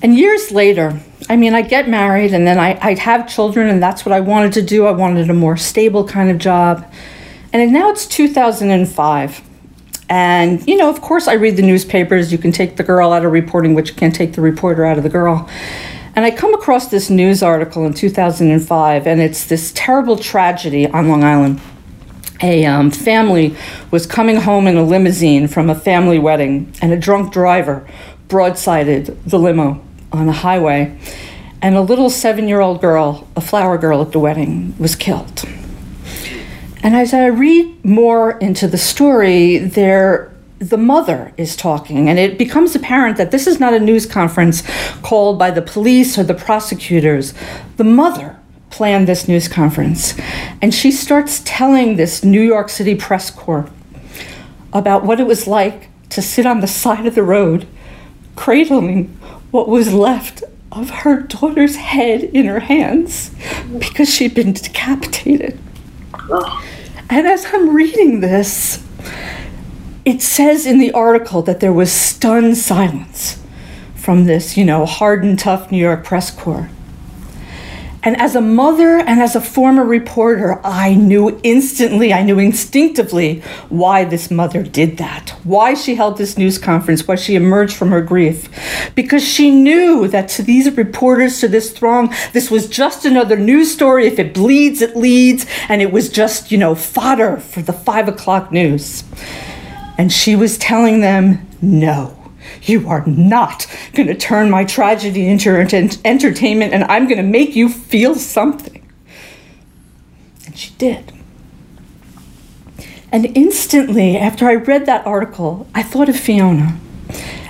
And 0.03 0.16
years 0.16 0.51
later, 0.51 1.01
I 1.29 1.37
mean, 1.37 1.55
I 1.55 1.62
get 1.62 1.89
married 1.89 2.33
and 2.33 2.47
then 2.47 2.59
I, 2.59 2.79
I'd 2.81 3.01
have 3.01 3.29
children, 3.29 3.68
and 3.68 3.83
that's 3.83 4.07
what 4.07 4.12
I 4.12 4.20
wanted 4.20 4.53
to 4.55 4.62
do. 4.62 4.87
I 4.87 4.93
wanted 4.93 5.29
a 5.29 5.35
more 5.35 5.57
stable 5.57 6.07
kind 6.07 6.31
of 6.31 6.39
job. 6.39 6.91
And 7.53 7.72
now 7.72 7.91
it's 7.91 8.07
2005. 8.07 9.43
And, 10.09 10.66
you 10.68 10.77
know, 10.77 10.89
of 10.89 11.01
course, 11.01 11.27
I 11.27 11.33
read 11.35 11.57
the 11.57 11.62
newspapers. 11.62 12.31
You 12.31 12.39
can 12.39 12.53
take 12.53 12.77
the 12.77 12.85
girl 12.85 13.12
out 13.12 13.24
of 13.24 13.33
reporting, 13.33 13.74
which 13.74 13.91
you 13.91 13.97
can't 13.97 14.14
take 14.14 14.35
the 14.35 14.41
reporter 14.41 14.85
out 14.85 14.99
of 14.99 15.03
the 15.03 15.09
girl. 15.09 15.49
And 16.14 16.24
I 16.24 16.31
come 16.31 16.55
across 16.55 16.89
this 16.89 17.11
news 17.11 17.43
article 17.43 17.85
in 17.87 17.93
2005, 17.93 19.07
and 19.07 19.20
it's 19.20 19.47
this 19.47 19.72
terrible 19.74 20.16
tragedy 20.16 20.87
on 20.87 21.09
Long 21.09 21.24
Island. 21.24 21.61
A 22.43 22.64
um, 22.66 22.91
family 22.91 23.57
was 23.91 24.07
coming 24.07 24.37
home 24.37 24.66
in 24.66 24.77
a 24.77 24.83
limousine 24.83 25.49
from 25.49 25.68
a 25.68 25.74
family 25.74 26.18
wedding, 26.18 26.72
and 26.81 26.93
a 26.93 26.97
drunk 26.97 27.33
driver 27.33 27.87
broadsided 28.29 29.16
the 29.24 29.39
limo 29.39 29.86
on 30.13 30.29
a 30.29 30.33
highway. 30.33 30.97
And 31.63 31.75
a 31.75 31.81
little 31.81 32.11
seven 32.11 32.49
year 32.49 32.61
old 32.61 32.81
girl, 32.81 33.27
a 33.35 33.41
flower 33.41 33.79
girl 33.79 34.03
at 34.03 34.13
the 34.13 34.19
wedding, 34.19 34.75
was 34.79 34.95
killed. 34.95 35.45
And 36.83 36.95
as 36.95 37.13
I 37.13 37.27
read 37.27 37.85
more 37.85 38.39
into 38.39 38.69
the 38.69 38.79
story, 38.79 39.59
there 39.59 40.33
the 40.59 40.79
mother 40.79 41.33
is 41.37 41.55
talking, 41.55 42.09
and 42.09 42.19
it 42.19 42.39
becomes 42.39 42.75
apparent 42.75 43.19
that 43.19 43.31
this 43.31 43.47
is 43.47 43.61
not 43.61 43.75
a 43.75 43.81
news 43.81 44.07
conference 44.07 44.63
called 45.03 45.39
by 45.39 45.51
the 45.51 45.61
police 45.61 46.17
or 46.19 46.23
the 46.23 46.35
prosecutors. 46.35 47.35
The 47.77 47.85
mother 47.85 48.39
planned 48.71 49.07
this 49.07 49.29
news 49.29 49.49
conference, 49.49 50.15
and 50.63 50.75
she 50.75 50.91
starts 50.91 51.43
telling 51.45 51.97
this 51.97 52.25
New 52.25 52.41
York 52.41 52.69
City 52.71 52.95
press 52.95 53.31
corps 53.31 53.69
about 54.73 55.05
what 55.05 55.21
it 55.21 55.27
was 55.27 55.47
like 55.47 55.89
to 56.11 56.23
sit 56.23 56.47
on 56.47 56.61
the 56.61 56.67
side 56.67 57.07
of 57.07 57.15
the 57.15 57.23
road, 57.23 57.67
cradling 58.35 59.19
what 59.51 59.68
was 59.68 59.92
left 59.92 60.42
of 60.72 60.90
her 60.90 61.22
daughter's 61.22 61.76
head 61.76 62.22
in 62.22 62.47
her 62.47 62.61
hands 62.61 63.30
because 63.78 64.12
she'd 64.12 64.34
been 64.34 64.53
decapitated. 64.53 65.59
And 67.09 67.26
as 67.26 67.47
I'm 67.53 67.74
reading 67.74 68.20
this, 68.20 68.84
it 70.05 70.22
says 70.22 70.66
in 70.66 70.78
the 70.78 70.92
article 70.92 71.42
that 71.42 71.61
there 71.61 71.72
was 71.72 71.92
stunned 71.92 72.57
silence 72.57 73.42
from 73.94 74.24
this, 74.24 74.57
you 74.57 74.64
know, 74.64 74.86
hard 74.86 75.24
and 75.24 75.38
tough 75.38 75.70
New 75.70 75.78
York 75.78 76.05
press 76.05 76.30
corps. 76.30 76.70
And 78.07 78.17
as 78.21 78.37
a 78.37 78.41
mother 78.41 78.99
and 78.99 79.21
as 79.21 79.35
a 79.35 79.41
former 79.41 79.85
reporter, 79.85 80.61
I 80.65 80.95
knew 80.95 81.41
instantly, 81.43 82.13
I 82.13 82.23
knew 82.23 82.39
instinctively 82.39 83.41
why 83.69 84.05
this 84.05 84.31
mother 84.31 84.63
did 84.63 84.99
that, 84.99 85.31
why 85.43 85.75
she 85.75 85.97
held 85.97 86.17
this 86.17 86.39
news 86.39 86.57
conference, 86.57 87.09
why 87.09 87.17
she 87.17 87.35
emerged 87.35 87.75
from 87.75 87.91
her 87.91 88.01
grief. 88.01 88.49
Because 88.95 89.27
she 89.27 89.51
knew 89.51 90.07
that 90.07 90.29
to 90.29 90.45
these 90.45 90.71
reporters, 90.77 91.41
to 91.41 91.49
this 91.49 91.73
throng, 91.73 92.15
this 92.33 92.49
was 92.49 92.69
just 92.69 93.05
another 93.05 93.37
news 93.37 93.73
story. 93.73 94.07
If 94.07 94.21
it 94.21 94.33
bleeds, 94.33 94.83
it 94.83 94.97
leads. 94.97 95.45
And 95.69 95.83
it 95.83 95.91
was 95.91 96.09
just, 96.09 96.53
you 96.53 96.59
know, 96.59 96.77
fodder 96.77 97.39
for 97.39 97.61
the 97.61 97.73
five 97.73 98.07
o'clock 98.07 98.53
news. 98.53 99.03
And 99.99 100.13
she 100.13 100.37
was 100.37 100.59
telling 100.59 101.01
them, 101.01 101.45
no. 101.61 102.26
You 102.62 102.88
are 102.88 103.05
not 103.07 103.66
going 103.92 104.09
to 104.09 104.14
turn 104.14 104.51
my 104.51 104.64
tragedy 104.64 105.28
into 105.28 105.51
ent- 105.51 106.01
entertainment, 106.05 106.72
and 106.72 106.84
I'm 106.84 107.07
going 107.07 107.18
to 107.18 107.22
make 107.22 107.57
you 107.57 107.68
feel 107.68 108.14
something. 108.14 108.86
And 110.47 110.57
she 110.57 110.72
did. 110.74 111.12
And 113.12 113.36
instantly, 113.36 114.16
after 114.16 114.47
I 114.47 114.55
read 114.55 114.86
that 114.86 115.07
article, 115.07 115.68
I 115.74 115.82
thought 115.82 116.09
of 116.09 116.18
Fiona. 116.18 116.78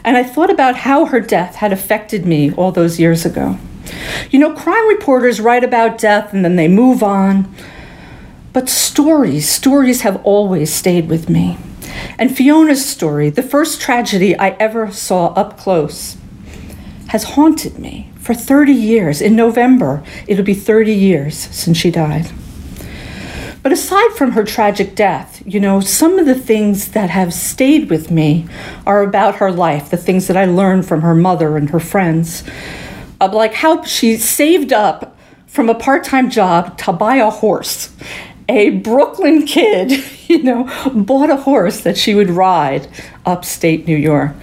And 0.05 0.17
I 0.17 0.23
thought 0.23 0.51
about 0.51 0.77
how 0.77 1.07
her 1.07 1.21
death 1.21 1.57
had 1.57 1.73
affected 1.73 2.25
me 2.25 2.53
all 2.53 2.71
those 2.71 3.01
years 3.01 3.27
ago. 3.27 3.59
You 4.31 4.39
know, 4.39 4.55
crime 4.55 4.87
reporters 4.89 5.41
write 5.41 5.65
about 5.65 5.99
death 5.99 6.33
and 6.33 6.45
then 6.45 6.57
they 6.57 6.69
move 6.69 7.03
on. 7.03 7.53
But 8.53 8.69
stories, 8.69 9.49
stories 9.49 10.03
have 10.03 10.23
always 10.25 10.73
stayed 10.73 11.09
with 11.09 11.29
me. 11.29 11.59
And 12.19 12.35
Fiona's 12.35 12.85
story, 12.85 13.31
the 13.31 13.43
first 13.43 13.81
tragedy 13.81 14.39
I 14.39 14.51
ever 14.51 14.91
saw 14.91 15.29
up 15.35 15.59
close, 15.59 16.17
has 17.09 17.25
haunted 17.25 17.79
me 17.79 18.11
for 18.19 18.35
30 18.35 18.73
years. 18.73 19.21
In 19.21 19.37
November, 19.37 20.03
it'll 20.27 20.45
be 20.45 20.55
30 20.55 20.93
years 20.93 21.37
since 21.37 21.77
she 21.77 21.91
died. 21.91 22.31
But 23.63 23.73
aside 23.73 24.13
from 24.13 24.33
her 24.33 24.45
tragic 24.45 24.95
death, 24.95 25.43
you 25.45 25.59
know, 25.59 25.81
some 25.81 26.19
of 26.19 26.27
the 26.27 26.37
things 26.37 26.93
that 26.93 27.11
have 27.11 27.35
stayed 27.35 27.91
with 27.91 28.11
me 28.11 28.47
are 28.87 29.03
about 29.03 29.37
her 29.37 29.51
life, 29.51 29.91
the 29.91 29.97
things 29.97 30.29
that 30.29 30.37
I 30.37 30.45
learned 30.45 30.87
from 30.87 31.03
her 31.03 31.15
mother 31.15 31.57
and 31.57 31.71
her 31.71 31.81
friends. 31.81 32.45
Like 33.21 33.55
how 33.55 33.83
she 33.83 34.19
saved 34.19 34.73
up 34.73 35.17
from 35.47 35.69
a 35.69 35.75
part 35.75 36.05
time 36.05 36.31
job 36.31 36.79
to 36.79 36.93
buy 36.93 37.17
a 37.17 37.31
horse 37.31 37.91
a 38.49 38.71
Brooklyn 38.71 39.47
kid, 39.47 40.05
you 40.29 40.43
know, 40.43 40.65
bought 40.95 41.31
a 41.31 41.37
horse 41.37 41.81
that 41.81 41.97
she 41.97 42.15
would 42.15 42.31
ride 42.31 42.89
upstate 43.25 43.87
New 43.87 43.97
York. 43.97 44.35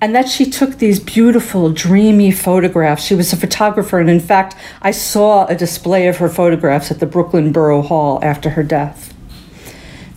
And 0.00 0.14
that 0.14 0.28
she 0.28 0.50
took 0.50 0.78
these 0.78 1.00
beautiful, 1.00 1.70
dreamy 1.70 2.30
photographs. 2.30 3.04
She 3.04 3.14
was 3.14 3.32
a 3.32 3.38
photographer, 3.38 3.98
and 3.98 4.10
in 4.10 4.20
fact, 4.20 4.54
I 4.82 4.90
saw 4.90 5.46
a 5.46 5.54
display 5.54 6.08
of 6.08 6.18
her 6.18 6.28
photographs 6.28 6.90
at 6.90 7.00
the 7.00 7.06
Brooklyn 7.06 7.52
Borough 7.52 7.80
Hall 7.80 8.18
after 8.22 8.50
her 8.50 8.62
death. 8.62 9.14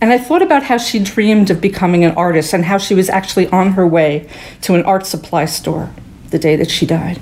And 0.01 0.11
I 0.11 0.17
thought 0.17 0.41
about 0.41 0.63
how 0.63 0.77
she 0.77 0.99
dreamed 0.99 1.49
of 1.49 1.61
becoming 1.61 2.03
an 2.03 2.11
artist 2.15 2.53
and 2.53 2.65
how 2.65 2.77
she 2.77 2.93
was 2.93 3.09
actually 3.09 3.47
on 3.47 3.73
her 3.73 3.87
way 3.87 4.29
to 4.61 4.75
an 4.75 4.83
art 4.83 5.05
supply 5.07 5.45
store 5.45 5.91
the 6.29 6.39
day 6.39 6.55
that 6.55 6.69
she 6.69 6.85
died. 6.85 7.19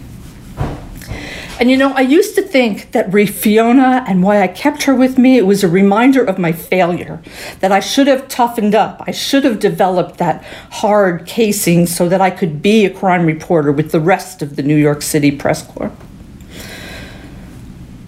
And 1.58 1.72
you 1.72 1.78
know, 1.78 1.94
I 1.94 2.02
used 2.02 2.36
to 2.36 2.42
think 2.42 2.92
that 2.92 3.14
Fiona 3.30 4.04
and 4.08 4.22
why 4.22 4.42
I 4.42 4.48
kept 4.48 4.84
her 4.84 4.94
with 4.94 5.18
me, 5.18 5.38
it 5.38 5.46
was 5.46 5.64
a 5.64 5.70
reminder 5.70 6.22
of 6.22 6.38
my 6.38 6.52
failure, 6.52 7.22
that 7.62 7.72
I 7.72 7.80
should 7.80 8.08
have 8.08 8.28
toughened 8.28 8.76
up. 8.76 9.02
I 9.08 9.12
should 9.12 9.46
have 9.46 9.60
developed 9.60 10.18
that 10.18 10.44
hard 10.72 11.26
casing 11.26 11.88
so 11.88 12.10
that 12.10 12.20
I 12.20 12.30
could 12.30 12.62
be 12.62 12.84
a 12.84 12.90
crime 12.90 13.26
reporter 13.26 13.72
with 13.72 13.92
the 13.92 14.02
rest 14.02 14.42
of 14.42 14.58
the 14.58 14.64
New 14.64 14.76
York 14.76 15.02
City 15.02 15.32
press 15.32 15.64
corps. 15.64 15.94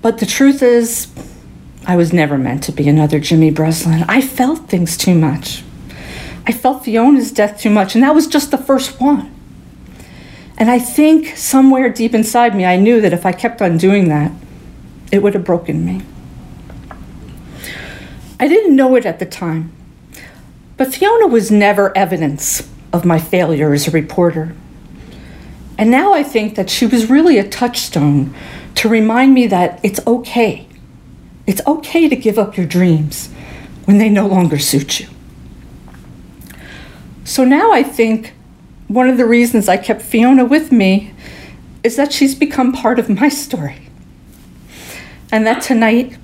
But 0.01 0.17
the 0.17 0.25
truth 0.25 0.61
is, 0.61 1.07
I 1.85 1.95
was 1.95 2.11
never 2.11 2.37
meant 2.37 2.63
to 2.63 2.73
be 2.73 2.89
another 2.89 3.17
Jimmy 3.17 3.49
Breslin. 3.49 4.03
I 4.09 4.19
felt 4.19 4.67
things 4.67 4.97
too 4.97 5.15
much. 5.15 5.63
I 6.45 6.51
felt 6.51 6.83
Fiona's 6.83 7.31
death 7.31 7.61
too 7.61 7.69
much, 7.69 7.95
and 7.95 8.03
that 8.03 8.13
was 8.13 8.27
just 8.27 8.51
the 8.51 8.57
first 8.57 8.99
one. 8.99 9.36
And 10.57 10.71
I 10.71 10.79
think 10.79 11.37
somewhere 11.37 11.89
deep 11.89 12.15
inside 12.15 12.55
me, 12.55 12.65
I 12.65 12.77
knew 12.77 12.99
that 13.01 13.13
if 13.13 13.25
I 13.25 13.31
kept 13.31 13.61
on 13.61 13.77
doing 13.77 14.09
that, 14.09 14.31
it 15.11 15.21
would 15.21 15.35
have 15.35 15.43
broken 15.43 15.85
me. 15.85 16.01
I 18.39 18.47
didn't 18.47 18.75
know 18.75 18.95
it 18.95 19.05
at 19.05 19.19
the 19.19 19.25
time, 19.25 19.71
but 20.75 20.93
Fiona 20.93 21.27
was 21.27 21.51
never 21.51 21.95
evidence 21.97 22.67
of 22.91 23.05
my 23.05 23.19
failure 23.19 23.73
as 23.73 23.87
a 23.87 23.91
reporter. 23.91 24.55
And 25.77 25.91
now 25.91 26.13
I 26.13 26.23
think 26.23 26.55
that 26.55 26.69
she 26.69 26.85
was 26.85 27.09
really 27.09 27.37
a 27.37 27.47
touchstone 27.47 28.33
to 28.75 28.89
remind 28.89 29.33
me 29.33 29.47
that 29.47 29.79
it's 29.83 29.99
okay. 30.05 30.67
It's 31.45 31.61
okay 31.65 32.09
to 32.09 32.15
give 32.15 32.37
up 32.37 32.57
your 32.57 32.65
dreams 32.65 33.29
when 33.85 33.99
they 33.99 34.09
no 34.09 34.27
longer 34.27 34.59
suit 34.59 34.99
you. 34.99 35.07
So 37.23 37.43
now 37.43 37.71
I 37.71 37.83
think 37.83 38.33
one 38.87 39.09
of 39.09 39.17
the 39.17 39.25
reasons 39.25 39.67
I 39.67 39.77
kept 39.77 40.01
Fiona 40.01 40.45
with 40.45 40.71
me 40.71 41.13
is 41.83 41.95
that 41.95 42.11
she's 42.11 42.35
become 42.35 42.71
part 42.71 42.99
of 42.99 43.09
my 43.09 43.29
story. 43.29 43.81
And 45.31 45.45
that 45.45 45.61
tonight, 45.61 46.17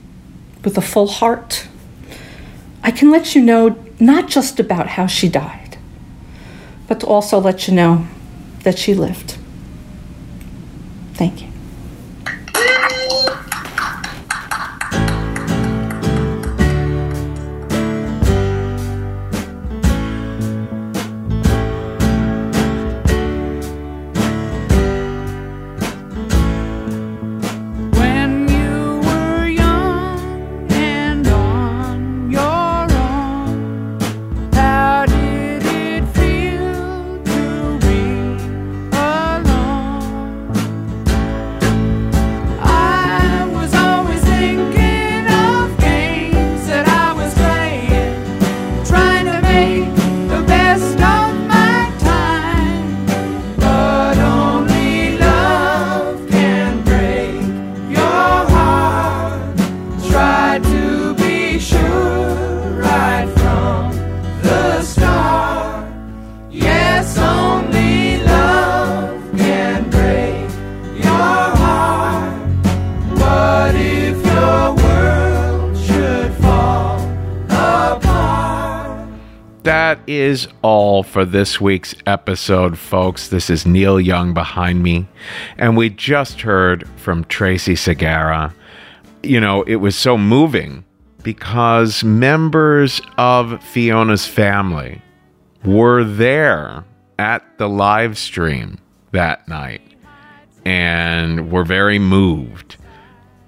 with 0.63 0.77
a 0.77 0.81
full 0.81 1.07
heart, 1.07 1.67
I 2.81 2.91
can 2.91 3.11
let 3.11 3.35
you 3.35 3.41
know 3.41 3.77
not 3.99 4.27
just 4.27 4.59
about 4.59 4.87
how 4.87 5.07
she 5.07 5.29
died, 5.29 5.77
but 6.87 6.99
to 7.01 7.07
also 7.07 7.39
let 7.39 7.67
you 7.67 7.73
know 7.73 8.07
that 8.63 8.77
she 8.79 8.93
lived. 8.93 9.37
Thank 11.13 11.41
you. 11.41 11.52
For 81.23 81.29
this 81.29 81.61
week's 81.61 81.95
episode, 82.05 82.77
folks. 82.77 83.29
This 83.29 83.49
is 83.49 83.65
Neil 83.65 83.97
Young 83.97 84.33
behind 84.33 84.83
me, 84.83 85.07
and 85.57 85.77
we 85.77 85.89
just 85.89 86.41
heard 86.41 86.85
from 86.97 87.23
Tracey 87.23 87.75
Segarra. 87.75 88.53
You 89.23 89.39
know, 89.39 89.61
it 89.61 89.77
was 89.77 89.95
so 89.95 90.17
moving 90.17 90.83
because 91.23 92.03
members 92.03 92.99
of 93.17 93.63
Fiona's 93.63 94.27
family 94.27 95.01
were 95.63 96.03
there 96.03 96.83
at 97.17 97.57
the 97.57 97.69
live 97.69 98.17
stream 98.17 98.77
that 99.13 99.47
night 99.47 99.81
and 100.65 101.49
were 101.49 101.63
very 101.63 101.99
moved 101.99 102.75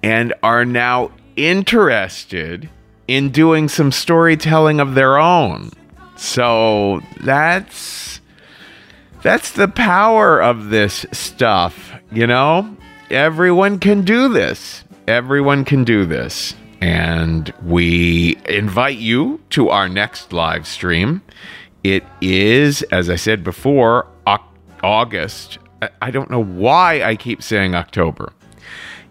and 0.02 0.34
are 0.44 0.64
now 0.64 1.12
interested 1.36 2.70
in 3.10 3.32
doing 3.32 3.68
some 3.68 3.92
storytelling 3.92 4.80
of 4.80 4.96
their 4.96 5.18
own. 5.18 5.72
So 6.16 7.02
that's 7.22 8.22
that's 9.22 9.52
the 9.52 9.68
power 9.68 10.42
of 10.42 10.70
this 10.70 11.06
stuff, 11.12 11.94
you 12.12 12.28
know? 12.28 12.76
Everyone 13.10 13.80
can 13.80 14.04
do 14.04 14.30
this. 14.30 14.84
Everyone 15.08 15.66
can 15.66 15.84
do 15.84 16.06
this. 16.06 16.56
And 16.82 17.52
we 17.64 18.38
invite 18.48 18.98
you 18.98 19.42
to 19.52 19.70
our 19.70 19.90
next 19.90 20.32
live 20.32 20.68
stream. 20.68 21.22
It 21.84 22.04
is, 22.22 22.84
as 22.84 23.10
I 23.10 23.16
said 23.16 23.44
before, 23.44 24.08
August. 24.84 25.58
I- 26.02 26.12
don't 26.12 26.30
know 26.30 26.44
why 26.44 27.02
I 27.02 27.16
keep 27.16 27.42
saying 27.42 27.74
October. 27.74 28.34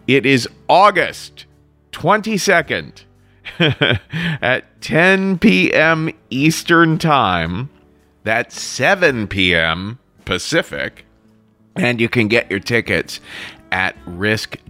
It 0.06 0.24
is 0.24 0.48
August 0.68 1.46
22nd 1.92 3.04
at 3.58 4.80
10 4.80 5.38
p.m. 5.38 6.10
Eastern 6.30 6.98
Time. 6.98 7.70
That's 8.22 8.60
7 8.60 9.28
p.m. 9.28 9.98
Pacific. 10.24 11.04
And 11.76 12.00
you 12.00 12.08
can 12.08 12.28
get 12.28 12.50
your 12.50 12.60
tickets 12.60 13.20
at 13.72 13.96
risk-show.com 14.06 14.62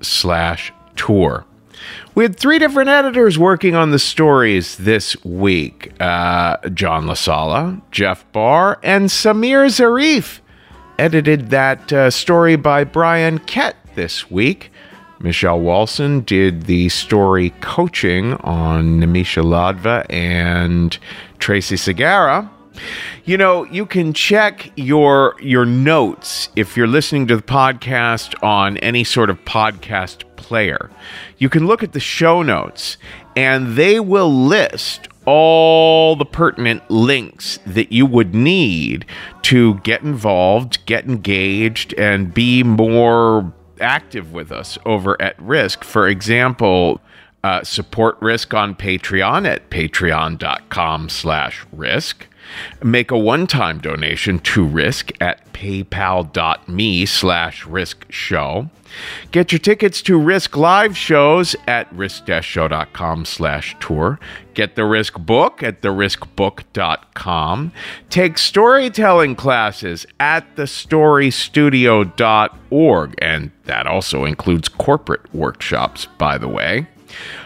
slash 0.00 0.72
tour. 0.96 1.44
We 2.14 2.24
had 2.24 2.38
three 2.38 2.58
different 2.58 2.90
editors 2.90 3.38
working 3.38 3.74
on 3.74 3.90
the 3.90 3.98
stories 3.98 4.76
this 4.76 5.16
week 5.24 5.92
uh, 6.00 6.58
John 6.68 7.06
Lasala, 7.06 7.82
Jeff 7.90 8.30
Barr, 8.32 8.78
and 8.82 9.08
Samir 9.08 9.66
Zarif 9.66 10.40
edited 10.98 11.50
that 11.50 11.92
uh, 11.92 12.10
story 12.10 12.56
by 12.56 12.84
Bryan 12.84 13.38
Kett 13.38 13.76
this 13.94 14.30
week. 14.30 14.71
Michelle 15.22 15.60
Walson 15.60 16.26
did 16.26 16.62
the 16.62 16.88
story 16.88 17.50
coaching 17.60 18.34
on 18.34 19.00
Nimisha 19.00 19.44
Ladva 19.44 20.04
and 20.10 20.98
Tracey 21.38 21.76
Segarra. 21.76 22.50
You 23.24 23.36
know, 23.36 23.64
you 23.64 23.86
can 23.86 24.14
check 24.14 24.72
your 24.74 25.36
your 25.40 25.64
notes 25.64 26.48
if 26.56 26.76
you're 26.76 26.88
listening 26.88 27.28
to 27.28 27.36
the 27.36 27.42
podcast 27.42 28.34
on 28.42 28.78
any 28.78 29.04
sort 29.04 29.30
of 29.30 29.44
podcast 29.44 30.24
player. 30.34 30.90
You 31.38 31.48
can 31.48 31.66
look 31.66 31.84
at 31.84 31.92
the 31.92 32.00
show 32.00 32.42
notes 32.42 32.96
and 33.36 33.76
they 33.76 34.00
will 34.00 34.32
list 34.32 35.06
all 35.24 36.16
the 36.16 36.24
pertinent 36.24 36.90
links 36.90 37.60
that 37.64 37.92
you 37.92 38.06
would 38.06 38.34
need 38.34 39.04
to 39.42 39.74
get 39.80 40.02
involved, 40.02 40.84
get 40.86 41.04
engaged 41.04 41.94
and 41.94 42.34
be 42.34 42.64
more 42.64 43.52
active 43.82 44.32
with 44.32 44.50
us 44.50 44.78
over 44.86 45.20
at 45.20 45.38
Risk. 45.40 45.84
For 45.84 46.08
example, 46.08 47.00
uh, 47.44 47.64
support 47.64 48.16
Risk 48.20 48.54
on 48.54 48.74
Patreon 48.74 49.46
at 49.46 49.68
patreon.com 49.70 51.08
slash 51.08 51.64
risk. 51.72 52.26
Make 52.82 53.10
a 53.10 53.18
one-time 53.18 53.78
donation 53.78 54.38
to 54.40 54.64
Risk 54.64 55.10
at 55.20 55.52
paypal.me 55.52 57.06
slash 57.06 57.66
risk 57.66 58.06
show. 58.10 58.70
Get 59.30 59.52
your 59.52 59.58
tickets 59.58 60.02
to 60.02 60.18
Risk 60.18 60.56
live 60.56 60.96
shows 60.96 61.54
at 61.66 61.92
risk-show.com 61.92 63.24
slash 63.24 63.76
tour. 63.80 64.20
Get 64.54 64.76
the 64.76 64.84
Risk 64.84 65.18
book 65.18 65.62
at 65.62 65.80
theriskbook.com. 65.80 67.72
Take 68.10 68.36
storytelling 68.38 69.36
classes 69.36 70.06
at 70.20 70.56
thestorystudio.org. 70.56 73.14
And 73.18 73.50
that 73.64 73.86
also 73.86 74.24
includes 74.24 74.68
corporate 74.68 75.34
workshops, 75.34 76.06
by 76.18 76.38
the 76.38 76.48
way. 76.48 76.86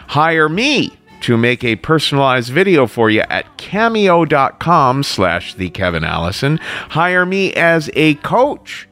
Hire 0.07 0.49
me 0.49 0.97
to 1.27 1.35
make 1.35 1.63
a 1.65 1.75
personalized 1.75 2.53
video 2.53 2.87
for 2.87 3.09
you 3.09 3.21
at 3.29 3.57
cameo.com 3.57 5.03
slash 5.03 5.55
the 5.55 5.69
Kevin 5.69 6.05
Allison. 6.05 6.57
Hire 6.61 7.25
me 7.25 7.53
as 7.53 7.89
a 7.95 8.13
coach 8.15 8.87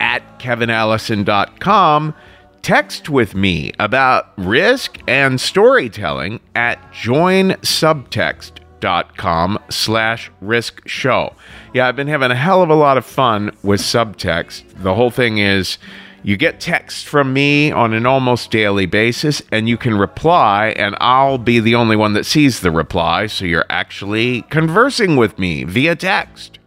at 0.00 0.38
kevinallison.com. 0.38 2.14
Text 2.62 3.10
with 3.10 3.34
me 3.34 3.70
about 3.78 4.32
risk 4.38 4.98
and 5.06 5.38
storytelling 5.38 6.40
at 6.54 6.80
joinsubtext.com 6.90 9.58
slash 9.68 10.30
risk 10.40 10.88
show. 10.88 11.34
Yeah, 11.74 11.86
I've 11.86 11.96
been 11.96 12.08
having 12.08 12.30
a 12.30 12.34
hell 12.34 12.62
of 12.62 12.70
a 12.70 12.74
lot 12.74 12.96
of 12.96 13.04
fun 13.04 13.54
with 13.62 13.82
subtext. 13.82 14.82
The 14.82 14.94
whole 14.94 15.10
thing 15.10 15.36
is 15.36 15.76
you 16.24 16.38
get 16.38 16.58
text 16.58 17.06
from 17.06 17.34
me 17.34 17.70
on 17.70 17.92
an 17.92 18.06
almost 18.06 18.50
daily 18.50 18.86
basis, 18.86 19.42
and 19.52 19.68
you 19.68 19.76
can 19.76 19.94
reply, 19.94 20.74
and 20.76 20.96
I'll 20.98 21.36
be 21.36 21.60
the 21.60 21.74
only 21.74 21.96
one 21.96 22.14
that 22.14 22.24
sees 22.24 22.60
the 22.60 22.70
reply. 22.70 23.26
So 23.26 23.44
you're 23.44 23.66
actually 23.68 24.42
conversing 24.42 25.16
with 25.16 25.38
me 25.38 25.64
via 25.64 25.94
text. 25.94 26.58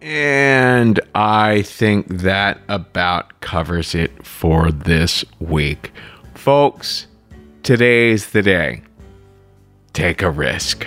And 0.00 1.00
I 1.14 1.62
think 1.62 2.06
that 2.08 2.60
about 2.68 3.40
covers 3.40 3.96
it 3.96 4.24
for 4.24 4.70
this 4.70 5.24
week. 5.40 5.92
Folks, 6.34 7.08
today's 7.64 8.30
the 8.30 8.42
day. 8.42 8.82
Take 9.92 10.22
a 10.22 10.30
risk. 10.30 10.86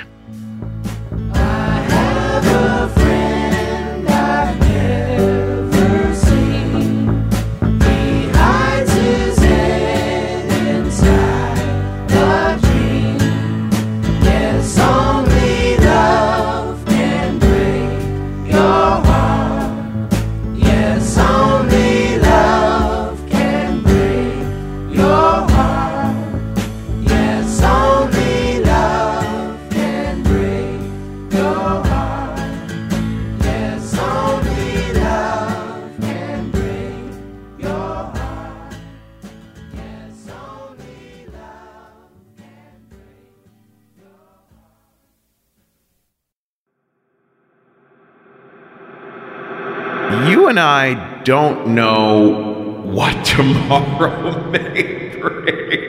And 50.54 50.60
I 50.60 51.24
don't 51.24 51.70
know 51.70 52.84
what 52.84 53.26
tomorrow 53.26 54.52
may 54.52 55.10
bring. 55.20 55.83